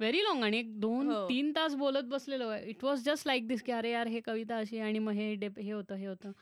[0.00, 1.28] Very long आणि एक दोन हो.
[1.28, 2.52] तीन तास बोलत बसलेलो.
[2.54, 5.48] It was just like this की अरे यार हे कविता अशी आणि मग हे डे
[5.58, 6.32] हे होतं हे होतं.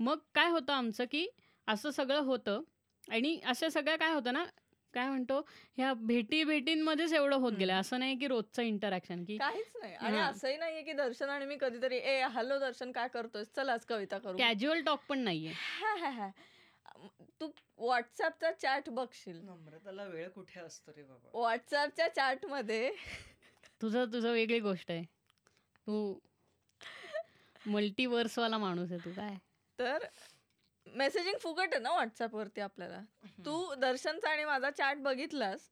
[0.00, 1.26] मग काय होतं आमचं की
[1.66, 2.62] असं सगळं होतं.
[3.10, 4.44] आणि अशा सगळ्या काय होतं ना
[4.94, 5.40] काय म्हणतो
[5.76, 7.72] ह्या भेटी भेटींमध्येच एवढं होत गेलं.
[7.72, 9.94] असं नाही की रोजचं इंटरॅक्शन की काहीच नाही.
[9.94, 10.18] आणि.
[10.18, 14.18] असंही नाहीये की दर्शन आणि मी कधीतरी ए हॅलो दर्शन काय करतोय चल आज कविता
[14.18, 14.36] करू.
[14.38, 15.52] कॅज्युअल टॉक पण नाहीये.
[15.52, 16.30] हा, हा, हा.
[17.40, 19.40] तू व्हॉट्सअपचा चॅट बघशील.
[19.40, 21.38] नम्रताला वेळ कुठे असतो रे बाबा?
[21.38, 22.90] व्हॉट्सअपच्या चॅटमध्ये
[23.82, 25.02] तुझं तुझं वेगळी गोष्ट आहे.
[25.86, 26.18] तू
[27.66, 29.34] मल्टीवर्सवाला माणूस आहे तू काय?
[29.78, 30.04] तर
[30.94, 33.00] मेसेजिंग फुकट आहे ना व्हॉट्सअप वरती आपल्याला?
[33.44, 35.68] तू दर्शनचा आणि माझा चॅट बघितलास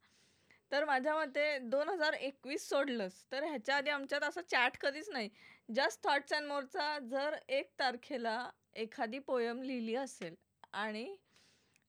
[0.72, 5.28] तर माझ्या मते दोन हजार एकवीस सोडलंस तर ह्याच्या आधी आमच्यात असं चॅट कधीच नाही.
[5.68, 8.38] जस्ट थॉट्स अँड मोरचा जर एक तारखेला
[8.76, 10.34] एखादी पोयम लिहिली असेल
[10.72, 11.06] आणि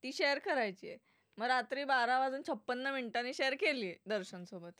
[0.03, 0.97] ती शेअर करायची आहे.
[1.37, 4.71] मग रात्री बारा वाजून छप्पन्न मिनिटांनी शेअर केली आहे दर्शनसोबत.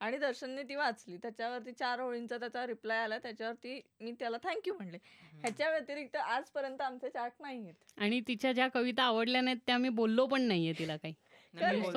[0.00, 1.16] आणि दर्शनने ती वाचली.
[1.16, 3.18] त्याच्यावरती चार ओळींचा त्याचा रिप्लाय आला.
[3.18, 4.98] त्याच्यावरती मी त्याला थँक्यू म्हणले.
[5.32, 9.88] ह्याच्या व्यतिरिक्त आजपर्यंत आमचे चॅट नाही आहेत आणि तिच्या ज्या कविता आवडल्या नाहीत त्या मी
[9.88, 11.14] बोललो पण नाहीये तिला काही.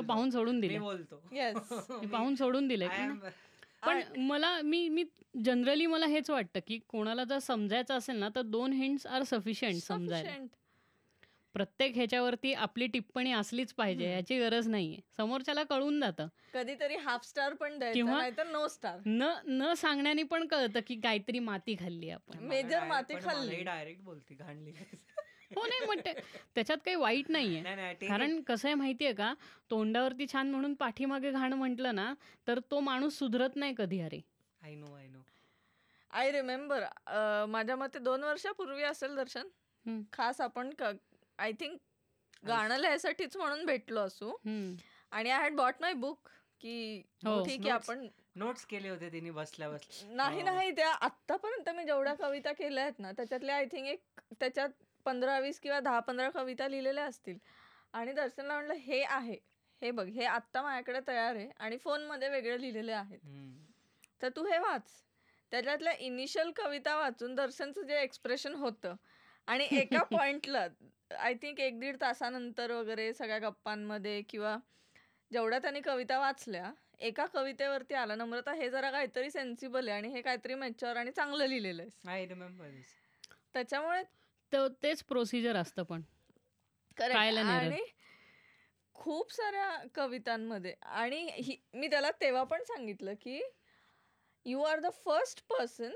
[0.08, 0.80] पाहून सोडून मी दिले.
[0.80, 1.22] बोलतो.
[1.32, 1.56] येस
[1.90, 2.88] मी पाहून सोडून दिले.
[2.88, 5.04] पण मला मी मी
[5.46, 9.76] जनरली मला हेच वाटतं की कोणाला जर समजायचं असेल ना तर दोन हिंट्स आर सफिशियंट
[9.76, 10.46] समजायला.
[11.56, 14.12] प्रत्येक ह्याच्यावरती आपली टिप्पणी असलीच पाहिजे.
[14.12, 15.00] याची गरज नाहीये.
[15.18, 16.28] समोरच्याला कळून जातं.
[16.54, 21.40] कधीतरी हाफ स्टार पण किंवा- नाहीतर नो स्टार न न सांगण्याने पण कळतं की काहीतरी
[21.40, 22.40] माती खाल्ली आपण.
[22.40, 23.62] मेजर माती पण खाल्ली.
[23.64, 24.72] डायरेक्ट बोलते घाणली.
[25.56, 26.14] हो नाही म्हणते
[26.56, 27.62] त्याच्यात काही वाईट नाहीये.
[27.62, 29.34] नाही नाही कारण कसं आहे माहितीये का
[29.70, 32.14] तोंडावरती छान म्हणून पाठीमागे घाण म्हटलं ना
[32.48, 34.20] तर तो माणूस सुधरत नाही कधी अरे.
[34.62, 35.20] I know I know
[36.12, 36.84] I remember
[37.50, 39.48] माझ्या मते दोन वर्षापूर्वी असेल दर्शन.
[40.14, 40.70] खास आपण
[41.42, 41.78] आय थिंक
[42.44, 44.32] गाणं लिहायसाठीच म्हणून भेटलो असू.
[45.12, 46.28] आणि I had bought my book
[46.62, 47.44] की हो.
[47.46, 47.70] ठीक आहे.
[47.72, 50.46] आपण नोट्स केले होते तिने बसल्या बसल्या नाही हो.
[50.46, 54.04] नाही त्या आतापर्यंत मी जेवढ्या कविता केल्या आहेत ना त्याच्यातल्या आय थिंक एक
[54.40, 54.70] त्याच्यात
[55.06, 57.38] पंधरा वीस किंवा दहा पंधरा कविता लिहिलेल्या असतील
[57.94, 59.38] आणि दर्शनला म्हटलं हे आहे
[59.82, 63.20] हे बघ हे आत्ता माझ्याकडे तयार आहे आणि फोनमध्ये वेगळे लिहिलेले आहेत.
[64.22, 64.92] तर तू हे वाच
[65.52, 68.96] त्याच्यातल्या इनिशियल कविता वाचून दर्शनचं जे एक्सप्रेशन होतं
[69.48, 70.68] आणि एका पॉइंटला
[71.20, 74.58] आय थिंक एक दीड तासानंतर वगैरे सगळ्या गप्पांमध्ये किंवा
[75.32, 78.16] जेवढ्या त्यांनी कविता वाचल्या एका कवितेवरती आला.
[78.16, 82.24] नम्रता हे जरा काहीतरी सेन्सिबल आहे आणि हे काहीतरी मॅच्युअर आणि चांगलं लिहिलेलं आहे.
[82.24, 82.90] I remember this.
[83.54, 84.04] त्याच्यामुळे
[84.84, 86.02] तेच प्रोसिजर असतं पण.
[87.00, 87.82] आणि
[88.94, 93.42] खूप साऱ्या कवितांमध्ये आणि ही मी त्याला तेव्हा पण सांगितलं की
[94.46, 95.92] you are the first person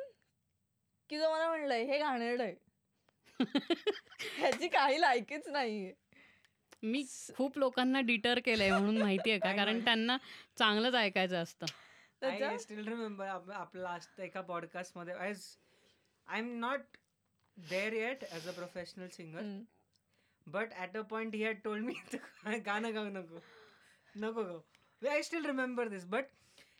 [1.10, 2.56] की जो मला म्हणलंय हे घाणेरडं आहे.
[4.38, 5.94] ह्याची काही लायकीच नाहीये
[6.84, 7.04] मी
[7.36, 9.58] खूप लोकांना डिटर केलंय म्हणून माहितीये का I know.
[9.58, 10.18] कारण त्यांना
[10.58, 11.66] चांगलंच ऐकायचं असतं
[12.82, 15.34] remember आप- आपलं लास्ट एका पॉडकास्टमध्ये I
[16.28, 16.98] I am not
[17.58, 19.42] there yet as a professional singer.
[20.48, 21.94] But at a point he had told me
[22.60, 23.40] गाणं गाऊ नको
[24.16, 26.26] नको गाऊ I still remember this but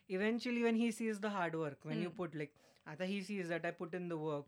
[0.08, 2.10] eventually when he sees the hard work when you.
[2.10, 2.52] Put like
[2.86, 4.44] आता he sees that I put in the work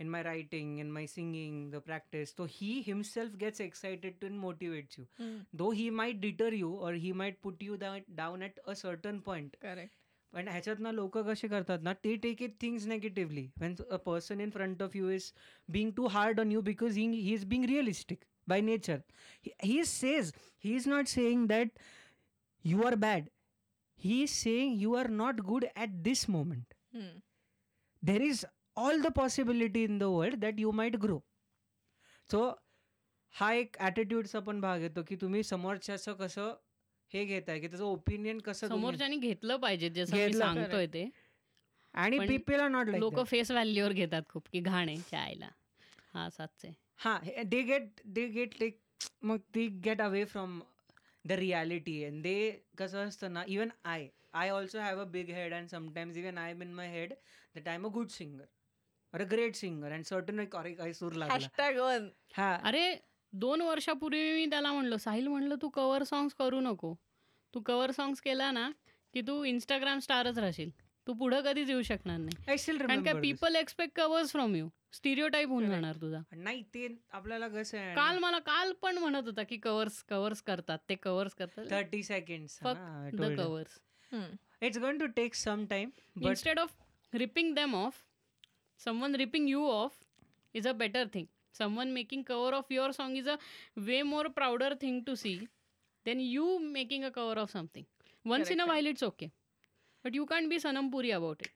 [0.00, 4.40] in my writing in my singing the practice so he himself gets excited to and
[4.44, 5.44] motivates you हम्म.
[5.54, 9.20] though he might deter you or he might put you down, down at a certain
[9.28, 9.98] point Correct.
[10.32, 14.40] पण ह्याच्यात ना लोक कसे करतात ना ते take it things negatively when a person
[14.40, 15.32] in front of you is
[15.68, 19.00] being too hard on you because he he is being realistic by nature
[19.64, 20.32] he is says
[20.64, 21.78] he is not saying that
[22.64, 23.28] you are bad
[24.00, 27.20] he is saying you are not good at this moment hmm.
[28.02, 28.20] there
[28.77, 31.19] all the possibility in the world that you might grow.
[32.29, 32.39] So
[33.35, 36.53] हा एक ॲटिट्यूडचा पण भाग येतो की तुम्ही समोरच्याचं कसं
[37.11, 41.09] हे घेताय की त्याचं ओपिनियन कसं समोरच्यानी घेतलं पाहिजे जसं सांगतोय ते.
[41.93, 45.49] आणि पीपल आर नॉट लोक फेस व्हॅल्यूवर घेतात खूप की घाण आहे चायला.
[46.13, 48.79] हा साचे हा they get they get like
[49.23, 50.59] मग ती get away from
[51.25, 52.35] the reality and they
[52.77, 56.51] कसं असतं ना even I I also have a big head and sometimes even I
[56.51, 57.13] in my head
[57.55, 58.45] that I am a good singer
[59.17, 61.97] or great singer and certain अरे काही सूर लागला.
[62.33, 62.55] हा.
[62.63, 62.95] अरे
[63.33, 66.93] दोन वर्षापूर्वी मी त्याला म्हणलो साहिल म्हणलं तू कव्हर सॉंग्स करू नको.
[67.53, 68.71] तू कव्हर सॉंग्स केला ना
[69.13, 70.69] की तू इंस्टाग्राम स्टारच राहशील.
[71.07, 72.55] तू पुढं कधीच येऊ शकणार नाही.
[72.77, 74.67] कारण people expect covers from you
[75.27, 75.69] stereotype होऊन.
[75.69, 76.19] जाणार तुझा.
[76.35, 80.79] नाही ते आपल्याला कसं काल मला काल पण म्हणत होता की कवर्स कवर्स करतात.
[80.89, 81.65] ते कवर्स करतात.
[81.71, 82.01] Thirty
[83.13, 83.79] the covers
[84.61, 86.69] it's going to take some time but instead of
[87.13, 87.75] ripping them
[88.79, 89.97] someone ripping you off
[90.55, 93.35] is a better thing someone making cover of your song is a
[93.77, 95.37] way more prouder thing to see
[96.05, 97.85] then you making a cover of something
[98.25, 99.27] once in a while it's okay
[100.05, 101.51] but you can be Sanam Puri about it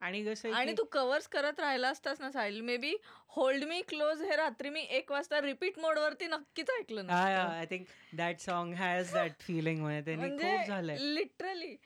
[0.00, 2.94] आणि कसं आणि तू covers करत राहिला असतास ना Sahil maybe
[3.28, 7.86] hold me close हे रात्री मी एक वाजता रिपीट मोड वरती नक्कीच ऐकलं ना think
[8.16, 11.76] that song has that feeling म्हणजे लिटरली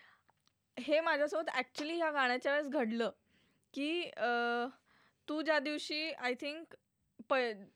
[0.77, 3.11] हे माझ्यासोबत ऍक्च्युली ह्या गाण्याच्या वेळेस घडलं.
[3.75, 4.11] की
[5.29, 6.75] तू ज्या दिवशी आय थिंक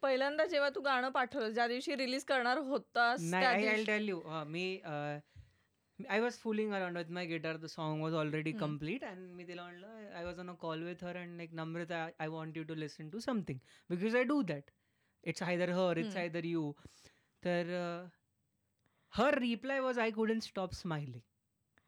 [0.03, 4.09] पहिल्यांदा जेव्हा तू गाणं पाठवलं ज्या दिवशी रिलीज करणार होतास त्या आय आय दिवशी- tell
[4.09, 4.81] you me
[5.99, 8.53] I was fooling around with my guitar the song was already.
[8.53, 12.09] Complete and मी तिला म्हणलं I was on a call with her and like Namrata
[12.19, 13.59] I want you to listen to something
[13.91, 14.71] because I do that
[15.25, 16.17] it's either her it's.
[16.17, 16.73] Either you
[17.43, 17.73] तर
[19.13, 21.21] her reply was I couldn't stop smiling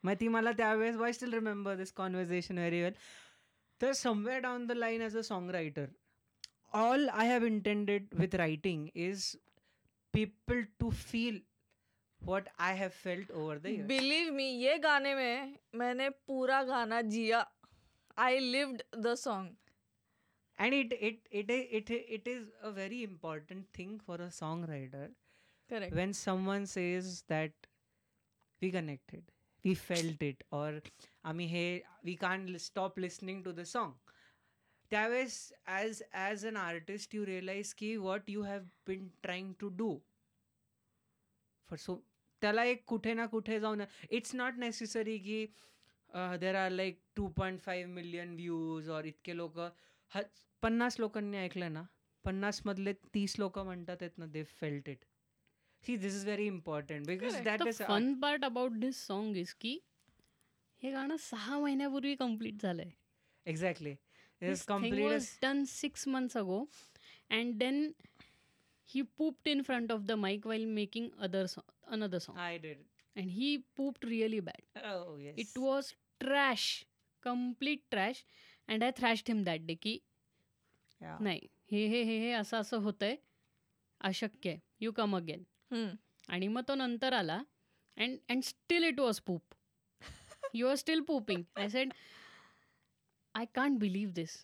[0.05, 2.93] मग ती मला त्यावेळेस why still remember this conversation very well
[3.81, 5.89] there's somewhere down the line as a songwriter
[6.73, 9.37] all i have intended with writing is
[10.13, 11.39] people to feel
[12.25, 13.87] what i have felt over the years.
[13.87, 17.45] Believe me ye gaane mein maine pura jiya.
[18.17, 19.57] I lived the song.
[20.59, 25.11] And it it it it, it is a very important thing for a songwriter
[25.69, 25.95] correct.
[25.95, 27.53] when someone says that
[28.61, 29.23] we connected.
[29.65, 30.81] We felt it और
[31.25, 31.65] आम्ही हे
[32.05, 34.11] we can stop stop to the song
[34.93, 39.97] त्यावेळेस as as an artist you realize की what you have been trying to do
[41.71, 42.01] for so
[42.43, 45.45] त्याला एक कुठे ना कुठे जाऊन इट्स नॉट नेसेसरी की
[46.41, 49.59] there are like two point five million views और इतके लोक
[50.13, 50.21] ह
[50.63, 51.83] पन्नास लोकांनी ऐकलं ना
[52.25, 55.05] पन्नासमधले तीस लोक म्हणतात आहेत ना they felt it
[55.85, 57.35] see this is very important because.
[57.45, 59.79] That the is fun part about this song is की
[60.83, 62.91] हे गाणं सहा महिन्यापूर्वी कंप्लीट झालंय
[63.47, 63.95] exactly
[64.43, 66.57] This thing complete was done six months ago,
[67.37, 67.79] and then
[68.89, 71.65] he pooped in front of the mic while making other song,
[71.97, 72.85] another song, I did
[73.17, 73.49] and he
[73.79, 74.63] pooped really bad.
[74.91, 75.41] Oh yes.
[75.45, 75.89] It was
[76.21, 76.67] trash,
[77.23, 78.21] complete trash,
[78.69, 79.77] and I thrashed him that day.
[79.87, 79.97] की
[81.01, 81.19] Yeah.
[81.23, 83.17] नाही हे हे हे हे असं असं होतंय
[84.01, 87.41] अशक्य आहे यू कम अगेन आणि मग तो नंतर आला.
[87.97, 89.55] And and still it was poop
[90.55, 91.93] you are still pooping I said
[93.35, 94.37] I can't believe this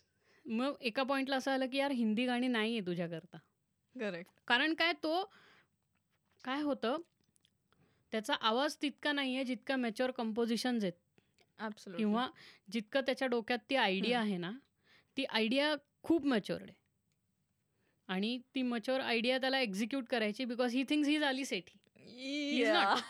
[0.47, 3.37] मग एका पॉईंटला असं आलं की यार हिंदी गाणी नाही आहे तुझ्याकरता.
[3.97, 5.25] करेक्ट कारण काय तो
[6.45, 6.97] काय होतं
[8.13, 10.93] त्याचा आवाज तितका नाही आहे जितका मॅच्युअर कंपोजिशन्स आहेत.
[11.97, 12.29] किंवा
[12.73, 14.51] जितकं त्याच्या डोक्यात ती आयडिया आहे ना
[15.17, 16.75] ती आयडिया खूप मॅच्युअर्ड आहे.
[18.09, 21.79] आणि ती मच्युअर आयडिया त्याला एक्झिक्यूट करायची बिकॉज ही थिंग्स ही झाली Sethi
[22.25, 23.03] is not.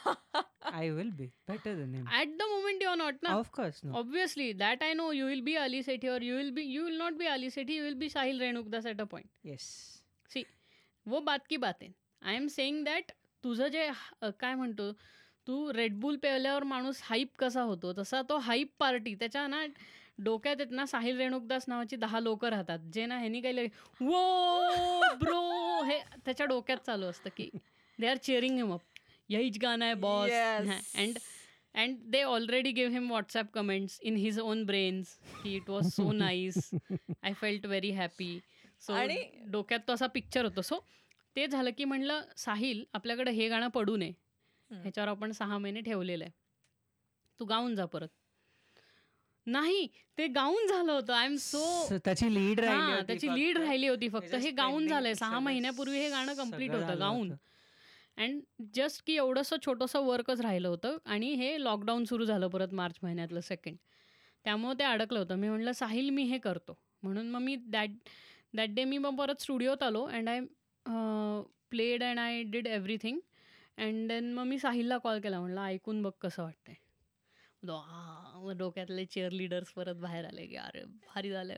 [0.63, 2.07] I will be better than him.
[2.13, 3.95] At the moment you are not ना Of course, no.
[3.97, 6.97] Obviously that I know you will be Ali Sethi और you will be you will
[6.99, 9.67] not be Ali Sethi you will be Sahil Renukadas at a point Yes.
[11.07, 11.91] वो बात की बात आहे
[12.23, 13.11] I am saying that
[13.45, 13.89] तुझं जे
[14.41, 14.91] काय म्हणतो
[15.47, 19.65] तू रेडबुल पेल्यावर माणूस हाईप कसा होतो तसा तो हाईप पार्टी त्याच्या ना
[20.19, 22.79] डोक्यात आहेत ना साहिल रेणुकदास नावाची दहा लोक राहतात.
[22.93, 23.67] जे ना ह्यांनी काही
[24.01, 27.51] वो ब्रो हे त्याच्या डोक्यात चालू असतं की
[28.01, 28.81] they are cheering him up
[29.29, 30.31] यहीच गाणं आहे boss.
[30.97, 31.19] And
[31.75, 36.13] and they already give him WhatsApp comments in his own brains की it was so
[36.13, 36.71] nice
[37.23, 38.41] I felt very happy
[38.81, 40.63] so आणि- डोक्यात तो असा पिक्चर होतो.
[40.63, 40.85] सो
[41.37, 44.13] ते झालं की म्हणलं साहिल आपल्याकडे हे गाणं पडू नये.
[44.71, 46.33] ह्याच्यावर आपण सहा महिने ठेवलेलं आहे.
[47.41, 48.09] तू गाऊन जा परत.
[49.47, 49.87] नाही
[50.19, 51.13] ते गाऊन झालं होतं.
[51.13, 51.59] आय एम सो
[51.89, 53.29] So त्याची लीड राहिली हा होती त्याची.
[53.35, 54.21] लीड राहिली होती फक्त.
[54.21, 55.15] त्याचं हे गाऊन झालंय.
[55.15, 57.33] सहा महिन्यापूर्वी हे गाणं कंप्लीट होतं गाऊन.
[58.17, 58.41] अँड
[58.75, 60.97] जस्ट की एवढंसं छोटंसं वर्कच राहिलं होतं.
[61.05, 63.77] आणि हे लॉकडाऊन सुरू झालं परत मार्च महिन्यातलं सेकंड
[64.45, 65.37] त्यामुळे ते अडकलं होतं.
[65.37, 66.79] मी म्हटलं साहिल मी हे करतो.
[67.03, 67.91] म्हणून मग मी दॅट
[68.55, 70.41] दॅट डे मी मग परत स्टुडिओत आलो and I
[71.71, 73.19] played and I did everything
[73.79, 75.41] and then मग मी साहिलला कॉल केला.
[75.41, 76.75] म्हणलं ऐकून बघ कसं वाटतंय.
[77.67, 81.57] डोक्यातले चेअर लिडर्स परत बाहेर आले की अरे भारी झालंय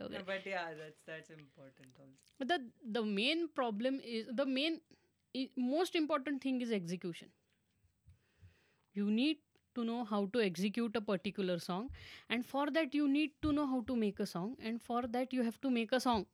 [2.85, 4.81] the main problem is the main
[5.59, 7.27] most important thing is execution
[8.97, 9.37] you need
[9.74, 11.91] to know how to execute a particular song
[12.31, 15.35] and for that you need to know how to make a song and for that
[15.35, 16.24] you have to make a song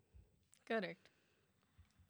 [0.66, 1.09] correct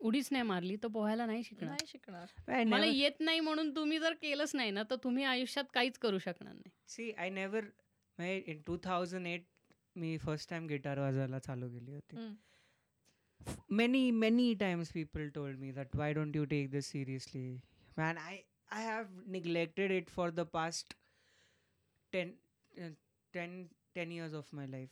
[0.08, 2.26] उडीच नाही मारली तर पोहायला नाही शिकणार.
[2.66, 6.52] मला येत नाही म्हणून तुम्ही जर केलंच नाही ना तर तुम्ही आयुष्यात काहीच करू शकणार
[6.52, 6.70] नाही.
[6.88, 7.64] See I never
[8.18, 9.44] in two thousand eight
[9.96, 12.16] me first time guitar वाजवायला चालू केली होती.
[13.70, 17.46] Many many times people told me that why don't you take this seriously
[17.98, 18.38] man I
[18.70, 20.94] I have neglected it for the past
[22.12, 22.34] ten
[23.34, 24.88] ten ten years of my life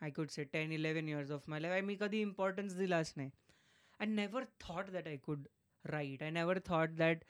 [0.00, 3.30] I could say ten eleven years of my life I मी कधी importance दिलाच नाही.
[3.99, 5.47] i never thought that i could
[5.93, 7.23] write i never thought that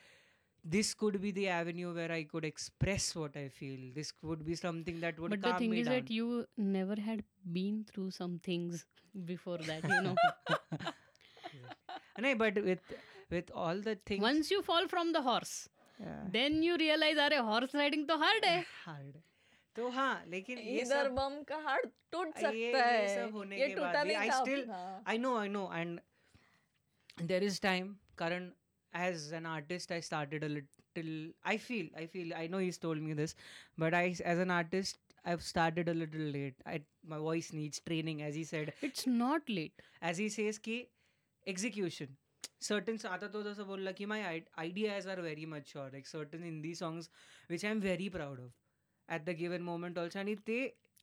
[0.65, 4.55] this could be the avenue where i could express what i feel this would be
[4.61, 6.45] something that would But the calm thing me is down that you
[6.77, 7.23] never had
[7.59, 8.85] been through some things
[9.29, 10.15] before that, you know.
[12.25, 12.79] no but with
[13.31, 15.53] with all the things Once you fall from the horse,
[15.99, 16.21] yeah.
[16.35, 18.59] then you realize, अरे horse riding तो hard है.
[18.85, 19.15] Hard
[19.75, 23.33] तो हाँ लेकिन ये इधर सब बम का heart टूट ये- सकता ये है सब
[23.35, 25.17] होने ये के टूटा बाद भी नहीं I था still- Apna. I
[27.17, 27.87] there is time
[28.17, 28.53] Karan
[28.93, 33.01] as an artist I started a little I feel I feel I know he's told
[33.07, 33.35] me this
[33.77, 36.79] but I as an artist I've started a little late I
[37.13, 39.81] my voice needs training as he said It's not late.
[40.01, 40.79] as he says की
[41.47, 42.15] execution
[42.67, 46.73] certain आता तो जसं बोलला की my i- ideas are very mature like certain Hindi
[46.83, 47.09] songs
[47.47, 48.51] which I'm very proud of
[49.09, 50.59] at the given moment also आणि ते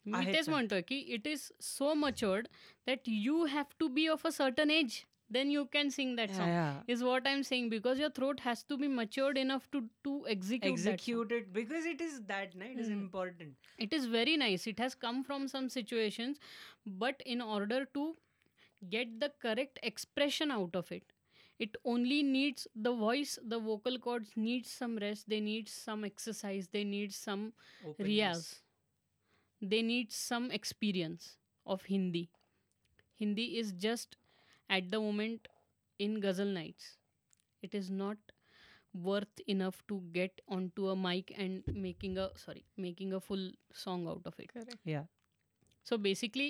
[0.07, 0.53] मी आहेत तेच पण.
[0.53, 2.49] म्हणतोय की it is so matured
[2.87, 4.99] that you have to be of a certain age
[5.36, 6.48] then you can sing that yeah, song.
[6.48, 6.74] Yeah.
[6.96, 10.74] is what i'm saying because your throat has to be matured enough to to execute
[10.74, 12.94] execute it because it is that night is hmm.
[12.94, 13.56] important.
[13.78, 14.68] It is very nice.
[14.68, 16.38] It has come from some situations
[16.86, 18.16] but in order to
[18.90, 21.04] get the correct expression out of it
[21.60, 26.68] it only needs the voice the vocal cords need some rest they need some exercise
[26.72, 27.54] they need some
[28.00, 28.62] rias
[29.62, 32.30] they need some experience of hindi.
[33.20, 34.18] Hindi is just
[34.72, 35.48] at the moment
[36.00, 36.92] in Ghazal nights.
[37.64, 38.18] It is not
[38.94, 43.44] worth enough to get onto a mic and making a sorry making a full
[43.84, 44.52] song out of it.
[44.86, 45.06] yeah
[45.86, 46.48] so basically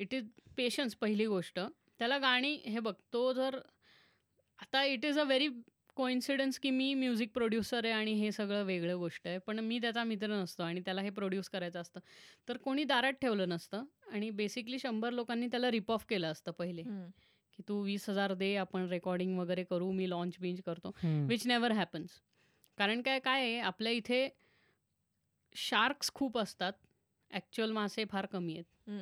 [0.00, 0.26] it is
[0.56, 3.58] patience पहिली गोष्ट त्याला गाणी हे बघ तो जर
[4.58, 5.48] आता it is a very
[5.96, 10.04] coincidence की मी म्युझिक प्रोड्युसर आहे आणि हे सगळं वेगळं गोष्ट आहे पण मी त्याचा
[10.04, 12.00] मित्र नसतो आणि त्याला हे प्रोड्यूस करायचं असतं
[12.48, 16.82] तर कोणी दारात ठेवलं नसतं आणि बेसिकली शंभर लोकांनी त्याला रिप ऑफ केलं असतं पहिले.
[17.60, 20.90] की तू वीस हजार दे आपण रेकॉर्डिंग वगैरे करू मी लॉन्च बिंच करतो.
[21.28, 22.20] विच नेवर हॅपन्स
[22.78, 24.28] कारण काय काय आहे आपल्या इथे
[25.52, 26.72] शार्क्स खूप असतात.
[27.30, 29.00] ॲक्च्युअल मासे फार कमी आहेत.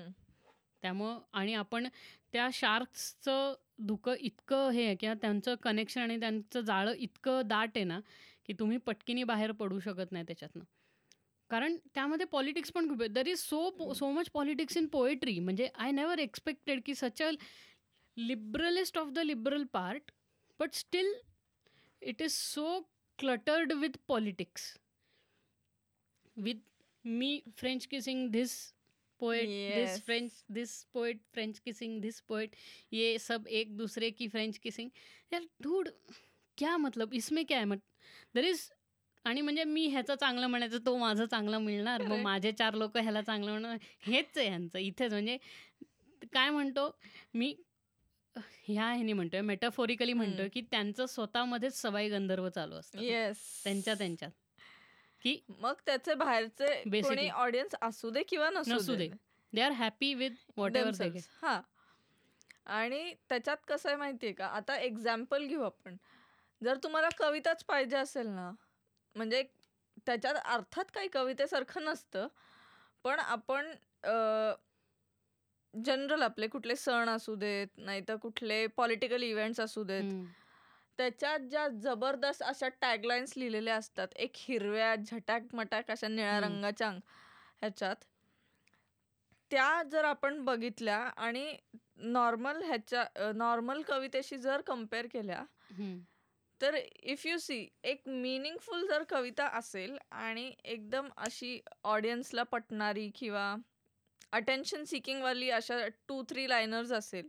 [0.83, 1.87] त्यामुळं आणि आपण
[2.33, 3.55] त्या शार्क्सचं
[3.87, 8.01] धुकं इतकं हे आहे किंवा त्यांचं कनेक्शन आणि त्यांचं जाळं इतकं दाट आहे ना
[8.47, 10.65] की तुम्ही पटकिनी बाहेर पडू शकत नाही त्याच्यातनं.
[11.51, 15.69] कारण त्यामध्ये पॉलिटिक्स पण खूप आहे there is so so much politics in poetry म्हणजे
[15.75, 17.31] आय नेवर एक्सपेक्टेड की such a
[18.19, 20.11] liberalist of the liberal part
[20.61, 21.15] but still
[22.03, 22.81] it is so
[23.19, 24.77] cluttered with politics
[26.37, 26.57] with
[27.05, 28.55] me French kissing this
[29.21, 30.03] poet this.
[30.05, 32.55] French this poet French kissing this poet
[32.93, 34.91] ये सब एक दूसरे की French kissing
[35.33, 35.89] यार धूड
[36.59, 37.15] क्या मतलब?
[37.15, 37.79] इसमें क्या आहे मग
[38.35, 38.71] दर इज
[39.25, 42.03] आणि म्हणजे मी ह्याचं चांगलं म्हणायचं तो माझं चांगलं मिळणार.
[42.03, 42.17] मग.
[42.17, 43.77] माझे चार लोक ह्याला चांगलं म्हणणार.
[44.01, 44.79] हेच आहे ह्यांचं.
[44.79, 45.37] इथेच म्हणजे
[46.33, 46.91] काय म्हणतो?
[47.35, 47.55] मी
[48.63, 50.49] ह्या ह्यानी म्हणतोय मेटाफोरिकली म्हणतोय.
[50.49, 54.31] की त्यांचं स्वतःमध्येच सवाई गंधर्व चालू असतं येस त्यांच्या त्यांच्यात
[55.23, 56.83] की मग त्याचे बाहेरचे.
[57.03, 59.09] कोणी ऑडियन्स असू दे किंवा नसू दे.
[59.53, 60.31] They are happy with
[60.77, 61.19] whatever.
[61.43, 61.61] हा
[62.67, 65.97] आणि त्याच्यात कसं आहे माहितीये का आता एक्झाम्पल घेऊ आपण
[66.63, 68.51] जर तुम्हाला कविताच पाहिजे असेल ना
[69.17, 69.43] म्हणजे
[70.07, 72.27] त्याच्यात अर्थात काही कवितेसारखं नसतं
[73.05, 73.71] पण आपण
[75.75, 80.13] जनरल आपले कुठले सण असू देत नाही तर कुठले पॉलिटिकल इव्हेंट्स असू देत
[80.99, 86.39] त्याच्यात ज्या जबरदस्त अशा टॅगलाईन्स लिहिलेल्या असतात एक हिरव्या झटाक मटाक अशा निळ्या.
[86.41, 88.05] रंगाच्या ह्याच्यात
[89.51, 91.57] त्या जर आपण बघितल्या आणि
[91.97, 93.05] नॉर्मल ह्याच्या
[93.35, 95.45] नॉर्मल कवितेशी जर कंपेअर केल्या
[96.61, 103.55] तर इफ यू सी एक मिनिंगफुल जर कविता असेल आणि एकदम अशी ऑडियन्सला पटणारी किंवा
[104.33, 105.77] अटेन्शन सिकिंगवाली अशा
[106.09, 107.29] टू थ्री लायनर्स असेल.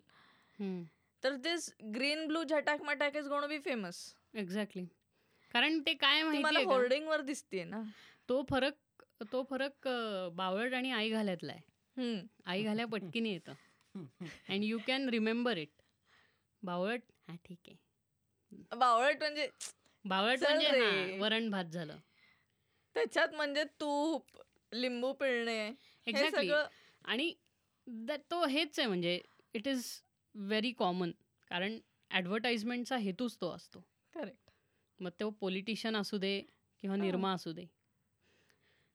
[1.23, 4.03] तर दिस ग्रीन ब्लू झटाक मटाक is gonna be famous
[4.35, 4.85] exactly
[5.51, 6.59] कारण ते काय माहिती मला?
[6.65, 7.81] होर्डिंग वर दिसते ना.
[8.30, 9.88] तो फरक तो फरक
[10.34, 11.61] बावळट आणि आई घाल्यातला आहे.
[11.97, 12.19] हम्म.
[12.45, 13.53] आई घाल्या पटकीने येतं.
[14.49, 15.69] And you can remember it
[16.63, 17.01] बावळट?
[17.27, 17.76] हा ठीक आहे.
[18.76, 19.49] बावळट म्हणजे
[20.05, 21.97] बावळट म्हणजे वरण भात झालं.
[22.95, 24.38] त्याच्यात म्हणजे तूप
[24.71, 25.73] लिंबू पिळणे हे
[26.07, 26.67] एक्झॅक्टली सगळं
[27.05, 27.34] आणि
[27.88, 29.19] that तो हेच आहे म्हणजे
[29.53, 29.85] इट इज
[30.35, 31.11] व्हेरी कॉमन
[31.51, 31.77] कारण
[32.11, 33.80] ॲडव्हर्टाइजमेंटचा हेतूच तो असतो.
[34.13, 34.49] करेक्ट
[34.99, 36.39] मग तो पॉलिटिशियन असू दे
[36.84, 37.01] किंवा हा.
[37.03, 37.65] निर्मा असू दे.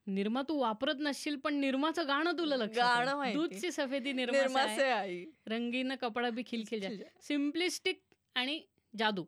[0.06, 3.32] निरमा तू वापरत नसशील पण निरमाचं गाणं तुला लक्षात.
[3.35, 4.64] दूधची सफेदी निरमा
[5.47, 8.01] रंगीन कपडा भी खिलखिल सिम्प्लिस्टिक
[8.36, 8.60] आणि
[8.98, 9.24] जादू.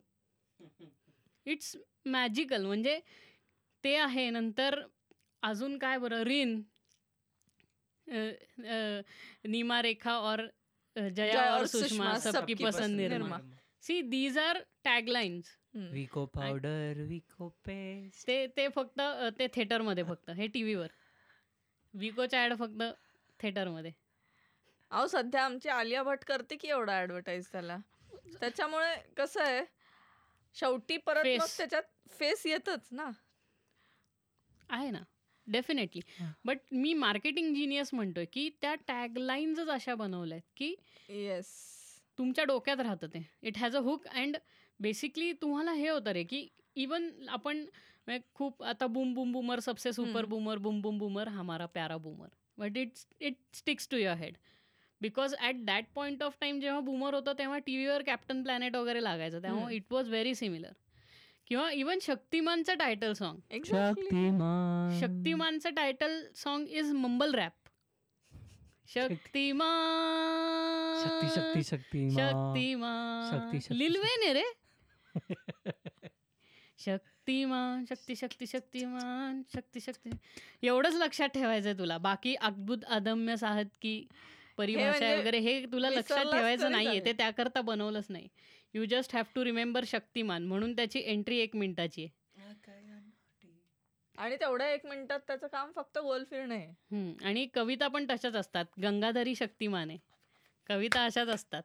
[1.47, 3.01] इट्स मॅजिकल म्हणजे
[3.85, 4.81] ते आहे नंतर
[5.43, 6.23] अजून काय बरं?
[6.23, 6.61] रिन
[8.09, 10.47] नीमा रेखा और
[10.97, 13.39] जया और सुषमा सबकी पसंद Nirma.
[13.83, 15.91] See these are taglines hmm.
[15.93, 19.01] Vicco powder विको पेस्ट ते ते फक्त
[19.39, 20.89] ते थिएटरमध्ये फक्त हे टी व्हीवर
[21.95, 22.83] विकोच्या ॲड फक्त
[23.41, 23.93] थिएटरमध्ये
[24.91, 27.77] अहो सध्या आमची आलिया भट करते की एवढा ऍडव्हर्टाईज त्याला?
[28.41, 29.63] त्याच्यामुळे कसं आहे
[30.57, 31.25] शेवटी परत.
[31.57, 31.83] त्याच्यात
[32.19, 33.11] फेस येतच ना.
[34.71, 35.03] आहे ना.
[35.47, 36.03] डेफिनेटली.
[36.45, 40.75] बट मी मार्केटिंग जिनियस म्हणतोय की त्या टॅगलाईन्सच अशा बनवल्या आहेत की
[41.09, 41.55] येस
[42.19, 43.27] तुमच्या डोक्यात राहतं ते.
[43.43, 44.37] It has a hook and
[44.81, 46.47] basically तुम्हाला हे होतं रे की
[46.77, 47.65] इवन आपण
[48.07, 50.25] म्हणजे खूप आता बूम बूम बूमर सबसे super.
[50.25, 52.29] Boomer boom boom Boomer हमारा प्यारा Boomer
[52.59, 54.37] but it's it sticks to your head
[55.01, 59.03] because at that point of time जेव्हा बूमर होतं तेव्हा टी व्हीवर कॅप्टन प्लॅनेट वगैरे
[59.03, 59.43] लागायचं.
[59.43, 59.71] तेव्हा.
[59.71, 60.73] इट वॉज व्हेरी सिमिलर
[61.47, 65.01] किंवा इवन शक्तिमानचं title song exactly Shaktimaan.
[65.01, 67.53] शक्तिमानचं title song is mumble rap
[68.89, 71.05] Shaktimaan.
[71.05, 72.11] शक्ती शक्ती शक्तिमान.
[72.11, 73.31] शक्तिमान.
[73.31, 74.45] शक्ती, शक्ती, लिलवेन आहे रे.
[76.79, 80.11] शक्तिमान शक्ती शक्ती शक्तिमान शक्ती शक्ती.
[80.63, 81.99] एवढंच लक्षात ठेवायचंय तुला.
[81.99, 84.07] बाकी अद्भुत अदम्य साहत की
[84.57, 87.05] परिभाषा म्हणजे वगैरे हे तुला लक्षात ठेवायचं नाहीये.
[87.05, 88.29] ते त्याकरता बनवलंच नाही.
[88.77, 92.43] You just have to remember Shaktimaan म्हणून त्याची एंट्री एक मिनिटाची आहे.
[94.19, 96.75] आणि तेवढ्या एक मिनिटात त्याचं काम फक्त गोल फिरणे आहे.
[97.25, 98.65] आणि कविता पण तशाच असतात.
[98.83, 99.99] गंगाधरी शक्तिमान आहे.
[100.67, 101.63] कविता अशाच असतात.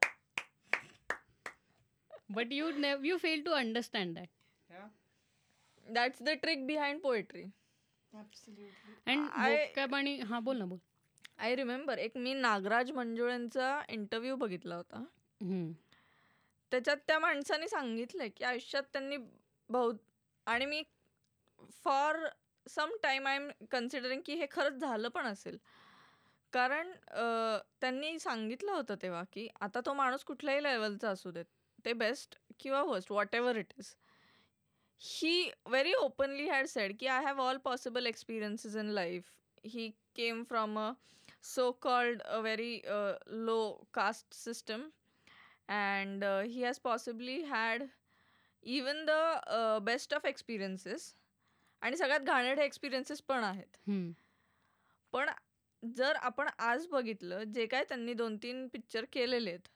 [2.30, 2.72] But you
[3.04, 4.28] you fail to understand that
[5.90, 7.44] that's the trick behind poetry
[9.06, 9.30] and
[9.78, 10.78] I- आणि हा बोल ना बोल.
[11.38, 14.98] आय रिमेंबर एक मी नागराज मंजुळेंचा इंटरव्ह्यू बघितला होता.
[15.42, 15.72] हम्म,
[16.72, 19.18] त्याच्यात त्या माणसाने सांगितलंय की आयुष्यात त्यांनी
[19.70, 19.96] बहुत
[20.48, 20.84] आणि मी
[21.84, 22.28] for
[22.68, 25.58] some time I am considering की हे खरंच झालं पण असेल.
[26.54, 26.92] कारण
[27.82, 31.46] त्यांनी सांगितलं होतं तेव्हा की आता तो माणूस कुठल्याही लेवलचा असू देत
[31.86, 33.94] ते बेस्ट किंवा worst whatever it is
[35.02, 39.32] he very openly had said की I have all possible experiences in life
[39.66, 40.92] he came from a
[41.44, 42.82] so called a very
[43.46, 43.62] low
[43.94, 44.90] caste system
[45.72, 47.84] and uh, he has possibly had
[48.64, 49.20] even the
[49.50, 51.14] uh, best of experiences.
[51.82, 53.78] आणि सगळ्यात घाणेरडे experiences पण आहेत.
[55.14, 55.30] पण
[55.84, 59.68] जर आपण आज बघितलं जे काय त्यांनी दोन तीन पिक्चर केलेले आहेत.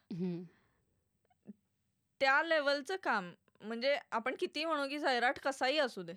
[2.21, 3.31] त्या लेवलचं काम
[3.61, 6.13] म्हणजे आपण किती म्हणू की सैराट कसाही असू दे.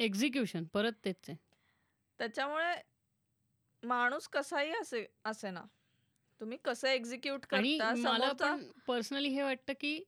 [0.00, 1.30] एक्झिक्युशन परत तेच
[2.18, 2.74] त्याच्यामुळे
[3.82, 5.62] माणूस कसाही असे असे ना
[6.40, 7.94] तुम्ही कसं एक्झिक्यूट आणि करता?
[7.94, 10.02] मला समोरचा पण पर्सनली हे वाटतं की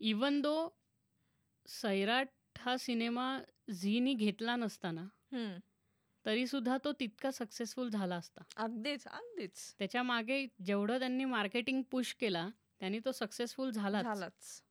[0.00, 0.54] इवन दो
[1.68, 2.28] सैराट
[2.58, 3.26] हा सिनेमा
[3.72, 5.02] झीनी घेतला नसताना
[5.32, 5.58] हम्म,
[6.24, 8.42] तरी सुद्धा तो तितका सक्सेसफुल झाला असता.
[8.56, 9.74] अगदीच अगदीच.
[9.78, 12.48] त्याच्यामागे जेवढं त्यांनी मार्केटिंग पुश केला
[12.80, 14.62] त्यांनी तो सक्सेसफुल झाला झालाच.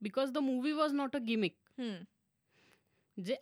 [0.00, 2.02] Because the movie was not a gimmick hmm,
[3.16, 3.36] जे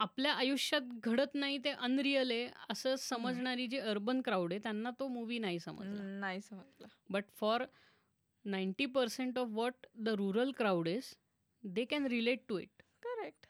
[0.00, 5.08] आपल्या आयुष्यात घडत नाही ते अनरिअल आहे असं समजणारी जी अर्बन क्राऊड आहे त्यांना तो
[5.08, 6.02] मूवी नाही समजला.
[6.20, 6.86] नाही समजलं.
[7.10, 7.64] But for
[8.44, 11.14] ninety percent of what the rural crowd is
[11.64, 13.46] they can relate to it correct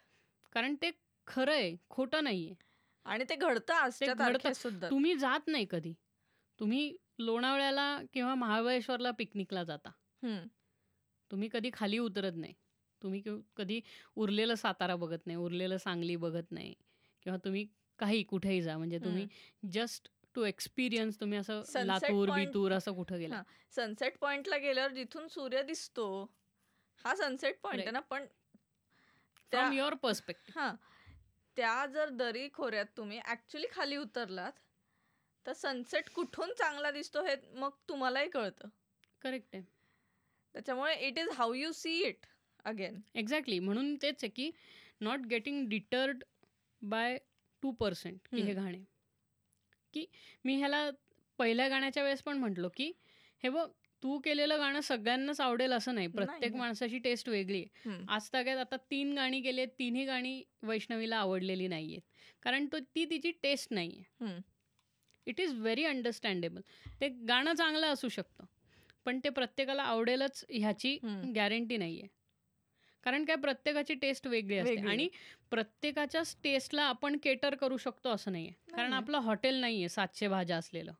[0.53, 0.91] कारण ते
[1.27, 2.55] खरं आहे खोटं नाही आहे
[3.05, 4.89] आणि ते घडतं सुद्धा.
[4.89, 5.93] तुम्ही जात नाही कधी.
[6.59, 9.89] तुम्ही लोणावळ्याला किंवा महाबळेश्वरला पिकनिकला जाता.
[11.31, 12.53] तुम्ही कधी खाली उतरत नाही.
[13.01, 13.21] तुम्ही
[13.57, 13.79] कधी
[14.15, 16.73] उरलेलं सातारा बघत नाही उरलेलं सांगली बघत नाही
[17.23, 17.65] किंवा तुम्ही
[17.99, 19.27] काही कुठेही जा म्हणजे तुम्ही
[19.71, 23.41] जस्ट टू एक्सपिरियन्स तुम्ही असं लातूर बितूर असं कुठं गेला.
[23.75, 26.07] सनसेट पॉइंटला गेल्यावर जिथून सूर्य दिसतो
[27.05, 27.91] हा सनसेट पॉइंट आहे.
[27.91, 28.25] ना पण
[29.51, 30.73] फ्रॉम युअर पर्स्पेक्टिव्ह हा
[31.57, 34.51] त्या जर दरी खोऱ्यात तुम्ही ऍक्च्युली खाली उतरलात
[35.45, 38.69] तर सनसेट कुठून चांगला दिसतो हे मग तुम्हालाही कळतं.
[39.21, 39.63] करेक्ट आहे.
[40.55, 42.25] त्याच्यामुळे it is how you see it
[42.65, 42.99] again.
[43.15, 44.49] Exactly म्हणून तेच आहे की
[45.01, 46.23] not getting deterred
[46.81, 47.17] by
[47.63, 48.53] two percent की हे.
[48.53, 48.83] गाणे.
[49.93, 50.05] की
[50.45, 50.89] मी ह्याला
[51.39, 52.91] पहिल्या गाण्याच्या वेळेस पण म्हटलो की
[53.43, 53.67] हे बघ
[54.03, 56.07] तू केलेलं गाणं सगळ्यांनाच आवडेल असं नाही.
[56.07, 56.53] प्रत्येक.
[56.55, 57.89] माणसाची टेस्ट वेगळी आहे.
[58.07, 62.01] आज ताग्यात आता तीन गाणी गेली आहेत तिन्ही गाणी वैष्णवीला आवडलेली नाही आहेत.
[62.43, 64.39] कारण तो ती तिची टेस्ट नाही आहे.
[65.27, 66.61] इट इज व्हेरी अंडरस्टँडेबल
[67.01, 68.45] ते गाणं चांगलं असू शकतं
[69.05, 70.97] पण ते प्रत्येकाला आवडेलच ह्याची.
[71.35, 72.07] गॅरंटी नाही आहे.
[73.05, 74.75] कारण काय प्रत्येकाची टेस्ट वेगळी असते.
[74.89, 75.07] आणि
[75.49, 78.51] प्रत्येकाच्याच टेस्टला आपण केटर करू शकतो असं नाहीये.
[78.71, 78.93] कारण.
[78.93, 80.93] आपलं हॉटेल नाहीये सातशे भाज्या असलेलं.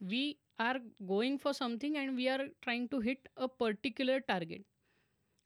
[0.00, 4.62] We are going for something and we are trying to hit a particular target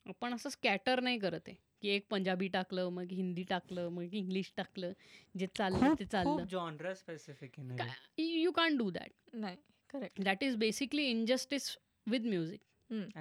[0.07, 1.57] आपण असं स्कॅटर नाही करत आहे.
[1.83, 4.93] की एक पंजाबी टाकलं मग हिंदी टाकलं मग इंग्लिश टाकलं
[5.35, 6.45] जे चाललं ते चाललं.
[6.45, 7.59] Genre specific
[8.19, 9.57] you can do that नाही
[9.91, 11.77] correct that is basically injustice
[12.07, 12.61] with music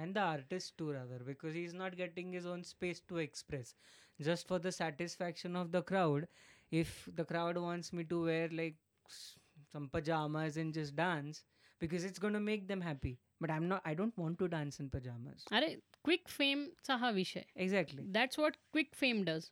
[0.03, 3.73] and the artist too rather because he's not getting his own space to express
[4.19, 6.27] just for the satisfaction of the crowd
[6.71, 8.77] if the crowd wants me to wear like
[9.09, 9.37] s-
[9.71, 11.43] some pajamas and just dance
[11.81, 14.79] because it's going to make them happy but i'm not i don't want to dance
[14.85, 15.69] in pajamas अरे
[16.05, 19.49] quick फेमचा हा विषय exactly that's what quick fame does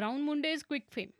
[0.00, 1.10] Brown Munde is quick fame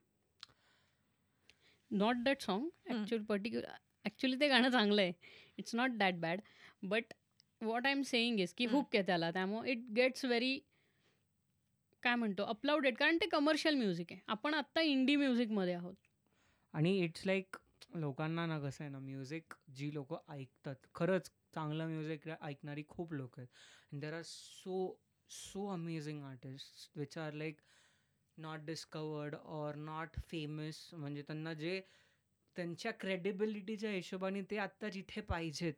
[1.91, 3.73] not that song actual particular
[4.05, 5.13] actually ते गाणं चांगलं आहे
[5.59, 6.41] it's not that bad
[6.84, 7.14] But
[7.62, 8.66] what I am saying is की.
[8.66, 9.32] Hook आहे त्याला.
[9.32, 10.60] त्यामुळे इट गेट्स व्हेरी
[12.04, 14.22] काय म्हणतो अपलाउडेड कारण ते कमर्शियल म्युझिक आहे.
[14.28, 15.96] आपण आत्ता इंडी म्युझिकमध्ये आहोत.
[16.74, 17.58] आणि इट्स लाईक
[17.96, 23.40] लोकांना ना कसं आहे ना म्युझिक जी लोक ऐकतात खरंच चांगलं म्युझिक ऐकणारी खूप लोक
[23.40, 23.48] आहेत.
[23.92, 24.98] There are so
[25.30, 27.62] so amazing artist which are like
[28.38, 31.80] not discovered or not famous म्हणजे त्यांना जे
[32.56, 35.74] त्यांच्या क्रेडिबिलिटीच्या हिशोबाने ते आत्ता जिथे पाहिजेत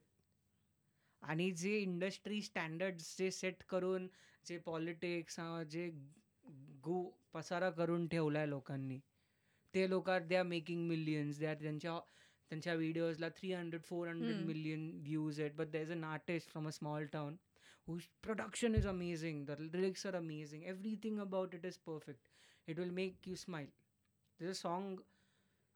[1.31, 4.07] आणि जे इंडस्ट्री स्टँडर्ड्स जे सेट करून
[4.45, 5.39] जे पॉलिटिक्स
[5.69, 5.89] जे
[6.83, 7.01] गो
[7.33, 8.99] पसारा करून ठेवला आहे लोकांनी
[9.73, 11.99] ते लोक are they are making millions they are त्यांच्या
[12.51, 15.51] त्यांच्या व्हिडिओजला three hundred four hundred million views आहेत.
[15.55, 17.35] But they is an artist from a small town
[17.87, 22.29] whose production is amazing the lyrics are amazing everything about it is perfect
[22.67, 23.67] it will make you smile
[24.39, 24.97] this a song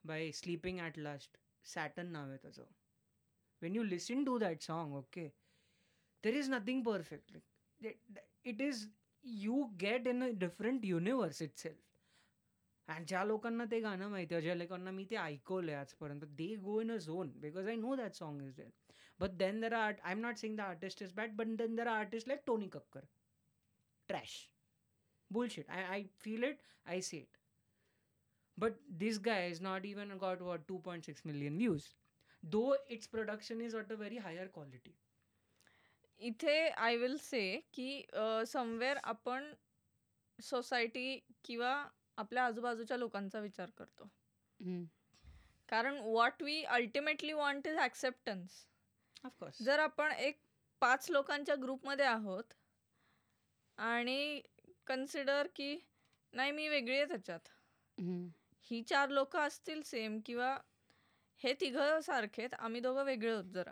[0.03, 2.63] by Sleeping at Last Saturn नाव आहे त्याचं.
[3.61, 5.27] When you listen to that song okay
[6.23, 7.97] there is nothing perfect like it,
[8.43, 8.87] it is
[9.23, 11.87] you get in a different universe itself
[12.89, 16.79] आणि ज्या लोकांना ते गाणं माहिती आहे ज्या लोकांना मी ते ऐकवलंय आजपर्यंत they go
[16.81, 18.69] in a zone because I know that song is there
[19.19, 21.87] but then there are I am not sing the artist is bad but then there
[21.87, 23.05] are artist like Tony Kakkar
[24.09, 24.35] trash
[25.31, 25.65] bullshit.
[25.69, 27.37] I, I feel it, I see it.
[28.57, 31.95] But this guy has not even got what 2.6 million views.
[32.43, 34.95] Though its production is at a very higher quality.
[36.21, 38.05] इथे I will say की
[38.47, 39.53] somewhere आपण
[40.39, 41.87] society किंवा
[42.17, 44.09] आपल्या आजूबाजूच्या लोकांचा विचार करतो.
[45.69, 48.65] कारण what we ultimately want is acceptance
[49.25, 49.63] Of course.
[49.63, 50.39] जर आपण एक
[50.81, 52.53] पाच लोकांच्या ग्रुपमध्ये आहोत
[53.77, 54.41] आणि
[54.87, 55.75] कन्सिडर की
[56.33, 57.47] नाही मी वेगळी आहे त्याच्यात.
[58.71, 60.57] ही चार लोक असतील सेम किंवा
[61.41, 63.71] हे तिघं सारखेत आम्ही दोघं वेगळे होत जरा.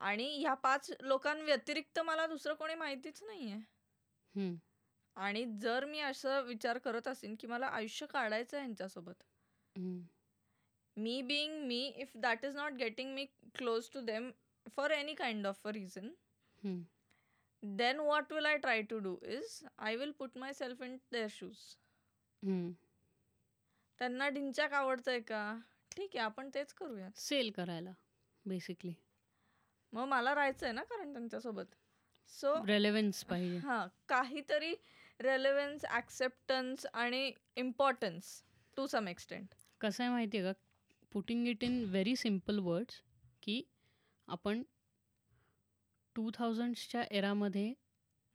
[0.00, 4.54] आणि ह्या पाच लोकांव्यतिरिक्त मला दुसरं कोणी माहितीच नाहीये हम्म.
[5.16, 9.22] आणि जर मी असं विचार करत असेन की मला आयुष्य काढायचं आहे ह्यांच्यासोबत
[9.76, 10.00] हम्म.
[10.96, 13.24] Me being me if that is not getting me
[13.54, 14.30] close to them
[14.76, 16.10] for any kind of a reason
[17.62, 19.48] then what will i try to do is
[19.80, 21.64] i will put myself in their shoes
[22.42, 22.70] हम्म.
[24.00, 25.40] त्यांना ढिंचाक आवडतंय का
[25.96, 27.92] ठीक आहे आपण तेच करूयात sale करायला
[28.44, 28.92] बेसिकली
[29.92, 31.64] मग मला राहायचंय ना कारण त्यांच्यासोबत.
[32.32, 33.56] सो रेलेव्हन्स पाहिजे.
[33.58, 34.74] हां काहीतरी
[35.20, 38.42] रेलेव्हन्स ॲक्सेप्टन्स आणि इम्पॉर्टन्स
[38.76, 40.60] टू सम एक्सटेंट कसं आहे माहिती आहे का?
[41.12, 43.00] Putting it in very simple words
[43.42, 43.62] की
[44.28, 44.62] आपण
[46.16, 47.72] टू थाउजंड्सच्या एरामध्ये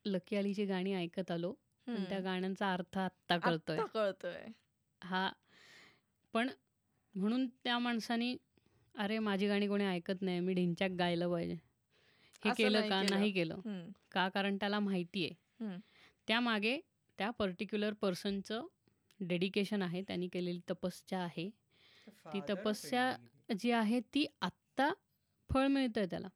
[0.05, 1.51] लकी अलीची गाणी ऐकत आलो
[1.87, 3.77] पण त्या गाण्यांचा अर्थ आत्ता कळतोय.
[3.93, 4.45] कळतोय.
[5.01, 5.29] हा.
[6.33, 6.49] पण
[7.15, 8.35] म्हणून त्या माणसानी
[8.95, 10.39] अरे माझी गाणी कोणी ऐकत नाही.
[10.39, 11.53] मी ढिंच्याक गायलं पाहिजे.
[12.43, 13.01] हे केलं का.
[13.09, 13.61] नाही केलं.
[14.11, 14.27] का?
[14.29, 15.77] कारण त्याला माहिती आहे.
[16.27, 16.79] त्यामागे
[17.19, 18.67] त्या पर्टिक्युलर पर्सनचं
[19.19, 20.01] डेडिकेशन आहे.
[20.01, 21.49] त्यांनी केलेली तपस्या आहे.
[22.25, 23.15] ती तपस्या
[23.59, 24.91] जी आहे ती आत्ता
[25.49, 26.27] फळ मिळतंय त्याला.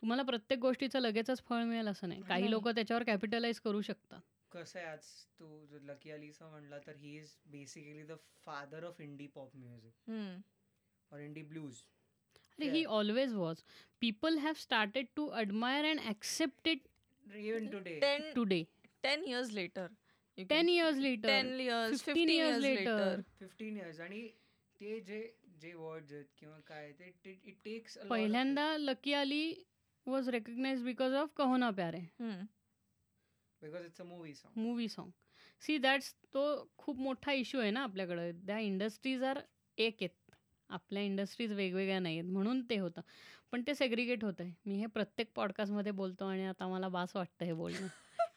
[0.00, 2.22] तुम्हाला प्रत्येक गोष्टीचं लगेचच फळ मिळेल असं नाही.
[2.22, 2.50] काही.
[2.50, 4.20] लोक त्याच्यावर कॅपिटलाइज करू शकतात.
[4.52, 5.04] कसं आहे आज
[5.38, 8.12] तू लकी अलीचं म्हणला तर he is basically the
[8.46, 10.10] father of indie pop music
[11.12, 11.16] hmm.
[11.16, 11.82] और इंडी ब्लूज
[12.58, 13.62] अरे he always was
[14.00, 16.88] people have started to admire and accept it
[17.26, 18.62] even today ten today
[19.02, 19.86] ten years later
[20.38, 22.96] ten years later ten years 15 fifteen years years later.
[22.98, 24.28] Later fifteen years आणि
[24.80, 25.20] ते जे
[25.60, 29.44] जे words आहेत किंवा काय ते it takes पहिल्यांदा Lucky Ali
[30.06, 32.00] was recognise because of Kaho Naa Pyaar.
[32.20, 35.12] Because it's a movie song movie song
[35.62, 36.42] see that's तो
[36.78, 38.30] खूप मोठा इश्यू आहे ना आपल्याकडं.
[38.46, 39.40] त्या इंडस्ट्रीज आर
[39.78, 40.10] एक आहेत.
[40.72, 43.00] आपल्या इंडस्ट्रीज वेगवेगळ्या नाही आहेत म्हणून ते होतं.
[43.52, 47.44] पण ते सेग्रिगेट होतं आहे मी हे प्रत्येक पॉडकास्टमध्ये बोलतो आणि आता मला बास वाटतं
[47.44, 47.86] हे बोलणं.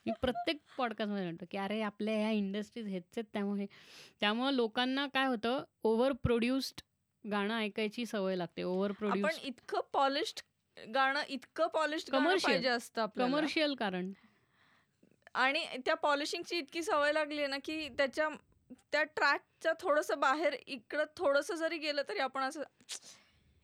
[0.06, 3.66] मी प्रत्येक पॉडकास्टमध्ये म्हणतो की अरे आपल्या ह्या इंडस्ट्रीज हेच आहेत त्यामुळे
[4.20, 6.82] त्यामुळं लोकांना काय होतं ओव्हर प्रोड्युस्ड
[7.24, 8.64] गाणं ऐकायची सवय लागते.
[8.64, 10.42] ओव्हर प्रोड्युस इतकं पॉलिश्ड
[10.94, 12.46] गाणं इतकं पॉलिश्ड Commercial.
[12.46, 14.12] पाहिजे असतं कमर्शियल कारण.
[15.34, 18.28] आणि त्या पॉलिशिंगची इतकी सवय लागली ना की त्याच्या
[18.92, 22.64] त्या ट्रॅकच्या थोडंसं बाहेर इकडं थोडंसं जरी गेलं तरी आपण असं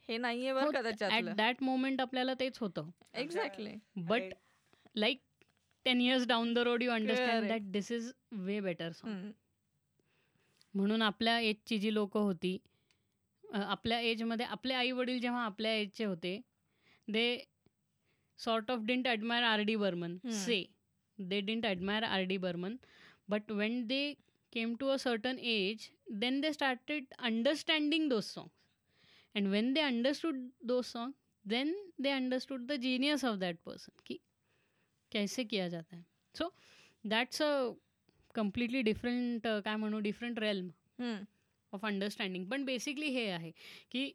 [0.10, 2.90] हे नाहीये बरं का दॅट मोमेंट आपल्याला तेच होतं.
[3.14, 4.34] Exactly but
[4.96, 5.22] like
[5.86, 7.48] ten years down the road you understand.
[7.48, 9.32] That this is way better song
[10.74, 12.58] म्हणून आपल्या एजची जी लोक होती
[13.44, 16.40] आपल्या एजमध्ये आपले आई वडील जेव्हा आपल्या एजचे होते
[17.08, 17.44] they
[18.40, 20.18] sort of didn't admire R D Burman.
[20.18, 20.64] Say
[21.18, 22.76] they didn't admire R D Burman
[23.30, 24.14] but when they
[24.54, 28.52] came to a certain age then they started understanding those songs
[29.36, 31.14] and when they understood those song
[31.46, 34.20] then they understood the genius of that person की
[35.12, 36.06] कैसे किया जाता है?
[36.36, 36.54] So
[37.06, 37.52] that's a
[38.36, 41.14] completely different काय म्हणू different realm
[41.74, 43.52] of understanding पण basically हे आहे
[43.92, 44.12] की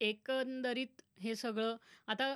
[0.00, 2.34] एकंदरीत हे सगळं आता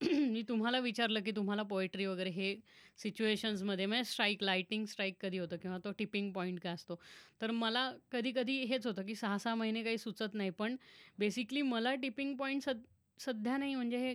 [0.30, 2.54] मी तुम्हाला विचारलं की तुम्हाला पोएट्री वगैरे हे
[2.98, 6.98] सिच्युएशन्समध्ये म्हणजे स्ट्राईक लाईटिंग स्ट्राईक कधी होतं किंवा तो टिपिंग पॉईंट काय असतो?
[7.40, 10.76] तर मला कधी कधी हेच होतं की सहा सहा महिने काही सुचत नाही पण
[11.18, 12.82] बेसिकली मला टिपिंग पॉईंट सद
[13.20, 13.74] सध्या नाही.
[13.74, 14.14] म्हणजे हे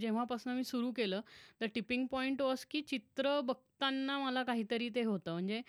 [0.00, 1.20] जेव्हापासून मी सुरू केलं
[1.60, 5.32] तर टिपिंग पॉईंट वॉज की चित्र बघताना मला काहीतरी ते होतं.
[5.32, 5.60] म्हणजे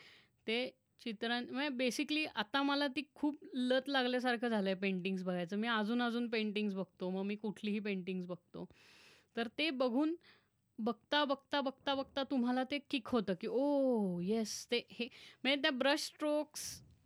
[0.48, 0.69] ते
[1.02, 5.57] चित्रां म्हणजे बेसिकली आता मला ती खूप लत लागल्यासारखं झालं आहे पेंटिंग्स बघायचं.
[5.57, 7.10] मी अजून अजून पेंटिंग्स बघतो.
[7.11, 8.65] मग मी कुठलीही पेंटिंग्स बघतो.
[9.35, 10.15] तर ते बघून
[10.79, 15.07] बघता बघता बघता बघता तुम्हाला ते किक होतं की ओ येस ते हे.
[15.43, 16.63] म्हणजे त्या ब्रश स्ट्रोक्स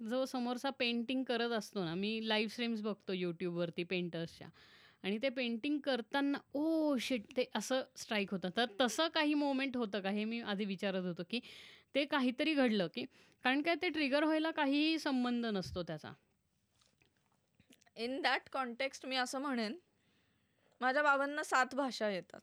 [0.10, 4.48] जो समोरचा पेंटिंग करत असतो ना मी लाईव्ह स्ट्रीम्स बघतो यूट्यूबवरती पेंटर्सच्या
[5.04, 8.50] आणि ते पेंटिंग करताना ओ शिट ते असं स्ट्राईक होतं.
[8.58, 11.40] तर तसं काही मोमेंट होतं का हे मी आधी विचारत होतो की
[11.96, 13.06] ते काहीतरी घडलं की
[13.44, 16.12] कारण काय ते ट्रिगर व्हायला काहीही संबंध नसतो त्याचा.
[17.98, 19.78] इन दॅट कॉन्टेक्स्ट मी असं म्हणेन
[20.82, 22.42] माझ्या बाबांना सात भाषा येतात.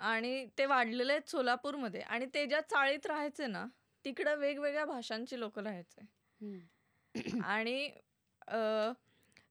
[0.00, 2.00] आणि ते वाढलेले आहेत सोलापूरमध्ये.
[2.00, 3.64] आणि ते ज्या चाळीत राहायचे ना
[4.04, 6.06] तिकडं वेगवेगळ्या भाषांची लोक राहायचे.
[7.44, 7.90] आणि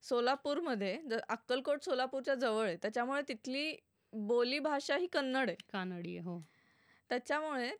[0.02, 2.76] सोलापूरमध्ये ज- अक्कलकोट सोलापूरच्या जवळ आहे.
[2.76, 3.76] त्याच्यामुळे तिथली
[4.12, 5.56] बोली भाषा ही कन्नड आहे.
[5.72, 6.40] कानडी हो.
[7.10, 7.70] त्याच्यामुळे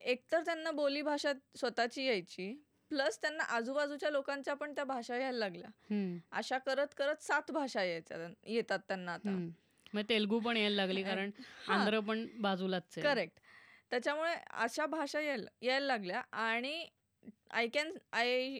[0.00, 2.52] एकतर त्यांना बोली भाषा स्वतःची यायची
[2.90, 5.70] प्लस त्यांना आजूबाजूच्या लोकांच्या पण त्या भाषा यायला लागल्या.
[6.32, 9.30] अशा करत करत सात भाषा यायच्या येतात त्यांना आता.
[9.94, 11.30] मग तेलगू पण यायला लागली कारण.
[11.68, 13.38] आंध्र पण बाजूलाच करेक्ट
[13.90, 16.86] त्याच्यामुळे अशा भाषा यायला यायला लागल्या आणि
[17.50, 18.58] आय कॅन आय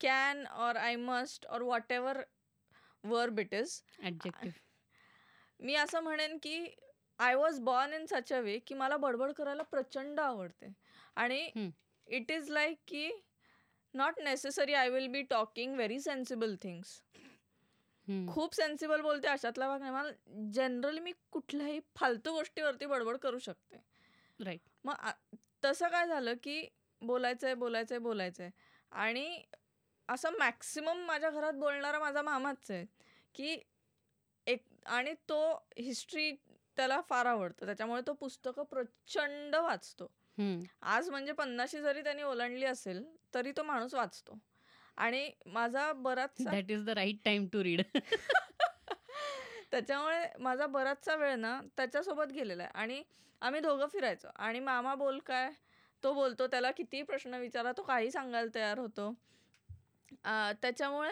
[0.00, 2.20] कॅन और आय मस्ट और whatever
[3.04, 3.80] verb it is
[5.60, 6.66] मी असं म्हणेन की
[7.18, 10.72] I was born in such a way की मला बडबड करायला प्रचंड आवडते.
[11.16, 11.50] आणि.
[12.08, 13.10] इट इज लाईक की
[13.94, 17.00] not necessary I will be talking very sensible things
[18.28, 19.92] खूप सेन्सिबल बोलते अशातला भाग नाही.
[19.92, 23.76] मला जनरली मी कुठल्याही फालतू गोष्टीवरती बडबड करू शकते.
[24.40, 25.10] राईट मग
[25.64, 26.66] तसं काय झालं की
[27.02, 28.50] बोलायचंय बोलायचंय बोलायचंय.
[28.92, 29.42] आणि
[30.08, 32.84] असं मॅक्सिमम माझ्या घरात बोलणारा माझा मामाच आहे
[33.34, 33.56] की
[34.46, 35.40] एक आणि तो
[35.78, 36.30] हिस्ट्री
[36.76, 37.66] त्याला फार आवडतं.
[37.66, 40.10] त्याच्यामुळे तो पुस्तकं प्रचंड वाचतो.
[40.82, 43.02] आज म्हणजे पन्नाशी जरी त्यांनी ओलांडली असेल
[43.34, 44.38] तरी तो माणूस वाचतो.
[44.96, 47.82] आणि माझा बराचसा that is the right time to read
[49.70, 52.72] त्याच्यामुळे माझा बराचसा वेळ ना त्याच्यासोबत गेलेला आहे.
[52.74, 53.02] आणि
[53.42, 54.28] आम्ही दोघं फिरायचो.
[54.36, 55.50] आणि मामा बोल काय?
[56.02, 59.14] तो बोलतो त्याला किती प्रश्न विचारा तो काही सांगायला तयार होतो.
[60.24, 61.10] आ, त्याच्यामुळे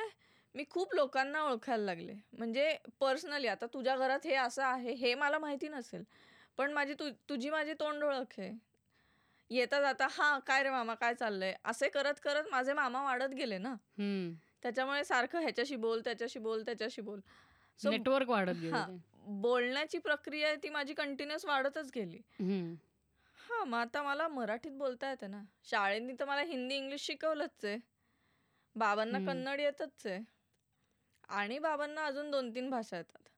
[0.55, 2.15] मी खूप लोकांना ओळखायला लागले.
[2.32, 6.05] म्हणजे पर्सनली आता तुझ्या घरात हे असं आहे हे मला माहिती नसेल.
[6.57, 8.72] पण माझी तु तुझी माझी तोंड ओळख आहे.
[9.53, 11.55] येता जाता हां काय रे मामा काय चाललंय?
[11.65, 13.74] असे करत करत माझे मामा वाढत गेले ना.
[14.62, 17.20] त्याच्यामुळे सारखं ह्याच्याशी बोल त्याच्याशी बोल त्याच्याशी बोल.
[17.81, 18.87] So, नेटवर्क वाढत हा.
[19.41, 22.19] बोलण्याची प्रक्रिया आहे ती माझी कंटिन्युअस वाढतच गेली.
[23.39, 25.43] हा मग आता मला मराठीत बोलता येते ना.
[25.65, 27.77] शाळेनी तर मला हिंदी इंग्लिश शिकवलंच आहे.
[28.77, 29.19] बाबांना.
[29.19, 30.19] कन्नड येतच आहे.
[31.29, 33.29] आणि बाबांना अजून दोन तीन भाषा येतात.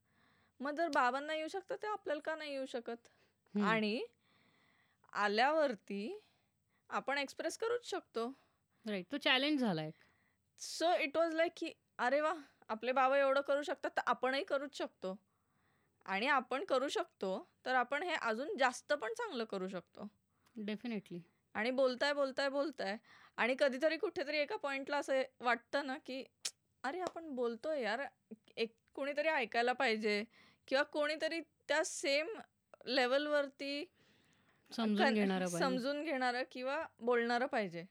[0.59, 3.07] मग जर बाबांना येऊ शकतं ते आपल्याला का नाही येऊ शकत.
[3.55, 4.05] आणि
[5.15, 6.19] आल्यावरती
[6.89, 8.27] आपण एक्सप्रेस करूच शकतो.
[8.85, 9.91] राईट तो चॅलेंज झालाय
[10.59, 12.33] सो इट वॉज लाईक की अरे वा
[12.69, 15.15] आपले बाबा एवढं करू शकतात तर आपणही करूच शकतो.
[16.05, 20.07] आणि आपण करू शकतो तर आपण हे अजून जास्त पण चांगलं करू शकतो.
[20.55, 21.19] डेफिनेटली
[21.55, 22.97] आणि बोलताय बोलताय बोलताय
[23.37, 26.23] आणि कधीतरी कुठेतरी एका पॉइंटला असं वाटतं ना की
[26.83, 28.05] अरे आपण बोलतोय यार
[28.57, 30.23] एक कोणीतरी ऐकायला पाहिजे
[30.67, 32.27] किंवा कोणीतरी त्या सेम
[32.85, 33.83] लेवलवरती
[34.71, 37.85] समजून घेणार समजून घेणारं किंवा बोलणारं पाहिजे.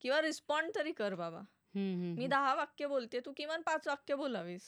[0.00, 1.40] किंवा रिस्पॉन्ड तरी कर बाबा.
[2.16, 4.62] मी दहा वाक्य बोलते तू किमान पाच वाक्य बोलावीस.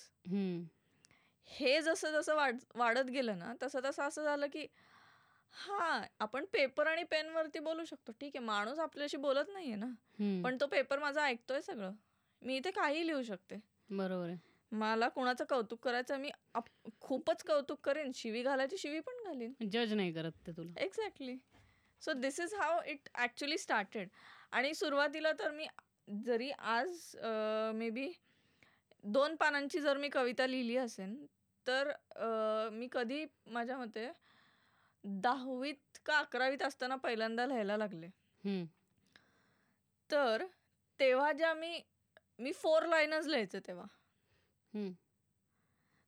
[1.48, 4.66] हे जसं जसं वाढ वाढत गेलं ना तसं तसं असं झालं की
[5.53, 8.12] हा आपण पेपर आणि पेन वरती बोलू शकतो.
[8.12, 9.86] ठीक आहे माणूस आपल्याशी बोलत नाहीये ना.
[10.43, 11.93] पण तो पेपर माझा ऐकतोय सगळं.
[12.43, 13.57] मी इथे काही लिहू शकते.
[13.90, 14.39] बरोबर आहे.
[14.72, 16.30] मला कोणाचं कौतुक करायचं मी
[17.01, 18.10] खूपच कौतुक करेन.
[18.14, 19.52] शिवी घालायची शिवी पण घालीन.
[19.72, 20.80] जज नाही करत ते तुला.
[20.84, 21.36] Exactly
[22.02, 24.09] so this is how it actually started
[24.52, 25.66] आणि सुरुवातीला तर मी
[26.26, 27.16] जरी आज
[27.74, 28.10] मे बी
[29.05, 31.14] दोन पानांची जर मी कविता लिहिली असेल
[31.66, 31.90] तर
[32.72, 34.09] मी कधी माझ्या मते
[35.05, 38.09] दहावीत का अकरावीत असताना पहिल्यांदा लिहायला लागले.
[40.10, 40.44] तर
[41.01, 41.80] तेव्हा ज्या मी
[42.38, 43.86] मी फोर लाईनच लिहायचे तेव्हा.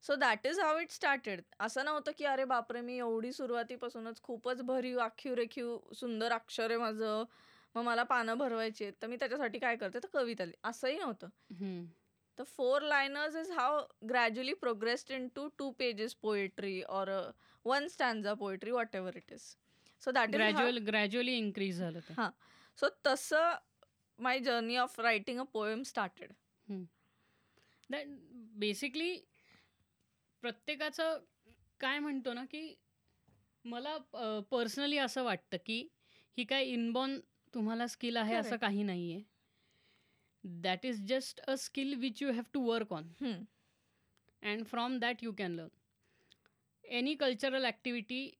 [0.05, 4.61] So that is how it started असं नव्हतं की अरे बापरे मी एवढी सुरुवातीपासूनच खूपच
[4.62, 7.24] भरीव आखीव रेखीव सुंदर अक्षर आहे माझं.
[7.74, 8.95] मग मला पानं भरवायची आहेत.
[9.03, 9.99] तर मी त्याच्यासाठी काय करते?
[9.99, 11.28] तर कविता असंही नव्हतं.
[12.39, 17.09] तर four liners is how gradually progressed into two pages poetry और
[17.65, 19.55] one stanza poetry whatever it is
[20.03, 22.31] so that gradual gradually increase झालं हां.
[22.78, 23.55] सो तसं
[24.19, 26.32] my journey of writing a poem started
[28.59, 29.16] basically
[30.43, 31.18] प्रत्येकाचं
[31.80, 32.74] काय म्हणतो ना की
[33.64, 33.97] मला
[34.51, 35.86] पर्सनली असं वाटतं की
[36.39, 37.18] ही काय इनबॉर्न
[37.55, 39.22] तुम्हाला स्किल आहे असं काही नाही आहे
[40.60, 43.12] that is just a skill which you have to work on
[44.43, 45.68] and from that you can learn
[46.85, 48.30] any cultural activity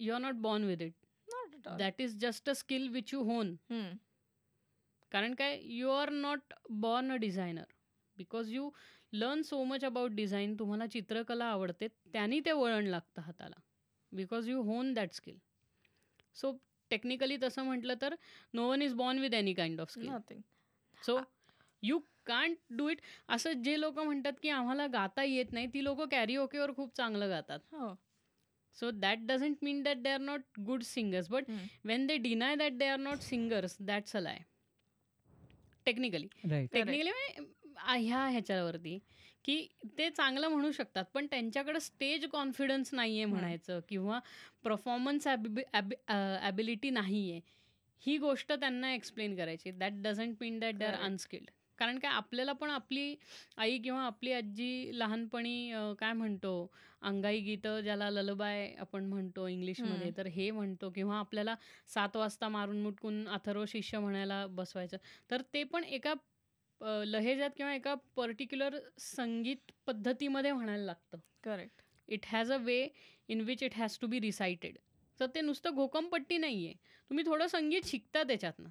[0.00, 3.56] you are not born with it that is just a skill which you hone
[5.12, 7.64] कारण काय you are not born a designer
[8.16, 8.70] because you
[9.18, 13.60] learn so much about design तुम्हाला चित्रकला आवडते त्यांनी ते वळण लागतं हाताला.
[14.12, 15.36] Because you hone that skill
[16.36, 16.52] so
[16.90, 18.14] technically तसं म्हटलं तर
[18.54, 20.08] no one is born with any kind of skill
[21.00, 21.18] so
[21.82, 26.00] you can't do it असं जे लोक म्हणतात की आम्हाला गाता येत नाही ती लोक
[26.10, 27.58] कॅरी ओकेवर खूप चांगलं गातात.
[28.76, 31.50] So that doesn't mean that they are not good singers but
[31.84, 34.38] when they deny that they are not singers that's a lie
[35.86, 37.10] technically technically
[37.78, 38.98] ह्या ह्याच्यावरती
[39.44, 39.66] की
[39.98, 44.18] ते चांगलं म्हणू शकतात पण त्यांच्याकडे स्टेज कॉन्फिडन्स नाही आहे म्हणायचं किंवा
[44.64, 47.40] परफॉर्मन्स ॲबिलिटी नाही आहे
[48.02, 49.70] ही गोष्ट त्यांना एक्सप्लेन करायची.
[49.70, 53.14] That doesn't mean that they are unskilled कारण काय आपल्याला पण आपली
[53.56, 56.52] आई किंवा आपली आजी लहानपणी काय म्हणतो
[57.02, 61.54] अंगाई गीतं ज्याला ललबाय आपण म्हणतो इंग्लिशमध्ये तर हे म्हणतो किंवा आपल्याला
[61.88, 64.96] सात वाजता मारून मुटकून अथर्व शिष्य म्हणायला बसवायचं
[65.30, 66.14] तर ते पण एका
[66.80, 71.18] लहेजात किंवा एका पर्टिक्युलर संगीत पद्धतीमध्ये म्हणायला लागतं.
[71.44, 72.88] Correct it has a way
[73.28, 74.76] in which it has to be recited
[75.20, 76.74] तर ते नुसतं घोकमपट्टी नाही आहे
[77.10, 78.68] तुम्ही थोडं संगीत शिकता त्याच्यातनं.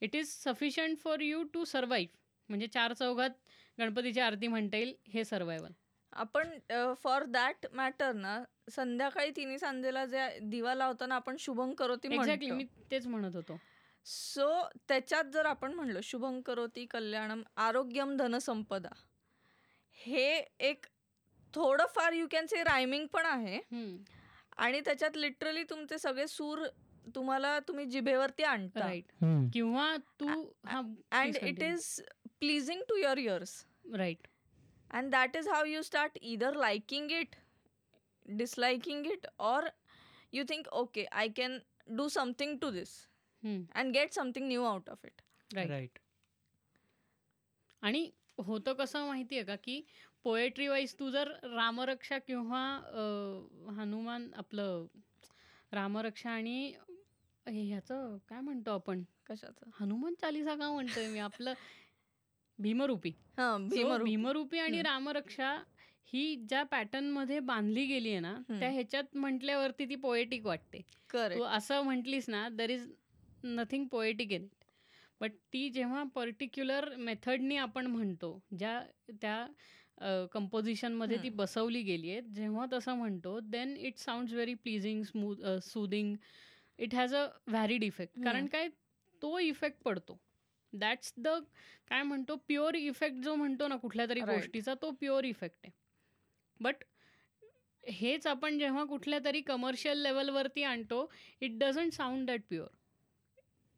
[0.00, 2.16] It is sufficient for you to survive
[2.48, 3.30] म्हणजे चार चौघात
[3.78, 5.72] गणपतीची आरती म्हणता येईल हे सर्वायवल
[6.12, 6.58] आपण
[7.02, 12.64] फॉर दॅट मॅटर ना संध्याकाळी तिन्ही सांजेला जे दिवा लावताना आपण शुभम करोती एक्झॅक्टली मी
[12.90, 13.58] तेच म्हणत होतो.
[14.08, 14.48] सो
[14.88, 18.88] त्याच्यात जर आपण म्हणलं शुभम करोती कल्याणम आरोग्यम धनसंपदा
[19.98, 20.28] हे
[20.60, 20.86] एक
[21.54, 23.58] थोडंफार यू कॅन से रायमिंग पण आहे.
[24.56, 26.66] आणि त्याच्यात लिटरली तुमचे सगळे सूर
[27.14, 28.80] तुम्हाला तुम्ही जिभेवरती आणता.
[29.52, 30.28] किंवा तू
[30.66, 32.00] and it is
[32.40, 33.64] pleasing to your ears
[33.94, 34.26] right
[34.90, 37.36] and that is how you start either liking it
[38.28, 39.68] disliking it or
[40.32, 41.58] you think okay I can
[41.96, 42.98] do something to this
[43.42, 45.20] and get something new out of it
[45.50, 45.98] right
[47.82, 49.80] आणि होतं कसं माहिती आहे का की
[50.24, 52.60] poetry wise तू जर रामरक्षा किंवा
[53.78, 54.86] हनुमान आपलं
[55.72, 56.72] रामरक्षा आणि
[57.46, 59.02] ह्याचं काय म्हणतो आपण?
[59.26, 59.70] कशाचं?
[59.80, 61.18] हनुमान चालिसा का म्हणतोय मी?
[61.18, 61.54] आपलं
[62.58, 63.10] भीमरूपी.
[63.38, 64.58] भीमरूपी.
[64.58, 65.52] आणि रामरक्षा
[66.12, 70.80] ही ज्या पॅटर्नमध्ये बांधली गेली आहे ना त्या ह्याच्यात म्हटल्यावरती ती पोएटिक वाटते.
[71.14, 72.88] तू असं म्हटलीस ना there is
[73.48, 74.64] nothing poetic in it
[75.20, 78.80] but ती जेव्हा पर्टिक्युलर मेथडनी आपण म्हणतो ज्या
[79.22, 85.44] त्या कंपोजिशनमध्ये ती बसवली गेली आहे जेव्हा तसं म्हणतो then it sounds very pleasing smooth
[85.62, 86.14] soothing
[86.78, 88.68] it has a varied effect कारण काय?
[89.22, 90.18] तो इफेक्ट पडतो.
[90.72, 91.28] दॅट्स द
[91.88, 92.36] काय म्हणतो?
[92.48, 95.72] प्युअर इफेक्ट जो म्हणतो ना कुठल्या तरी गोष्टीचा तो प्युअर इफेक्ट आहे.
[96.60, 96.84] बट
[97.84, 101.10] हेच आपण जेव्हा कुठल्या तरी कमर्शियल लेवलवरती आणतो
[101.40, 102.68] it doesn't sound that pure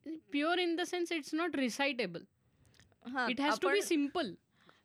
[0.07, 2.23] pure in the sense it's not recitable
[3.29, 4.35] it has to be simple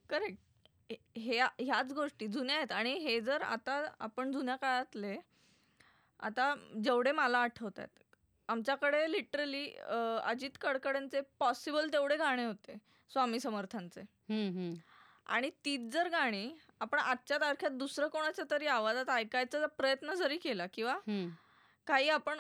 [0.09, 5.15] correct हे ह्याच गोष्टी जुन्या आहेत आणि हे जर आता आपण जुन्या काळातले
[6.19, 8.03] आता जेवढे मला आठवत आहेत
[8.49, 9.65] आमच्याकडे लिटरली
[10.23, 12.75] अजित कडकडेंचे पॉसिबल तेवढे गाणे होते
[13.11, 14.01] स्वामी समर्थांचे.
[15.25, 20.65] आणि तीच जर गाणी आपण आजच्या तारखेत दुसरं कोणाच्या तरी आवाजात ऐकायचा प्रयत्न जरी केला
[20.73, 20.97] किंवा.
[21.87, 22.39] काही आपण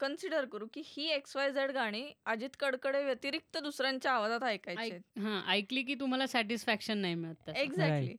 [0.00, 5.20] कन्सिडर करू की ही एक्स वाय झेड गाणी अजित कडकडे व्यतिरिक्त दुसऱ्यांच्या आवाजात ऐकायची ऐक-
[5.22, 7.48] हा ऐकली की तुम्हाला सॅटिस्फॅक्शन नाही मिळत.
[7.50, 8.14] एक्झॅक्टली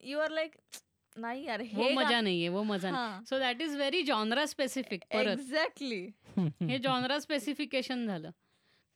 [0.00, 0.54] यू आर लाईक
[1.16, 3.24] नाही यार हे मजा नाहीये वो मजा नाही.
[3.26, 6.06] So that is very genre specific exactly
[6.38, 8.30] हे जॉनरा स्पेसिफिकेशन झालं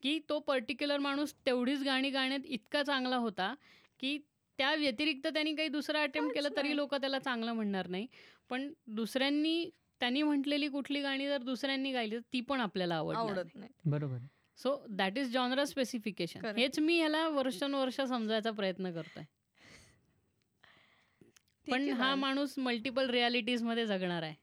[0.03, 3.55] की तो पर्टिक्युलर माणूस तेवढीच गाणी गाण्यात इतका चांगला होता
[4.01, 4.19] की
[4.59, 6.77] त्या व्यतिरिक्त त्यांनी काही दुसरा अटेम्प्ट केलं तरी.
[6.77, 8.07] लोक त्याला चांगलं म्हणणार नाही.
[8.51, 13.55] पण दुसऱ्यांनी त्यांनी म्हटलेली कुठली गाणी जर दुसऱ्यांनी गायली तर ती पण आपल्याला आवडणार आवडत
[13.55, 13.73] नाही.
[13.85, 14.19] बरोबर.
[14.59, 16.45] So that is genre specification.
[16.57, 19.25] हेच मी ह्याला वर्षानुवर्ष समजायचा प्रयत्न करतोय.
[21.66, 22.15] पण हा.
[22.15, 24.35] माणूस मल्टिपल रियालिटीजमध्ये जगणार आहे.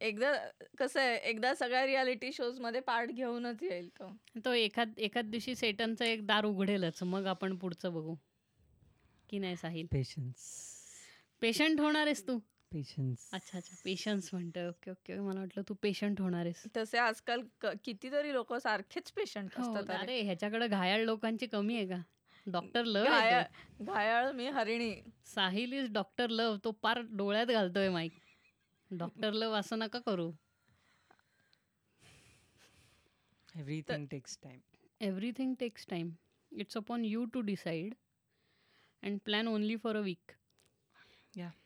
[0.00, 0.32] एकदा
[0.78, 4.08] कसं आहे एकदा सगळ्या रियालिटी शोजमध्ये पार्ट घेऊनच येईल तो.
[4.44, 8.14] तो एखाद एखाद दिवशी सेटनचं एक दार उघडेलच मग आपण पुढचं बघू.
[9.30, 9.86] की नाही साहिल?
[9.92, 10.50] पेशन्स
[11.42, 12.38] पेशंट होणार आहेस तू.
[12.72, 13.28] पेशन्स.
[13.32, 13.76] अच्छा अच्छा.
[13.84, 14.68] पेशन्स म्हणतोय.
[14.68, 15.20] Okay okay.
[15.20, 19.94] मला वाटलं तू पेशंट होणार आहेस तसे आजकाल क- कितीतरी लोक सारखेच पेशंट हो, असतात.
[19.94, 20.02] अरे.
[20.02, 22.02] अरे ह्याच्याकडे घायाळ लोकांची कमी आहे का?
[22.46, 23.42] डॉक्टर लव घायाळ
[23.80, 25.02] घायाळ मी हरिणी.
[25.24, 28.12] साहिल इज डॉक्टर लव तो पार डोळ्यात घालतोय माईक.
[28.90, 30.32] डॉक्टर लव असं नका करू.
[33.56, 34.60] Everything takes time.
[35.00, 36.10] Everything takes time
[36.52, 37.94] it's upon you to decide
[39.02, 40.32] and plan only for a week
[41.38, 41.61] Yeah.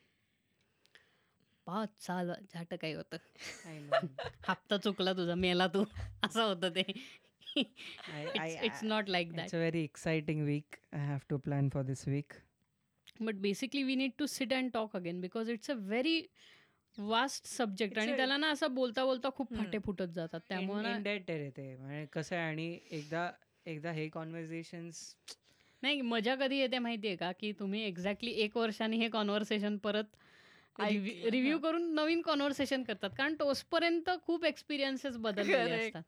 [1.66, 3.16] पाच साल झाट काय होतं.
[4.48, 5.84] हप्ता चुकला तुझा मेला तू
[6.24, 6.82] असं होतं ते
[7.56, 10.78] it's not like it's that a very exciting week.
[10.92, 12.36] I have to plan for this week.
[13.20, 16.20] But basically we need to sit and talk again because it's a very
[16.98, 19.54] vast subject आणि त्याला ना असं बोलता बोलता खूप.
[19.54, 23.30] फाटे फुटत जातात त्यामुळे म्हणजे कसं आहे आणि एकदा
[23.66, 25.14] एकदा हे कॉन्व्हर्सेशन्स
[25.82, 30.16] नाही मजा कधी येते माहितीये का की तुम्ही एक्झॅक्टली एक वर्षाने हे कॉन्व्हर्सेशन परत
[30.78, 31.58] रिव्ह्यू.
[31.58, 33.10] करून नवीन कॉन्व्हर्सेशन करतात.
[33.18, 35.74] कारण तोचपर्यंत खूप एक्सपिरियन्सेस बदललेले.
[35.76, 36.02] असतात.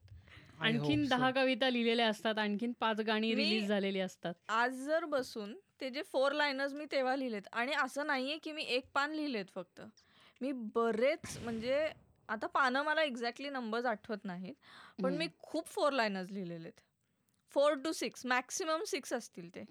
[0.61, 2.39] आणखीन दहा कविता लिहिलेल्या असतात.
[2.39, 4.35] आणखीन पाच गाणी रिलीज झालेली असतात.
[4.49, 8.63] आज जर बसून ते जे फोर लाईनर्स मी तेव्हा लिहिलेत आणि असं नाहीये की मी
[8.63, 9.81] एक पान लिहिलेत फक्त.
[10.41, 11.89] मी बरेच म्हणजे
[12.29, 16.81] आता पानं मला एक्झॅक्टली नंबर्स आठवत नाहीत पण मी खूप four liners लिहिलेलेत.
[17.55, 19.65] Four to six maximum six असतील ते.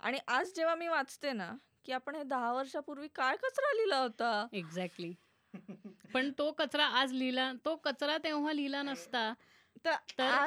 [0.00, 1.52] आणि आज जेव्हा मी वाचते ना
[1.84, 4.46] की आपण हे दहा वर्षापूर्वी काय कचरा लिहिला होता?
[4.52, 5.12] एक्झॅक्टली
[6.14, 9.32] पण तो कचरा आज लिहिला तो कचरा तेव्हा लिहिला नसता
[9.84, 9.90] तर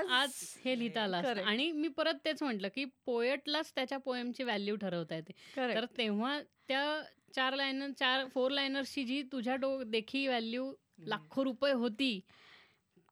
[0.10, 0.32] आज
[0.66, 1.22] हे लिहिता आलं.
[1.42, 5.32] आणि मी परत तेच म्हटलं की पोएटलाच त्याच्या पोएमची व्हॅल्यू ठरवता येते.
[5.76, 7.04] तर तेव्हा त्या
[7.36, 12.20] चार लाईनर चार फोर लाईनर्सची जी तुझ्या डो देखी व्हॅल्यू लाखो रुपये होती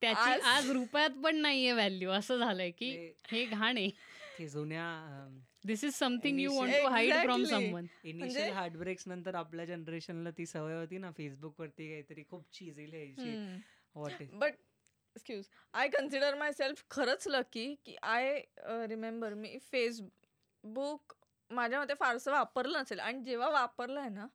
[0.02, 4.48] त्याची आज- रुपयात पण नाहीये व्हॅल्यू असं झालंय की हे घाण आहे.
[4.48, 4.85] जुन्या
[5.64, 7.44] this is something you want to hide from.
[7.46, 12.90] Someone initial heartbreaks नंतर आपल्या जनरेशनला ती सवय होती ना फेसबुक वरती काहीतरी खूप चीजी
[12.92, 13.60] लिहायची.
[13.96, 14.54] What but
[15.16, 18.40] excuse I consider my self खरंच लकी की आय
[18.88, 21.14] रिमेंबर मी फेसबुक
[21.52, 23.00] माझ्या मते फारसं वापरलं नसेल.
[23.00, 24.28] आणि जेव्हा वापरलं आहे ना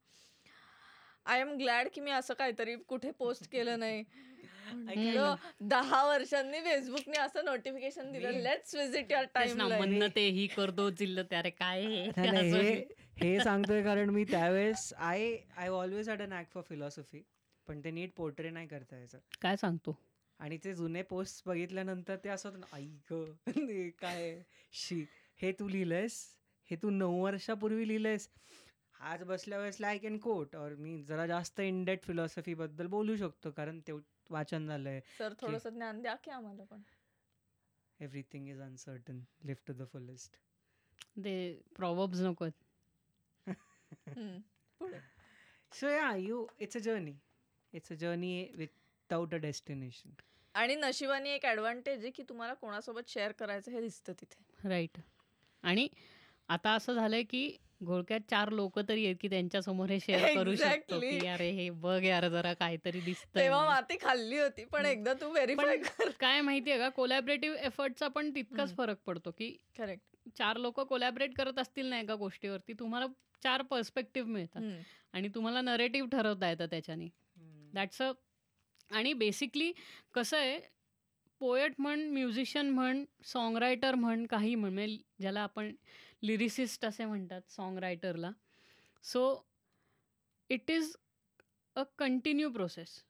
[1.26, 4.04] आय एम ग्लॅड की मी असं काहीतरी कुठे पोस्ट केलं नाही.
[5.62, 11.22] दहा वर्षांनी फेसबुकने असं नोटिफिकेशन दिलं लेट्स विजिट युअर टाइम म्हणणं ते ही करतो चिल्ल
[11.30, 12.06] त्यारे काय हे?
[12.06, 12.58] नाही, नाही, असं.
[12.58, 12.84] हे
[13.22, 17.22] हे सांगतोय कारण मी त्यावेळेस I I always had a knack for philosophy
[17.66, 19.18] पण ते नीट पोर्ट्रे नाही करता यायचं.
[19.40, 19.96] काय सांगतो?
[20.40, 23.24] आणि ते जुने पोस्ट बघितल्यानंतर ते असं होतं ना, आई ग
[23.70, 24.38] हे काय
[24.72, 25.04] शी
[25.40, 26.18] हे तू लिहिलंयस?
[26.70, 28.28] हे तू नऊ वर्षापूर्वी लिहिलंयस?
[29.00, 33.50] आज बसल्या वेळेस लाईक अँड कोट और मी जरा जास्त इनडेट फिलॉसॉफी बद्दल बोलू शकतो
[33.50, 33.92] कारण ते
[34.30, 36.82] वाचन झालंय सर थोडस ज्ञान द्या की आम्हाला पण.
[38.00, 40.36] Everything is uncertain live to the fullest
[41.24, 41.34] ते
[41.76, 42.48] प्रॉब्स नको
[45.72, 47.14] so yeah you it's a journey
[47.72, 50.10] it's a journey without a destination
[50.54, 54.68] आणि नशिबाने एक ऍडव्हान्टेज आहे की तुम्हाला कोणासोबत शेअर करायचं हे दिसतं तिथे.
[54.68, 54.98] राईट
[55.62, 55.88] आणि
[56.48, 60.94] आता असं झालंय की घोळक्यात चार लोक तरी आहेत की त्यांच्यासमोर हे शेअर करू शकतो
[60.94, 61.18] Exactly.
[61.20, 63.64] की अरे हे बघ यार जरा काहीतरी दिसतंय तेव्हा.
[63.64, 64.86] माती खाल्ली होती पण.
[64.86, 68.76] एकदा तू व्हेरीफाय पण कर काय माहितीये का कोलॅबरेटिव्ह एफर्टचा पण तितकाच हम्म.
[68.76, 70.04] फरक पडतो की करेक्ट
[70.36, 73.06] चार लोक कोलॅबरेट करत असतील ना एका गोष्टीवरती तुम्हाला
[73.42, 74.62] चार पर्स्पेक्टिव्ह मिळतात
[75.14, 77.08] आणि तुम्हाला नरेटिव्ह ठरवता येतं त्याच्याने
[77.74, 78.10] दॅट्स अ
[78.90, 79.72] आणि बेसिकली
[80.14, 80.58] कसं आहे
[81.40, 85.72] पोएट म्हण म्युझिशियन म्हण सॉन्ग रायटर म्हण काही म्हण म्हणजे ज्याला आपण
[86.22, 88.30] लिरिसिस्ट असे म्हणतात song रायटरला
[89.04, 89.24] so
[90.50, 90.94] it is
[91.76, 93.02] a continue process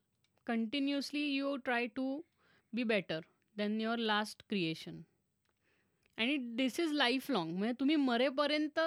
[0.46, 2.20] continuously you try to
[2.72, 3.20] be better
[3.56, 5.00] than your last creation
[6.18, 8.78] आणि दिस इज लाईफ लाँग म्हणजे तुम्ही मरेपर्यंत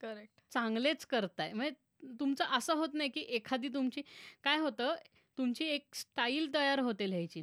[0.00, 1.52] करेक्ट चांगलेच करताय.
[1.52, 4.02] म्हणजे तुमचं असं होत नाही की एखादी तुमची
[4.44, 4.94] काय होतं
[5.38, 7.42] तुमची एक स्टाईल तयार होते लिहायची.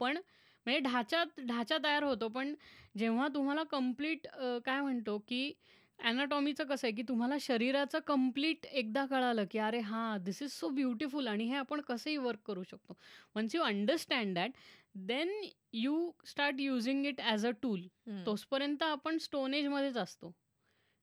[0.00, 0.18] पण
[0.66, 2.28] म्हणजे ढाचा ढाचा तयार होतो.
[2.28, 2.54] पण
[2.98, 4.26] जेव्हा तुम्हाला कंप्लीट
[4.64, 5.52] काय म्हणतो की
[5.98, 10.68] ॲनाटॉमीचं कसं आहे की तुम्हाला शरीराचं कंप्लीट एकदा कळालं की अरे हां दिस इज सो
[10.68, 12.96] ब्युटिफुल आणि हे आपण कसंही वर्क करू शकतो.
[13.36, 14.50] Once you understand that
[15.08, 15.30] then
[15.72, 17.86] you start using it as a tool
[18.26, 20.32] तोचपर्यंत आपण स्टोनेजमध्येच असतो.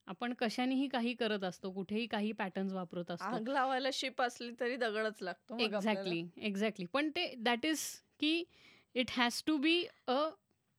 [0.08, 3.36] आपण कशानेही काही करत असतो कुठेही काही पॅटर्न्स वापरत असतो.
[3.36, 5.58] आग लावायला शिप असली तरी दगडच लागतो.
[5.60, 7.80] एक्झॅक्टली एक्झॅक्टली पण ते दॅट इज
[8.20, 8.44] की
[9.00, 10.20] it has to be a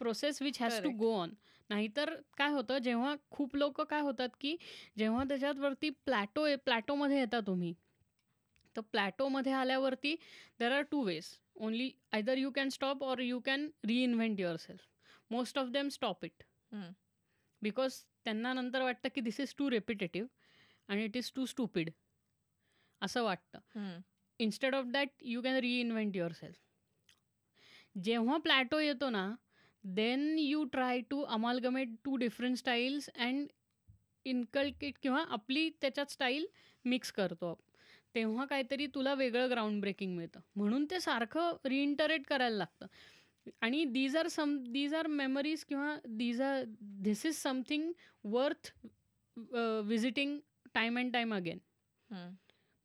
[0.00, 0.90] process which has to.
[0.90, 1.34] Go on
[1.70, 4.56] नाहीतर काय होतं जेव्हा खूप लोक काय होतात की
[4.98, 7.72] जेव्हा त्याच्यावरती प्लॅटो प्लॅटोमध्ये येता तुम्ही.
[8.76, 10.14] तर प्लॅटोमध्ये आल्यावरती
[10.60, 14.82] there are two ways only either you can stop or you can reinvent your self
[15.30, 16.42] most of them stop it.
[17.62, 20.28] Because त्यांना नंतर वाटतं की दिस इज टू रेपिटेटिव्ह
[20.88, 21.90] आणि इट इज टू स्टुपिड
[23.02, 24.00] असं वाटतं.
[24.40, 26.58] Instead of that you can reinvent your self
[27.94, 29.30] जेव्हा plateau येतो ना
[29.84, 33.46] then you try to amalgamate two different styles and
[34.26, 36.46] inculcate किंवा आपली त्याच्यात स्टाईल
[36.84, 37.54] मिक्स करतो
[38.14, 40.40] तेव्हा काहीतरी तुला वेगळं ग्राउंड ब्रेकिंग मिळतं.
[40.56, 42.86] म्हणून ते सारखं रिइंटरेट करायला लागतं.
[43.62, 46.64] आणि these are some these are memories किंवा these are
[47.04, 47.92] this is something
[48.24, 48.70] worth
[49.86, 50.38] visiting
[50.74, 51.58] time and time again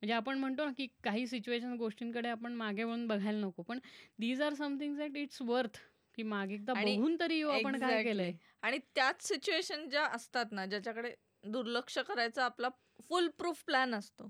[0.02, 3.78] म्हणजे आपण म्हणतो ना की काही सिच्युएशन गोष्टींकडे आपण मागे वळून बघायला नको पण
[4.18, 5.78] these are something that it's worth
[6.18, 8.02] की मागे एकदा बघून तरी येऊ आपण काय.
[8.02, 8.32] केलंय
[8.62, 11.14] आणि त्याच सिच्युएशन ज्या असतात ना ज्याच्याकडे
[11.44, 12.68] दुर्लक्ष करायचा आपला
[13.00, 14.28] फुल प्रूफ प्लॅन असतो.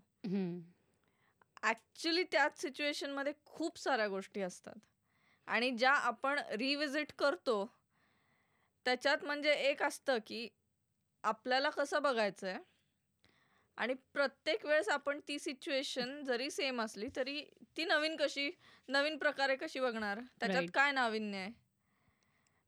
[1.62, 4.78] ऍक्च्युली त्याच सिच्युएशनमध्ये खूप साऱ्या गोष्टी असतात
[5.48, 7.64] आणि ज्या आपण रिव्हिजिट करतो
[8.86, 10.48] त्याच्यात म्हणजे एक असतं की
[11.24, 12.56] आपल्याला कसं बघायचंय
[13.78, 17.44] आणि प्रत्येक वेळेस आपण ती सिच्युएशन जरी सेम असली तरी
[17.76, 18.50] ती नवीन कशी
[18.88, 20.20] नवीन प्रकारे कशी बघणार?
[20.40, 20.70] त्याच्यात Right.
[20.74, 21.50] काय नाविन्य आहे?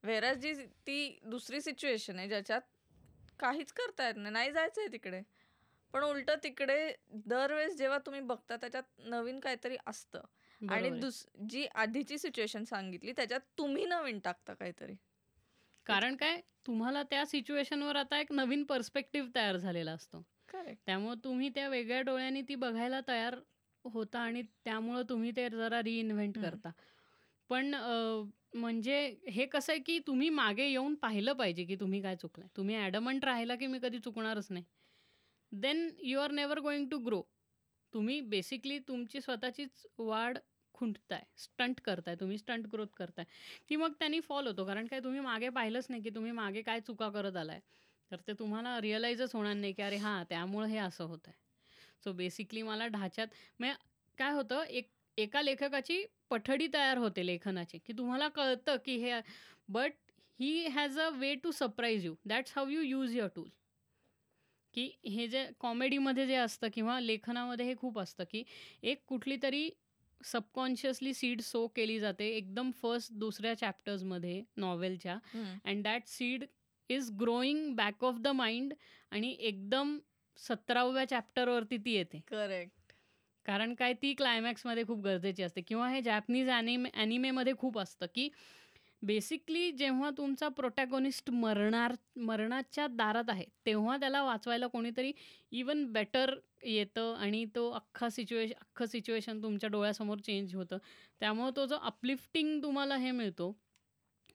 [0.04, 0.54] वेरॅज जी
[0.86, 2.60] ती दुसरी सिच्युएशन आहे ज्याच्यात
[3.40, 5.22] काहीच करता येत नाही नाही जायचंय तिकडे.
[5.92, 10.20] पण उलट तिकडे दरवेळेस जेव्हा तुम्ही बघता त्याच्यात नवीन काहीतरी असतं.
[10.60, 11.00] आणि आहे.
[11.00, 14.94] दुस जी आधीची सिच्युएशन सांगितली त्याच्यात तुम्ही नवीन टाकता काहीतरी.
[15.86, 20.22] कारण काय तुम्हाला त्या सिच्युएशनवर आता एक नवीन पर्स्पेक्टिव्ह तयार झालेला असतो.
[20.54, 23.34] त्यामुळे तुम्ही त्या वेगळ्या डोळ्यांनी ती बघायला तयार
[23.84, 26.38] होता आणि त्यामुळं तुम्ही ते जरा रिइन्व्हेंट.
[26.38, 26.70] करता.
[27.50, 27.74] पण
[28.54, 28.98] म्हणजे
[29.30, 32.48] हे कसं आहे की तुम्ही मागे येऊन पाहिलं पाहिजे की तुम्ही काय चुकलाय.
[32.56, 34.64] तुम्ही ॲडमंट राहिला की मी कधी चुकणारच नाही.
[35.52, 37.22] Then you are never going to grow
[37.92, 40.38] तुम्ही बेसिकली तुमची स्वतःचीच वाढ
[40.74, 43.24] खुंटताय स्टंट करताय तुम्ही स्टंट ग्रोथ करताय.
[43.68, 44.64] की मग त्यांनी फॉल होतो.
[44.66, 47.60] कारण काय तुम्ही मागे पाहिलंच नाही की तुम्ही मागे काय चुका करत आलाय.
[48.10, 51.36] तर ते तुम्हाला रिअलाईजच होणार नाही की अरे हां त्यामुळं हे असं होत आहे
[52.04, 53.26] सो बेसिकली मला ढाच्यात
[53.60, 53.74] म्हणजे
[54.18, 59.20] काय होतं एक एका लेखकाची पठडी तयार होते लेखनाची की तुम्हाला कळतं की हे
[59.68, 59.92] but
[60.40, 63.48] he has a way to surprise you that's how you use your tool
[64.74, 68.42] की हे जे कॉमेडीमध्ये जे असतं किंवा लेखनामध्ये हे खूप असतं की
[68.82, 69.68] एक कुठली तरी
[70.20, 75.18] सबकॉन्शियसली सीड सो केली जाते एकदम फर्स्ट दुसऱ्या चॅप्टर्समध्ये नॉवेलच्या
[75.64, 76.44] and that seed
[76.90, 78.74] is growing back of the mind
[79.12, 79.98] आणि एकदम
[80.38, 82.20] सतराव्या चॅप्टरवरती ती येते.
[82.28, 82.92] करेक्ट
[83.46, 85.60] कारण काय ती क्लायमॅक्समध्ये खूप गरजेची असते.
[85.60, 88.28] किंवा हे जॅपनीज ॲनिमे ॲनिमेमध्ये खूप असतं की
[89.02, 95.12] बेसिकली जेव्हा तुमचा प्रोटॅगॉनिस्ट मरणार मरणाच्या दारात आहे तेव्हा त्याला वाचवायला कोणीतरी
[95.52, 96.34] इवन बेटर
[96.64, 100.78] येतं आणि तो अख्खा सिच्युएशन अख्खं सिच्युएशन तुमच्या डोळ्यासमोर चेंज होतं.
[101.20, 103.52] त्यामुळं तो जो अपलिफ्टिंग तुम्हाला हे मिळतो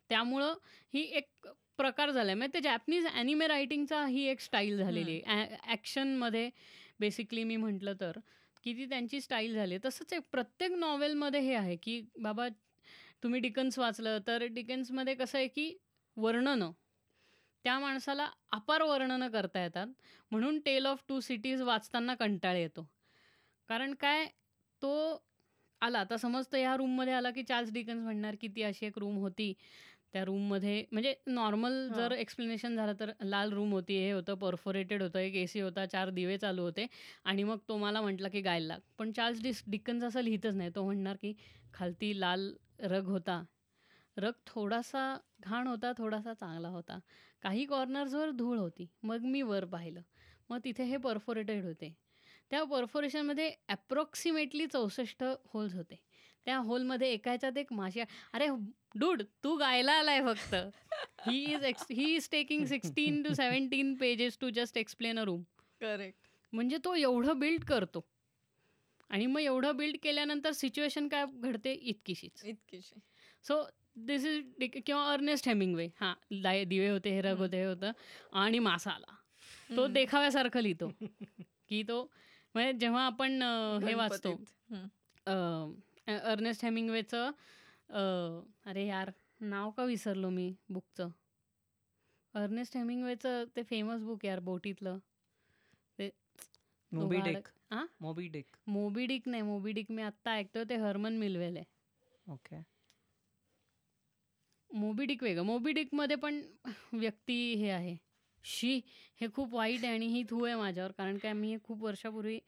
[0.09, 0.53] त्यामुळं
[0.93, 1.47] ही एक
[1.79, 5.55] प्रकार झाला आहे म्हणजे ते जॅपनीज ॲनिमे रायटिंगचा ही एक स्टाईल झालेली आहे.
[5.63, 6.49] ॲक्शनमध्ये
[6.99, 8.19] बेसिकली मी म्हटलं तर
[8.63, 12.47] की ती त्यांची स्टाईल झाली तसंच एक प्रत्येक नॉवेलमध्ये हे आहे की बाबा
[13.23, 15.73] तुम्ही डिकन्स वाचलं तर डिकन्समध्ये कसं आहे की
[16.17, 16.71] वर्णनं.
[17.65, 19.87] त्या माणसाला अपार वर्णनं करता येतात.
[20.31, 22.87] म्हणून टेल ऑफ टू सिटीज वाचताना कंटाळ येतो.
[23.69, 24.25] कारण काय
[24.81, 24.91] तो
[25.81, 25.99] आला.
[25.99, 29.53] आता समजतं ह्या रूममध्ये आला की चार्ल्स डिकन्स म्हणणार की ती अशी एक रूम होती.
[30.13, 31.97] त्या रूममध्ये म्हणजे नॉर्मल हां.
[31.97, 35.85] जर एक्सप्लेनेशन झालं तर लाल रूम होती हे होतं परफोरेटेड होतं एक ए सी होता
[35.85, 36.87] चार दिवे चालू होते
[37.23, 38.67] आणि मग तो मला म्हटला की गायला.
[38.67, 40.69] लाग पण चार्ल्स डिस डिकन्स असं लिहितच नाही.
[40.75, 41.33] तो म्हणणार की
[41.73, 43.43] खालती लाल रग होता.
[44.17, 46.99] रग थोडासा घाण होता थोडासा चांगला होता.
[47.41, 48.87] काही कॉर्नर्सवर धूळ होती.
[49.03, 50.01] मग मी वर पाहिलं.
[50.49, 51.93] मग तिथे हे परफोरेटेड होते.
[52.49, 55.99] त्या परफोरेशनमध्ये अप्रॉक्सिमेटली चौसष्ट होल्स होते.
[56.45, 58.01] त्या होलमध्ये एका ह्याच्यात एक माशी
[58.33, 58.47] अरे
[58.95, 60.55] डूड तू गायला आलाय फक्त.
[61.27, 65.43] He is he is taking sixteen to seventeen pages to just explain a room
[65.81, 68.05] correct म्हणजे तो एवढं बिल्ड करतो.
[69.09, 71.71] आणि मग एवढं बिल्ड केल्यानंतर सिच्युएशन काय घडते?
[71.73, 72.43] इतकीशीच.
[72.45, 72.99] इतकीशी.
[73.45, 73.63] सो
[74.05, 77.91] दिस इज किंवा अर्नेस्ट हेमिंगवे हां लाय दिवे होते हे रग होते हे होतं.
[78.33, 79.15] आणि मासा आला
[79.75, 79.87] तो.
[79.87, 80.89] देखाव्यासारखं लिहितो.
[81.69, 82.01] की तो
[82.55, 83.41] म्हणजे जेव्हा आपण
[83.83, 84.33] हे वाचतो.
[86.07, 87.31] अर्नेस्ट हेमिंगवेचं
[87.93, 89.11] अं, अरे यार
[89.43, 91.09] नाव का विसरलो मी बुकचं?
[92.33, 94.97] अर्नेस्ट हेमिंगवेचं ते फेमस बुक यार बोटीतलं.
[95.99, 96.15] ते तो
[96.91, 97.85] मोबी डिक हा?
[98.01, 101.65] मोबी डिक मोबीडिक नाही मोबीडिक मी आत्ता ऐकतोय ते हर्मन मिल्वेल आहे.
[102.27, 102.61] ओके
[104.69, 105.43] मोबीडिक वेगळं.
[105.43, 106.41] मोबीडिकमध्ये पण
[106.93, 107.95] व्यक्ती हे आहे.
[108.45, 108.79] शी
[109.21, 112.39] हे खूप वाईट आहे आणि ही थू आहे माझ्यावर कारण काय मी हे खूप वर्षापूर्वी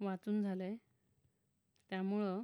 [0.00, 0.76] वाचून झालं आहे
[1.90, 2.42] त्यामुळं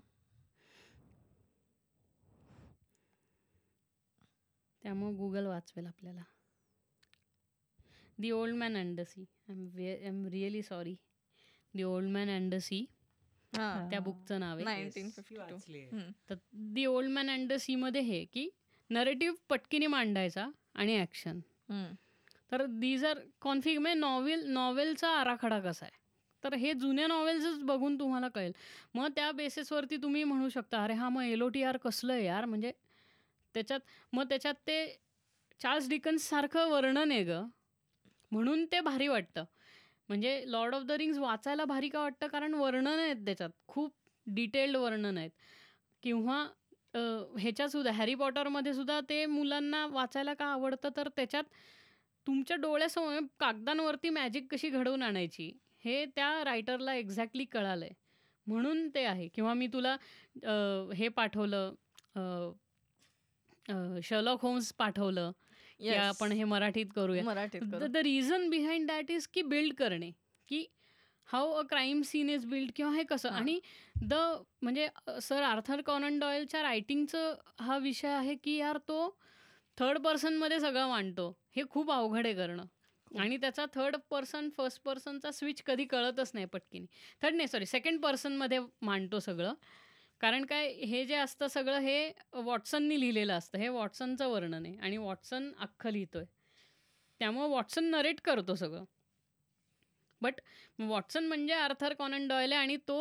[4.85, 6.23] त्यामुळं गुगल वाचवेल आपल्याला
[8.19, 10.94] the old man and the sea I am way I am really sorry
[11.74, 12.85] the old man and the sea.
[13.52, 14.85] त्या बुकचं नाव आहे नाही.
[14.85, 15.52] Yes, 1952.
[15.52, 15.89] वाचली आहे.
[15.93, 16.11] हम्म.
[16.31, 16.35] तर
[16.74, 18.48] दी ओल्ड मॅन अँड द सीमध्ये हे की
[18.90, 21.93] नरेटिव्ह पटकीने मांडायचा आणि ॲक्शन हम्म.
[22.52, 26.02] तर दीज आर कॉन्फिग म्हणजे नॉवेल नॉवेलचा आराखडा कसा आहे
[26.43, 28.52] तर हे जुन्या नॉवेल्सच बघून तुम्हाला कळेल
[28.94, 32.24] मग त्या बेसिसवरती तुम्ही म्हणू शकता अरे हा मग एल ओ टी आर कसलं आहे
[32.24, 32.73] यार म्हणजे
[33.55, 33.81] त्याच्यात
[34.12, 34.78] मग त्याच्यात ते
[35.60, 37.43] चार्ल्स डिकन्ससारखं वर्णन आहे ग.
[38.32, 39.44] म्हणून ते भारी वाटतं.
[40.09, 42.26] म्हणजे लॉर्ड ऑफ द रिंग्स वाचायला भारी का वाटतं?
[42.28, 43.51] कारण वर्णन आहेत त्याच्यात.
[43.68, 43.93] खूप
[44.26, 45.31] डिटेल्ड वर्णन आहेत.
[46.02, 46.44] किंवा
[47.39, 50.89] ह्याच्यातसुद्धा हॅरी पॉटरमध्ये सुद्धा ते मुलांना वाचायला का आवडतं?
[50.97, 51.44] तर त्याच्यात
[52.26, 55.51] तुमच्या डोळ्यासमोर कागदांवरती मॅजिक कशी घडवून आणायची?
[55.85, 57.94] हे त्या रायटरला एक्झॅक्टली कळालं आहे
[58.47, 59.28] म्हणून ते आहे.
[59.35, 59.97] किंवा मी तुला
[60.97, 61.74] हे पाठवलं
[63.69, 65.32] शर्लॉक होम्स पाठवलं
[65.81, 65.99] की Yes.
[65.99, 67.23] आपण हे मराठीत करूया.
[67.24, 67.62] मराठीत.
[67.62, 70.11] The reason behind that is की बिल्ड करणे
[70.49, 70.65] की
[71.28, 73.28] how a crime scene is build किंवा हे कसं.
[73.28, 73.59] आणि
[74.03, 74.15] द
[74.62, 74.89] म्हणजे
[75.23, 79.16] सर आर्थर कॉनन डॉयलच्या रायटिंगचं हा विषय आहे की यार तो
[79.78, 81.36] थर्ड पर्सनमध्ये सगळं मांडतो.
[81.57, 82.65] हे खूप अवघड आहे करणं.
[83.20, 86.86] आणि त्याचा थर्ड पर्सन फर्स्ट पर्सनचा स्विच कधी कळतच नाही पटकीने.
[87.23, 89.55] थर्ड नाही सॉरी सेकंड पर्सनमध्ये मांडतो सगळं.
[90.20, 93.59] कारण काय हे जे असतं सगळं हे वॉटसननी लिहिलेलं असतं.
[93.59, 96.24] हे वॉटसनचं वर्णन आहे आणि वॉटसन अख्खं लिहितोय.
[97.20, 98.85] त्यामुळं वॉटसन नरेट करतो सगळं.
[100.20, 100.41] बट
[100.78, 103.01] वॉटसन म्हणजे आर्थर कॉनन डॉयल आहे आणि तो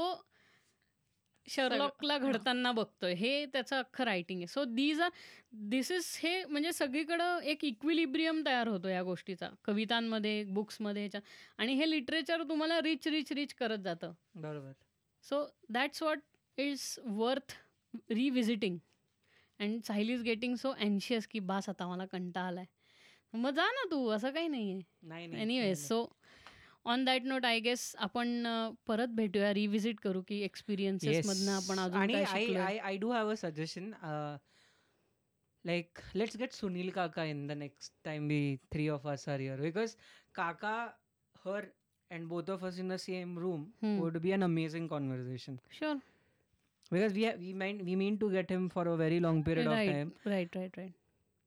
[1.47, 2.17] शर्लॉकला.
[2.17, 3.13] घडताना बघतोय.
[3.13, 4.47] हे त्याचं अख्खं रायटिंग आहे.
[4.47, 5.09] So these are
[5.69, 9.49] this is हे म्हणजे सगळीकडं एक इक्विलिब्रियम तयार होतो या गोष्टीचा.
[9.65, 11.09] कवितांमध्ये बुक्समध्ये
[11.57, 14.13] आणि हे लिटरेचर तुम्हाला रिच रिच रिच करत जातं.
[14.35, 14.71] बरोबर.
[15.23, 16.19] So that's what
[16.57, 16.81] is
[17.19, 17.53] worth
[18.09, 18.77] revisiting
[19.59, 22.65] and Sahil is getting so अँशियस की बास आता मला कंटाळा आलाय.
[23.33, 24.71] मग जा ना तू असं काही नाही
[25.11, 26.05] आहे anyways so
[26.85, 28.45] on that note I guess आपण
[28.87, 32.45] परत भेटूया रिव्हिजिट करू की एक्सपिरियन्सेस मधनं आपण आणि I.
[32.55, 33.91] I I do have a suggestion
[35.65, 38.39] like let's get sunil kaka in the next time we
[38.73, 39.55] three of us are here.
[39.65, 39.93] Because
[40.39, 40.71] kaka
[41.45, 41.61] her
[42.11, 43.93] and both of us in the same room Hmm.
[44.01, 45.59] would be an amazing conversation.
[45.77, 45.93] Sure.
[46.93, 49.67] Because we ha- we might we mean to get him for a very long period
[49.67, 50.11] of Right, time.
[50.25, 50.99] right, right, right.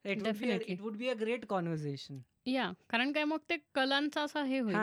[0.04, 0.74] it would be a, Definitely.
[0.74, 2.24] it would be a great conversation.
[2.46, 4.74] या कारण काय मग ते कलांचा असा हे होईल.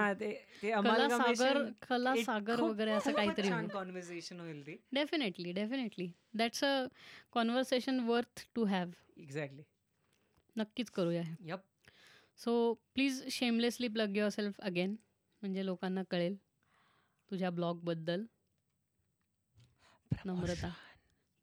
[0.64, 4.66] कला सागर कला सागर वगैरे असं काहीतरी कॉन्व्हर्सेशन होईल.
[4.68, 4.76] ती.
[4.92, 6.86] Definitely definitely that's a
[7.32, 9.64] conversation worth to have exactly
[10.56, 11.24] नक्कीच करूया.
[11.46, 11.60] Yup
[12.38, 14.96] so please shamelessly plug your self again
[15.42, 16.36] म्हणजे लोकांना कळेल
[17.32, 18.24] तुझ्या ब्लॉगबद्दल
[20.26, 20.70] नम्रता.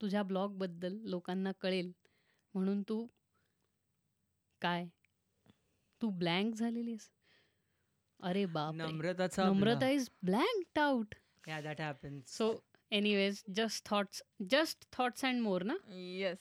[0.00, 1.92] तुझ्या ब्लॉगबद्दल लोकांना कळेल.
[2.54, 3.06] म्हणून तू
[4.62, 4.86] काय?
[6.00, 7.08] तू ब्लँक झालेलीस
[8.20, 11.14] अरे बाप नम्रताचा Namrata is blank out
[11.48, 12.52] yeah that happens so
[12.90, 16.38] anyways just thoughts just thoughts and more ना येस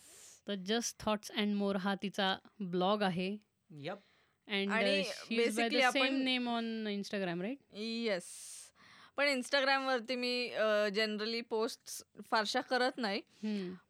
[0.48, 3.30] तर जस्ट थॉट्स अँड मोर हा तिचा ब्लॉग आहे.
[3.70, 4.00] Yup
[4.48, 4.72] and
[5.94, 8.26] same name on Instagram right yes
[9.20, 10.34] पण इंस्टाग्रामवरती मी
[10.96, 13.22] जनरली पोस्ट फारशा करत नाही.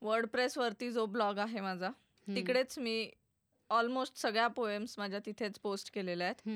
[0.01, 1.89] वर्ड प्रेसवरती जो ब्लॉग आहे माझा
[2.27, 3.09] तिकडेच मी
[3.69, 6.49] ऑलमोस्ट सगळ्या पोएम्स माझ्या तिथेच पोस्ट केलेल्या आहेत.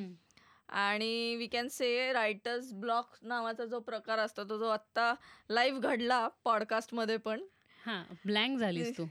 [0.70, 5.14] आणि we can say writers blog नावाचा जो प्रकार असतो तो जो आत्ता
[5.50, 7.44] लाईव्ह घडला पॉडकास्टमध्ये पण.
[7.80, 9.06] हा ब्लँक झालीस तू.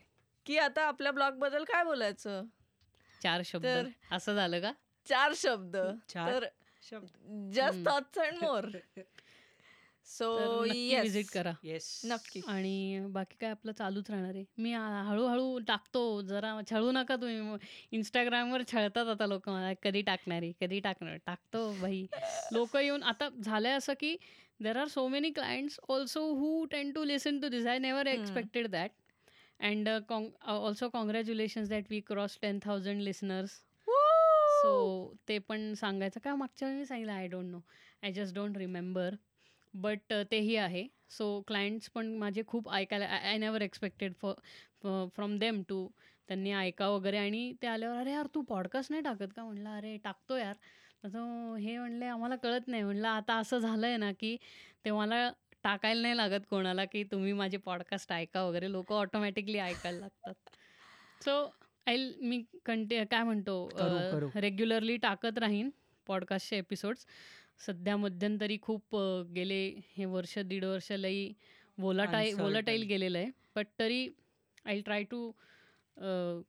[0.47, 2.45] की आता आपल्या ब्लॉगबद्दल काय बोलायचं?
[3.21, 3.89] चार शब्द.
[4.13, 4.73] असं झालं का?
[5.07, 5.77] चार शब्द.
[6.09, 6.47] चार तर
[6.83, 7.51] शब्द.
[7.55, 7.89] Just.
[7.89, 8.69] Thoughts and more
[10.07, 10.29] so
[10.63, 11.53] visit करा.
[11.65, 12.01] येस.
[12.05, 12.41] नक्की.
[12.49, 14.45] आणि बाकी काय आपलं चालूच राहणार आहे.
[14.59, 16.21] मी हळूहळू टाकतो.
[16.29, 17.57] जरा छळू नका तुम्ही.
[17.97, 19.73] इंस्टाग्रामवर छळतात आता लोक मला.
[19.83, 20.53] कधी टाकणारी?
[20.61, 21.17] कधी टाकणार?
[21.27, 22.05] टाकतो भाई.
[22.53, 24.17] लोक येऊन आता झालंय असं की
[24.63, 28.07] there are so many clients also who tend to listen to this I never.
[28.07, 28.91] Expected that
[29.61, 33.51] and also congratulations that we cross ten thousand listeners
[34.63, 36.35] so ते पण सांगायचं का?
[36.35, 37.61] मागच्या वेळी मी सांगितलं I don't know
[38.03, 39.15] I just don't remember
[39.75, 40.87] but तेही आहे.
[41.11, 45.87] सो क्लायंट्स पण माझे खूप ऐकायला I never expected for from them to
[46.29, 49.45] त्यांनी ऐका वगैरे आणि ते आल्यावर अरे यार तू पॉडकास्ट नाही टाकत का?
[49.45, 50.55] म्हणलं अरे टाकतो यार.
[51.05, 52.83] तो हे म्हणले आम्हाला कळत नाही.
[52.83, 54.37] म्हणलं आता असं झालं आहे ना की
[54.85, 55.31] ते मला
[55.65, 58.71] टाकायला नाही लागत कोणाला की तुम्ही माझे पॉडकास्ट ऐका वगैरे.
[58.73, 60.35] लोक ऑटोमॅटिकली ऐकायला लागतात.
[61.25, 61.33] सो
[61.87, 63.69] आय मी कंटे काय म्हणतो.
[64.41, 65.71] रेग्युलरली टाकत राहीन
[66.07, 67.07] पॉडकास्टचे एपिसोड्स
[67.61, 68.97] सध्या मध्यंतरी खूप
[69.35, 69.63] गेले
[69.97, 71.33] हे वर्ष दीड वर्ष लई
[71.79, 72.35] वोलाटाईल.
[72.41, 73.31] वोलाटाईल गेलेलं आहे.
[73.57, 74.09] बट तरी
[74.65, 75.31] I try to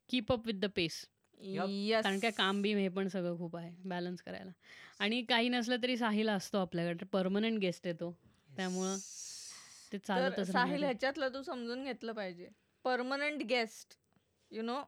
[0.09, 1.05] keep up with the pace
[1.41, 4.51] yes कारण काय काम बी हे पण सगळं खूप आहे बॅलन्स करायला.
[4.99, 8.11] आणि काही नसलं तरी साहिल असतो आपल्याकडे परमनंट गेस्ट येतो.
[8.49, 10.83] त्यामुळं ते तर चालतच साहिल.
[10.83, 12.47] ह्याच्यातलं तू समजून घेतलं पाहिजे.
[12.85, 13.97] परमनंट गेस्ट
[14.51, 14.81] यु नो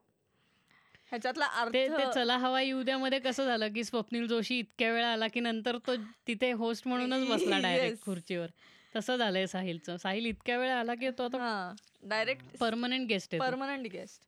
[1.11, 5.27] ह्याच्यातला अर्थ ते चला हवा येऊ द्यामध्ये कसं झालं की स्वप्नील जोशी इतक्या वेळा आला
[5.27, 5.95] की नंतर तो
[6.27, 8.02] तिथे होस्ट म्हणूनच बसला डायरेक्ट.
[8.06, 8.48] खुर्चीवर.
[8.95, 11.73] तसं झालंय साहिलचं साहिल इतक्या वेळा आला की तो आता
[12.03, 14.26] डायरेक्ट परमनंट गेस्ट आहे permanent guest.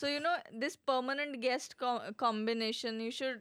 [0.00, 3.40] So you know this permanent guest co- combination you should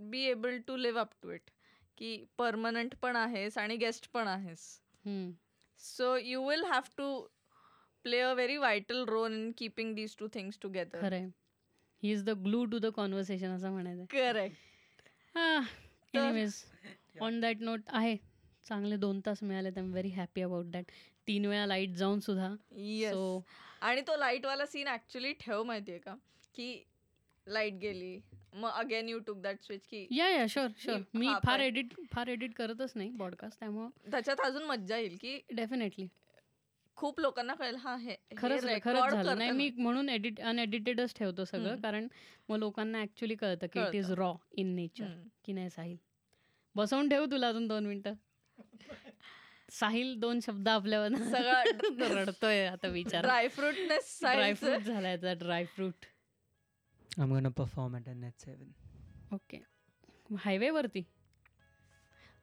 [0.00, 1.50] be able to live up to it.
[1.98, 4.60] की परमनंट पण आहेस आणि गेस्ट पण आहेस.
[5.80, 7.06] So you will have to
[8.04, 11.28] play a very vital role in keeping these two things together खरंय.
[12.04, 14.56] He is the glue to the conversation असं म्हणायचं correct
[16.16, 16.64] anyways
[17.20, 18.16] on that note आहे.
[18.68, 20.84] चांगले दोन तास मिळाले I am very happy about that
[21.28, 22.54] तीन वेळा लाइट जाऊन सुद्धा.
[22.76, 23.44] येस सो
[23.80, 26.14] आणि तो लाइट वाला सीन ऍक्च्युली ठेव माहितीये का?
[26.54, 26.84] की
[27.48, 28.18] लाइट गेली.
[28.54, 32.26] मग again you took that switch की या या शुअर शुअर मी- फार एडिट फार
[32.26, 36.06] एडिट करतच नाही पॉडकास्ट त्यामुळं त्याच्यात अजून मज्जा येईल की डेफिनेटली
[36.96, 39.38] खूप लोकांना कळेल हा हे खरंच खरंच झालं.
[39.38, 41.80] नाही मी म्हणून एडिट अनएडिटेडच ठेवतो सगळं.
[41.80, 42.08] कारण
[42.48, 44.10] मग लोकांना ऍक्च्युली कळतं की it is.
[44.12, 45.14] Raw in nature.
[45.44, 45.96] की नाही साहिल?
[46.74, 48.14] बसवून ठेव तुला अजून दोन मिनिटं?
[49.70, 51.62] साहिल दोन शब्द आपल्यावर सगळा
[52.18, 53.22] रडतोय आता विचार.
[53.22, 56.06] Dry fruitness dry fruit dry fruit
[57.20, 58.70] I'm gonna perform at an net seven.
[59.32, 59.58] Okay
[60.38, 61.02] highway वरती?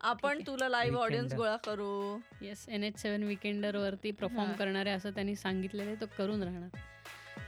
[0.03, 1.33] आपण तुला लाईव्ह ऑडियन्स.
[1.33, 4.51] गोळा करू yes N H seven weekender वरती परफॉर्म.
[4.53, 6.79] करणारे असं त्यांनी सांगितलेलं आहे तो करून राहणार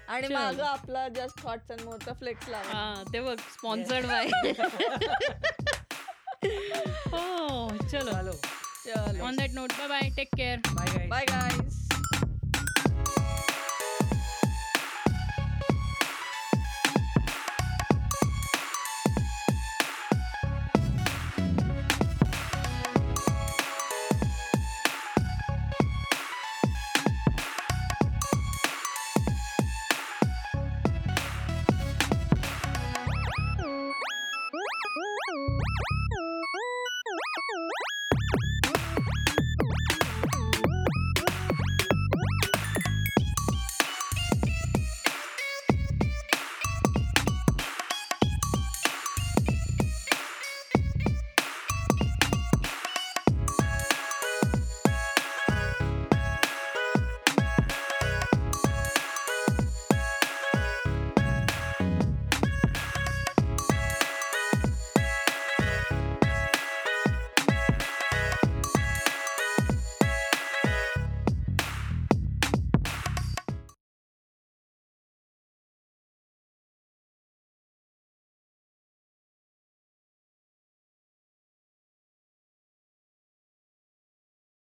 [0.07, 0.27] आणि.
[0.27, 4.27] माग आपला जस्ट थॉट्स अँड मोरचा फ्लेक्स लावा हा ते बघ स्पॉन्सर्ड बाय
[7.13, 8.11] हो चलो.
[8.85, 11.07] चलो on that note bye bye take care Bye guys.
[11.09, 11.82] Bye guys